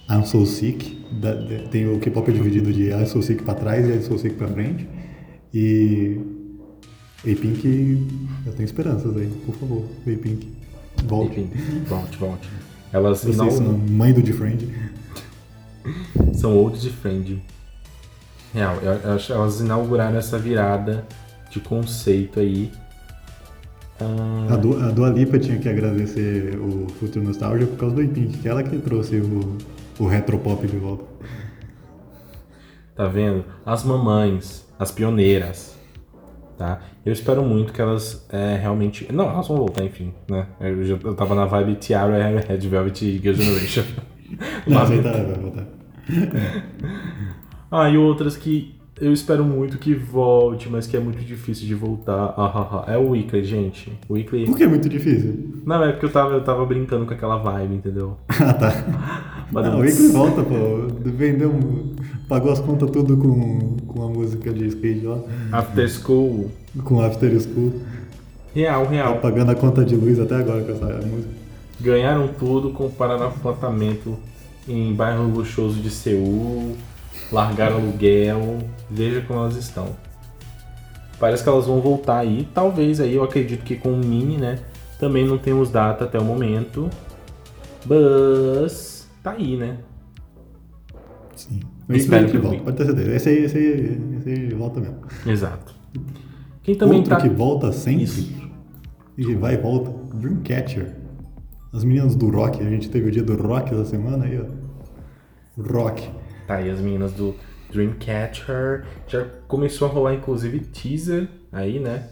I'm 0.09 0.23
So 0.25 0.45
Sick. 0.45 0.99
Da- 1.19 1.33
de- 1.33 1.67
tem 1.69 1.87
o 1.91 1.99
K-pop 1.99 2.31
dividido 2.31 2.71
de 2.71 2.89
I'm 2.91 3.05
So 3.07 3.21
Sick 3.23 3.43
pra 3.43 3.55
trás 3.55 3.87
e 3.87 3.91
I'm 3.91 4.01
So 4.03 4.17
Sick 4.19 4.35
pra 4.35 4.47
frente. 4.47 4.87
E 5.53 6.19
A-Pink, 7.23 8.07
eu 8.45 8.53
tenho 8.53 8.65
esperanças 8.65 9.15
aí, 9.17 9.27
por 9.45 9.55
favor, 9.55 9.85
A-Pink. 10.01 10.47
Volte. 11.05 11.39
Enfim, 11.39 11.83
volte, 11.87 12.17
volte. 12.17 12.49
Elas 12.93 13.21
Vocês 13.21 13.37
não 13.37 13.49
são 13.49 13.77
mãe 13.77 14.13
do 14.13 14.21
Defriend. 14.21 14.67
são 16.33 16.55
old 16.57 16.79
de 16.79 16.89
friend. 16.89 17.41
Real, 18.53 18.75
eu- 18.81 19.13
acho- 19.15 19.31
elas 19.33 19.59
inauguraram 19.61 20.17
essa 20.17 20.37
virada 20.37 21.05
de 21.49 21.59
conceito 21.59 22.39
aí. 22.39 22.71
Ah, 23.99 24.53
A, 24.53 24.57
Du, 24.57 24.77
a 24.83 24.89
Dua 24.91 25.09
Lipa 25.09 25.37
tinha 25.39 25.57
que 25.59 25.69
agradecer 25.69 26.57
o 26.59 26.87
Future 26.99 27.23
Nostalgia 27.25 27.67
por 27.67 27.77
causa 27.77 27.95
do 27.95 28.01
A-Pink, 28.01 28.39
que 28.39 28.47
é 28.47 28.51
ela 28.51 28.63
que 28.63 28.77
trouxe 28.79 29.17
o, 29.17 29.57
o 29.99 30.07
retropop 30.07 30.65
de 30.67 30.77
volta. 30.77 31.03
Tá 32.95 33.07
vendo? 33.07 33.45
As 33.65 33.83
mamães, 33.83 34.65
as 34.77 34.91
pioneiras, 34.91 35.75
tá? 36.57 36.81
Eu 37.05 37.13
espero 37.13 37.41
muito 37.43 37.71
que 37.73 37.81
elas 37.81 38.25
é, 38.29 38.57
realmente... 38.57 39.07
Não, 39.13 39.29
elas 39.29 39.47
vão 39.47 39.57
voltar, 39.57 39.83
enfim, 39.83 40.13
né? 40.29 40.45
Eu, 40.59 40.83
já, 40.83 40.95
eu 41.03 41.13
tava 41.15 41.33
na 41.35 41.45
vibe 41.45 41.75
Tiara, 41.75 42.39
Red 42.39 42.57
Velvet 42.67 43.01
e 43.05 43.17
Girl 43.17 43.35
Generation. 43.35 43.83
Não, 44.67 44.79
Mas- 44.79 44.83
aceitar, 44.91 45.13
vai 45.13 45.35
voltar. 45.35 45.67
Ah, 47.71 47.89
e 47.89 47.97
outras 47.97 48.35
que 48.35 48.75
eu 48.99 49.11
espero 49.11 49.43
muito 49.43 49.79
que 49.79 49.95
volte, 49.95 50.69
mas 50.69 50.85
que 50.85 50.95
é 50.95 50.99
muito 50.99 51.23
difícil 51.23 51.65
de 51.65 51.73
voltar. 51.73 52.35
Ah, 52.37 52.51
ah, 52.53 52.83
ah. 52.87 52.91
É 52.93 52.97
o 52.97 53.09
Weekly, 53.09 53.43
gente. 53.43 53.91
O 54.07 54.13
Weekly... 54.13 54.45
Por 54.45 54.55
que 54.57 54.63
é 54.63 54.67
muito 54.67 54.87
difícil? 54.87 55.61
Não, 55.65 55.83
é 55.83 55.91
porque 55.91 56.05
eu 56.05 56.11
tava, 56.11 56.33
eu 56.33 56.43
tava 56.43 56.63
brincando 56.65 57.05
com 57.05 57.13
aquela 57.13 57.37
vibe, 57.37 57.75
entendeu? 57.75 58.17
Ah, 58.39 58.53
tá. 58.53 59.45
Mas 59.51 59.65
Não, 59.65 59.77
o 59.77 59.79
Weekly 59.79 60.07
volta, 60.09 60.43
pô. 60.43 60.87
Vendeu, 61.03 61.51
pagou 62.27 62.51
as 62.51 62.59
contas 62.59 62.91
tudo 62.91 63.17
com, 63.17 63.77
com 63.87 64.03
a 64.03 64.07
música 64.09 64.53
de 64.53 64.67
skate 64.67 65.05
lá, 65.05 65.19
After 65.51 65.89
School... 65.89 66.51
com 66.83 67.01
After 67.01 67.41
School. 67.41 67.73
Real, 68.53 68.85
Tá 68.85 68.91
real. 68.91 69.17
pagando 69.17 69.51
a 69.51 69.55
conta 69.55 69.83
de 69.83 69.95
luz 69.95 70.19
até 70.19 70.35
agora 70.35 70.61
com 70.61 70.71
essa 70.73 70.85
música. 71.07 71.33
Ganharam 71.79 72.27
tudo 72.27 72.69
com 72.71 72.85
apartamento 72.85 74.17
em 74.67 74.93
bairro 74.93 75.23
luxuoso 75.23 75.79
de 75.79 75.89
Seul, 75.89 76.75
largaram 77.31 77.77
aluguel, 77.77 78.59
veja 78.89 79.21
como 79.21 79.39
elas 79.39 79.55
estão. 79.55 79.95
Parece 81.19 81.43
que 81.43 81.49
elas 81.49 81.67
vão 81.67 81.79
voltar 81.79 82.17
aí, 82.17 82.47
talvez 82.53 82.99
aí, 82.99 83.15
eu 83.15 83.23
acredito 83.23 83.63
que 83.63 83.75
com 83.75 83.93
o 83.93 83.97
Mini, 83.97 84.37
né? 84.37 84.59
Também 84.99 85.25
não 85.25 85.37
temos 85.37 85.69
data 85.69 86.05
até 86.05 86.19
o 86.19 86.23
momento. 86.23 86.89
Mas 87.85 89.07
tá 89.23 89.31
aí, 89.31 89.55
né? 89.55 89.77
Sim. 91.35 91.59
Eu 91.87 91.95
espero 91.95 92.29
que 92.29 92.37
volta, 92.37 92.57
o 92.57 92.63
pode 92.63 92.77
ter 92.77 92.85
certeza. 92.85 93.15
Esse 93.15 93.29
aí, 93.29 93.43
esse 93.43 93.57
aí, 93.57 94.17
esse 94.17 94.29
aí 94.29 94.53
volta 94.53 94.79
mesmo. 94.79 94.97
Exato. 95.25 95.73
Quem 96.63 96.75
também 96.75 96.99
Outro 96.99 97.15
tá. 97.15 97.21
que 97.21 97.29
volta 97.29 97.71
sempre 97.71 98.03
Isso. 98.03 98.31
e 99.17 99.35
vai 99.35 99.55
e 99.55 99.57
volta, 99.57 99.91
Dreamcatcher. 100.15 100.95
As 101.73 101.83
meninas 101.83 102.15
do 102.15 102.29
rock, 102.29 102.61
a 102.61 102.69
gente 102.69 102.89
teve 102.89 103.07
o 103.07 103.11
dia 103.11 103.23
do 103.23 103.35
rock 103.35 103.73
essa 103.73 103.85
semana 103.85 104.25
aí, 104.25 104.39
ó. 104.39 105.61
Rock. 105.61 106.09
Tá 106.51 106.57
aí 106.57 106.69
as 106.69 106.81
meninas 106.81 107.13
do 107.13 107.33
Dreamcatcher. 107.71 108.83
Já 109.07 109.25
começou 109.47 109.87
a 109.87 109.91
rolar 109.91 110.13
inclusive 110.15 110.59
teaser 110.59 111.29
aí, 111.49 111.79
né? 111.79 112.07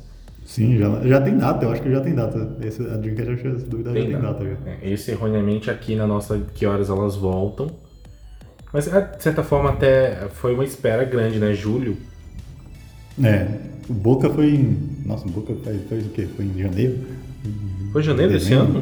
Sim, 0.46 0.78
já, 0.78 1.02
já 1.06 1.20
tem 1.22 1.38
data, 1.38 1.66
eu 1.66 1.72
acho 1.72 1.82
que 1.82 1.92
já 1.92 2.00
tem 2.00 2.16
data. 2.16 2.56
Esse, 2.62 2.82
a 2.84 2.96
Dreamcatcher, 2.96 3.60
se 3.60 3.66
duvidar, 3.66 3.94
já 3.94 4.02
tem 4.02 4.18
data. 4.20 4.46
já. 4.46 4.72
É, 4.72 4.90
esse 4.94 5.12
erroneamente 5.12 5.70
aqui 5.70 5.94
na 5.94 6.08
nossa 6.08 6.40
que 6.56 6.66
horas 6.66 6.90
elas 6.90 7.18
voltam. 7.18 7.70
Mas 8.72 8.88
é, 8.88 9.02
de 9.02 9.22
certa 9.22 9.44
forma 9.44 9.72
até 9.72 10.30
foi 10.30 10.54
uma 10.54 10.64
espera 10.64 11.04
grande, 11.04 11.38
né? 11.38 11.54
Julho. 11.54 11.98
É, 13.22 13.46
o 13.90 13.94
Boca 13.94 14.30
foi 14.30 14.52
em. 14.52 14.78
Nossa, 15.06 15.28
o 15.28 15.32
Boca 15.32 15.54
faz, 15.66 15.82
faz 15.90 16.06
o 16.06 16.10
quê? 16.12 16.28
Foi 16.34 16.46
em 16.46 16.58
janeiro? 16.58 16.98
Foi 17.92 18.02
janeiro 18.02 18.32
desse 18.32 18.54
ano? 18.54 18.82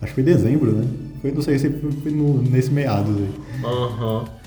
Acho 0.00 0.14
que 0.14 0.22
foi 0.22 0.22
dezembro, 0.22 0.72
né? 0.72 0.86
Foi, 1.20 1.30
não 1.32 1.42
sei 1.42 1.58
se 1.58 1.68
foi, 1.68 1.90
foi 1.92 2.10
no- 2.12 2.40
nesse 2.42 2.70
meados 2.70 3.14
aí. 3.18 3.30
Aham. 3.64 4.37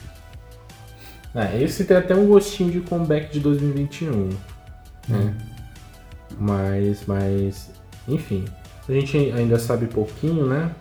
É, 1.33 1.61
esse 1.61 1.85
tem 1.85 1.95
até 1.97 2.13
um 2.13 2.27
gostinho 2.27 2.71
de 2.71 2.81
comeback 2.81 3.31
de 3.31 3.39
2021. 3.39 4.29
Né? 5.07 5.37
Mas, 6.37 7.05
mas, 7.05 7.71
enfim. 8.07 8.45
A 8.87 8.91
gente 8.91 9.17
ainda 9.17 9.57
sabe 9.57 9.85
pouquinho, 9.85 10.45
né? 10.45 10.71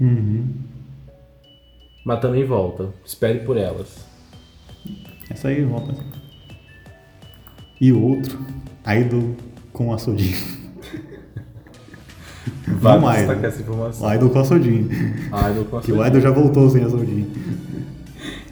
Uhum. 0.00 0.54
Mas 2.04 2.20
também 2.20 2.44
volta. 2.44 2.88
Espere 3.04 3.40
por 3.40 3.56
elas. 3.56 4.04
Essa 5.30 5.48
aí 5.48 5.64
volta. 5.64 5.94
E 7.80 7.92
o 7.92 8.02
outro, 8.02 8.38
Idol 8.86 9.34
com 9.72 9.92
a. 9.92 9.96
Vale 12.66 13.00
Não 13.00 13.12
destacar 13.12 13.36
Idol. 13.36 13.48
essa 13.48 13.60
informação. 13.62 14.08
O 14.08 14.14
Idol 14.14 14.30
com 14.30 14.38
a 14.38 14.44
Sodin. 14.44 14.88
Idol 15.50 15.64
com 15.70 15.80
Que 15.80 15.92
o 15.92 16.06
Idol 16.06 16.20
já 16.20 16.30
voltou 16.30 16.70
sem 16.70 16.84
a 16.84 16.88
Sodin. 16.88 17.30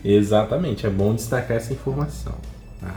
Exatamente, 0.04 0.86
é 0.86 0.90
bom 0.90 1.14
destacar 1.14 1.56
essa 1.56 1.72
informação. 1.72 2.34
tá? 2.80 2.94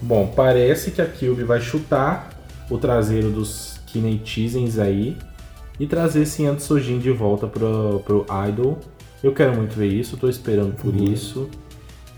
Bom, 0.00 0.32
parece 0.34 0.90
que 0.90 1.00
a 1.02 1.06
Cube 1.06 1.44
vai 1.44 1.60
chutar 1.60 2.30
o 2.70 2.78
traseiro 2.78 3.30
dos 3.30 3.80
Kinetizens 3.86 4.78
aí 4.78 5.16
e 5.78 5.86
trazer 5.86 6.22
esse 6.22 6.44
Ant 6.46 6.60
Sojin 6.60 6.98
de 6.98 7.10
volta 7.10 7.46
pro, 7.46 8.00
pro 8.04 8.26
Idol. 8.48 8.78
Eu 9.22 9.32
quero 9.32 9.56
muito 9.56 9.74
ver 9.74 9.86
isso, 9.88 10.16
tô 10.16 10.28
esperando 10.28 10.74
por 10.74 10.94
Uhum. 10.94 11.04
isso. 11.04 11.48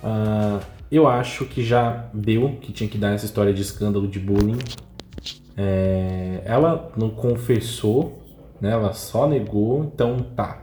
Ah, 0.02 0.60
eu 0.90 1.06
acho 1.08 1.44
que 1.46 1.64
já 1.64 2.06
deu, 2.12 2.56
que 2.60 2.72
tinha 2.72 2.88
que 2.88 2.98
dar 2.98 3.12
essa 3.12 3.24
história 3.24 3.52
de 3.54 3.62
escândalo 3.62 4.06
de 4.08 4.18
bullying. 4.18 4.58
É, 5.56 6.42
ela 6.44 6.92
não 6.96 7.10
confessou, 7.10 8.22
né? 8.60 8.70
Ela 8.72 8.92
só 8.92 9.26
negou, 9.28 9.84
então 9.84 10.18
tá. 10.34 10.58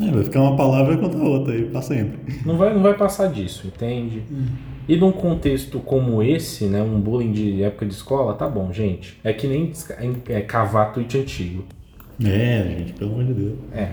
É, 0.00 0.10
vai 0.10 0.24
ficar 0.24 0.40
uma 0.40 0.56
palavra 0.56 0.96
contra 0.96 1.18
a 1.20 1.22
outra 1.22 1.54
aí 1.54 1.64
pra 1.66 1.80
sempre. 1.80 2.18
Não 2.44 2.56
vai, 2.56 2.74
não 2.74 2.82
vai 2.82 2.94
passar 2.94 3.28
disso, 3.28 3.66
entende? 3.68 4.22
E 4.88 4.96
num 4.96 5.12
contexto 5.12 5.78
como 5.78 6.22
esse, 6.22 6.64
né, 6.66 6.82
um 6.82 7.00
bullying 7.00 7.32
de 7.32 7.62
época 7.62 7.86
de 7.86 7.94
escola, 7.94 8.34
tá 8.34 8.48
bom, 8.48 8.72
gente. 8.72 9.18
É 9.22 9.32
que 9.32 9.46
nem 9.46 9.66
desca- 9.66 9.96
é, 10.28 10.40
cavar 10.40 10.92
tweet 10.92 11.16
antigo. 11.16 11.64
É, 12.24 12.76
gente, 12.78 12.92
pelo 12.94 13.12
amor 13.12 13.24
de 13.24 13.34
Deus. 13.34 13.54
É. 13.72 13.92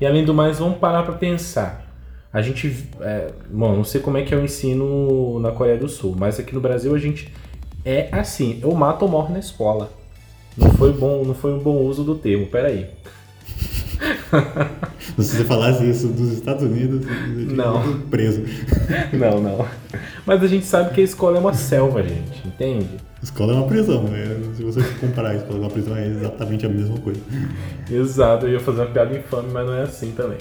E 0.00 0.06
além 0.06 0.24
do 0.24 0.34
mais, 0.34 0.58
vamos 0.58 0.78
parar 0.78 1.02
pra 1.04 1.14
pensar. 1.14 1.86
A 2.32 2.42
gente, 2.42 2.84
é, 3.00 3.28
bom, 3.50 3.74
não 3.74 3.84
sei 3.84 4.00
como 4.00 4.18
é 4.18 4.22
que 4.22 4.34
é 4.34 4.36
o 4.36 4.44
ensino 4.44 5.38
na 5.40 5.50
Coreia 5.52 5.78
do 5.78 5.88
Sul, 5.88 6.14
mas 6.18 6.38
aqui 6.38 6.54
no 6.54 6.60
Brasil 6.60 6.94
a 6.94 6.98
gente 6.98 7.32
é 7.84 8.08
assim, 8.12 8.58
eu 8.60 8.72
mato 8.74 9.04
ou 9.04 9.10
morro 9.10 9.32
na 9.32 9.38
escola. 9.38 9.90
Não 10.56 10.70
foi 10.72 10.92
bom, 10.92 11.24
não 11.24 11.34
foi 11.34 11.52
um 11.54 11.58
bom 11.58 11.76
uso 11.78 12.02
do 12.04 12.16
termo, 12.16 12.46
peraí. 12.46 12.86
Se 14.98 15.36
você 15.36 15.44
falasse 15.44 15.88
isso 15.88 16.08
dos 16.08 16.32
Estados 16.32 16.62
Unidos, 16.62 17.04
você 17.04 17.54
Não. 17.54 18.00
preso. 18.02 18.42
Não, 19.12 19.40
não. 19.40 19.66
Mas 20.26 20.42
a 20.42 20.46
gente 20.46 20.64
sabe 20.66 20.94
que 20.94 21.00
a 21.00 21.04
escola 21.04 21.36
é 21.38 21.40
uma 21.40 21.54
selva, 21.54 22.02
gente, 22.02 22.46
entende? 22.46 22.88
Escola 23.22 23.52
é 23.52 23.56
uma 23.56 23.66
prisão, 23.66 24.04
né? 24.04 24.24
Se 24.54 24.62
você 24.62 24.80
comparar 25.00 25.30
a 25.30 25.34
escola 25.36 25.54
com 25.58 25.64
uma 25.64 25.70
prisão, 25.70 25.96
é 25.96 26.06
exatamente 26.06 26.66
a 26.66 26.68
mesma 26.68 26.98
coisa. 26.98 27.20
Exato, 27.90 28.46
eu 28.46 28.52
ia 28.52 28.60
fazer 28.60 28.82
uma 28.82 28.86
piada 28.90 29.16
infame, 29.16 29.48
mas 29.52 29.66
não 29.66 29.74
é 29.74 29.82
assim 29.82 30.12
também. 30.12 30.38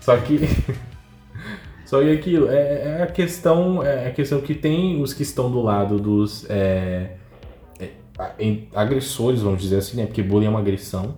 Só 0.00 0.16
que. 0.16 0.40
Só 1.84 2.00
que 2.02 2.10
aquilo, 2.10 2.48
é, 2.50 2.98
é 2.98 3.02
a 3.02 3.06
questão. 3.06 3.80
É 3.82 4.08
a 4.08 4.10
questão 4.10 4.40
que 4.40 4.54
tem 4.54 5.00
os 5.00 5.14
que 5.14 5.22
estão 5.22 5.48
do 5.50 5.62
lado 5.62 6.00
dos 6.00 6.44
é, 6.50 7.12
é, 7.78 7.90
a- 8.18 8.32
agressores, 8.82 9.40
vamos 9.40 9.62
dizer 9.62 9.76
assim, 9.76 9.96
né? 9.98 10.06
Porque 10.06 10.20
bullying 10.22 10.46
é 10.46 10.48
uma 10.50 10.58
agressão. 10.58 11.14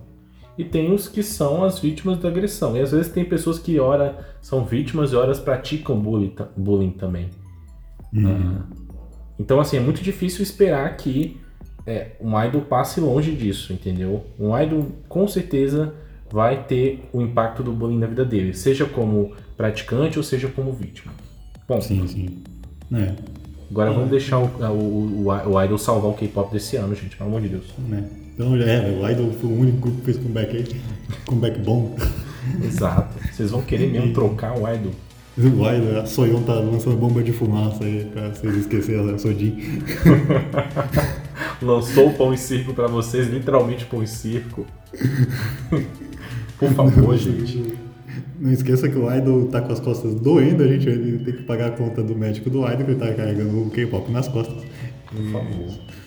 E 0.59 0.65
tem 0.65 0.93
os 0.93 1.07
que 1.07 1.23
são 1.23 1.63
as 1.63 1.79
vítimas 1.79 2.19
da 2.19 2.29
agressão. 2.29 2.77
E 2.77 2.81
às 2.81 2.91
vezes 2.91 3.13
tem 3.13 3.25
pessoas 3.25 3.59
que 3.61 3.79
ora 3.79 4.19
são 4.43 4.65
vítimas 4.65 5.13
e 5.13 5.17
horas 5.17 5.39
praticam 5.39 5.99
bullying, 5.99 6.35
bullying 6.57 6.91
também. 6.91 7.31
Então, 9.39 9.61
assim, 9.61 9.77
é 9.77 9.81
muito 9.81 10.03
difícil 10.03 10.43
esperar 10.43 10.97
que 10.97 11.41
é, 11.87 12.13
um 12.21 12.43
idol 12.43 12.63
passe 12.63 13.01
longe 13.01 13.31
disso, 13.35 13.73
entendeu? 13.73 14.25
Um 14.39 14.59
idol, 14.59 14.87
com 15.09 15.29
certeza, 15.29 15.95
vai 16.31 16.65
ter 16.65 17.09
o 17.13 17.23
impacto 17.23 17.63
do 17.63 17.73
bullying 17.73 17.99
na 17.99 18.07
vida 18.07 18.25
dele, 18.25 18.53
seja 18.53 18.85
como 18.85 19.33
praticante 19.57 20.19
ou 20.19 20.25
seja 20.25 20.49
como 20.49 20.73
vítima. 20.73 21.13
Bom, 21.69 21.81
Sim, 21.81 22.07
sim. 22.09 22.43
É, 22.93 23.15
agora 23.71 23.93
vamos 23.93 24.11
deixar 24.11 24.39
o, 24.39 24.47
o, 24.47 25.27
o, 25.27 25.53
o 25.53 25.63
idol 25.63 25.79
salvar 25.79 26.11
o 26.11 26.15
K-pop 26.15 26.51
desse 26.53 26.77
ano, 26.77 26.95
gente, 26.95 27.17
pelo 27.17 27.29
amor 27.29 27.43
de 27.43 27.49
Deus. 27.49 27.65
né? 27.79 28.09
Então 28.39 28.57
já 28.57 28.67
é, 28.67 28.89
o 28.89 29.11
Idol 29.11 29.33
foi 29.33 29.51
o 29.51 29.59
único 29.59 29.79
grupo 29.79 29.99
que 29.99 30.05
fez 30.05 30.17
comeback 30.17 30.57
aí. 30.57 30.81
Comeback 31.27 31.59
bom. 31.59 31.97
Exato. 32.63 33.19
Vocês 33.33 33.51
vão 33.51 33.63
querer 33.63 33.91
mesmo 33.91 34.13
trocar 34.13 34.57
o 34.57 34.61
idol? 34.73 34.93
O 35.37 35.43
Idol, 35.43 36.01
a 36.01 36.07
Soyeon 36.07 36.43
tá 36.43 36.55
lançando 36.55 36.97
bomba 36.97 37.21
de 37.21 37.33
fumaça 37.33 37.83
aí 37.83 38.09
pra 38.13 38.29
vocês 38.29 38.55
esquecerem 38.55 39.13
a 39.13 39.19
Sojin. 39.19 39.83
Lançou 41.61 42.11
o 42.11 42.15
pão 42.15 42.33
e 42.33 42.39
circo 42.39 42.73
pra 42.73 42.87
vocês, 42.87 43.27
literalmente 43.27 43.85
pão 43.87 44.05
e 44.05 44.07
circo. 44.07 44.65
Por 46.61 46.71
favor, 46.75 47.17
gente. 47.17 47.75
Não 48.39 48.53
esqueça 48.53 48.89
que 48.89 48.97
o 48.97 49.13
Idol 49.13 49.49
tá 49.49 49.61
com 49.61 49.73
as 49.73 49.81
costas 49.81 50.15
doendo, 50.15 50.63
a 50.63 50.69
gente 50.69 50.87
vai 50.87 51.25
ter 51.25 51.37
que 51.39 51.43
pagar 51.43 51.67
a 51.67 51.71
conta 51.73 52.05
do 52.05 52.15
médico 52.15 52.49
do 52.49 52.59
Idol 52.59 52.85
que 52.85 52.91
ele 52.93 53.01
tá 53.01 53.13
carregando 53.13 53.63
o 53.63 53.71
K-pop 53.71 54.13
nas 54.13 54.29
costas. 54.29 54.63
Por 55.09 55.33
favor. 55.33 55.98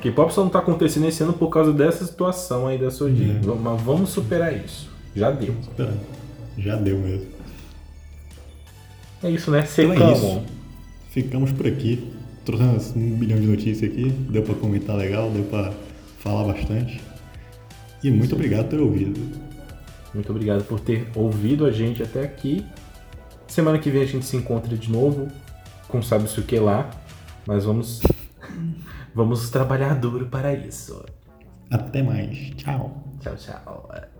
K-pop 0.00 0.32
só 0.32 0.42
não 0.42 0.50
tá 0.50 0.58
acontecendo 0.60 1.06
esse 1.06 1.22
ano 1.22 1.32
por 1.32 1.48
causa 1.48 1.72
dessa 1.72 2.04
situação 2.04 2.66
aí 2.66 2.78
da 2.78 2.90
Sojin. 2.90 3.40
É. 3.42 3.54
Mas 3.60 3.82
vamos 3.82 4.10
superar 4.10 4.54
isso. 4.54 4.88
Já 5.14 5.30
deu. 5.30 5.54
Tá, 5.76 5.88
Já 6.56 6.76
deu 6.76 6.98
mesmo. 6.98 7.26
É 9.22 9.30
isso, 9.30 9.50
né? 9.50 9.66
Então 9.72 9.92
é 9.92 9.96
Secamos. 9.96 10.18
isso. 10.18 10.42
Ficamos 11.10 11.52
por 11.52 11.66
aqui. 11.66 12.12
Trouxemos 12.44 12.94
um 12.96 13.16
bilhão 13.16 13.38
de 13.40 13.46
notícias 13.46 13.90
aqui. 13.90 14.10
Deu 14.30 14.42
pra 14.42 14.54
comentar 14.54 14.96
legal, 14.96 15.30
deu 15.30 15.44
pra 15.44 15.72
falar 16.18 16.44
bastante. 16.52 17.00
E 18.02 18.10
muito 18.10 18.34
obrigado 18.34 18.64
por 18.64 18.70
ter 18.70 18.80
ouvido. 18.80 19.20
Muito 20.14 20.30
obrigado 20.30 20.64
por 20.64 20.80
ter 20.80 21.08
ouvido 21.14 21.66
a 21.66 21.70
gente 21.72 22.02
até 22.02 22.22
aqui. 22.22 22.64
Semana 23.46 23.78
que 23.78 23.90
vem 23.90 24.02
a 24.02 24.06
gente 24.06 24.24
se 24.24 24.36
encontra 24.36 24.76
de 24.76 24.90
novo 24.90 25.28
com 25.88 26.00
sabe-se 26.00 26.38
o 26.38 26.42
que 26.42 26.58
lá. 26.58 26.88
Mas 27.46 27.64
vamos. 27.64 28.00
Vamos 29.14 29.50
trabalhar 29.50 29.94
duro 29.94 30.26
para 30.26 30.52
isso. 30.54 31.04
Até 31.70 32.02
mais. 32.02 32.50
Tchau. 32.56 33.04
Tchau, 33.20 33.36
tchau. 33.36 34.17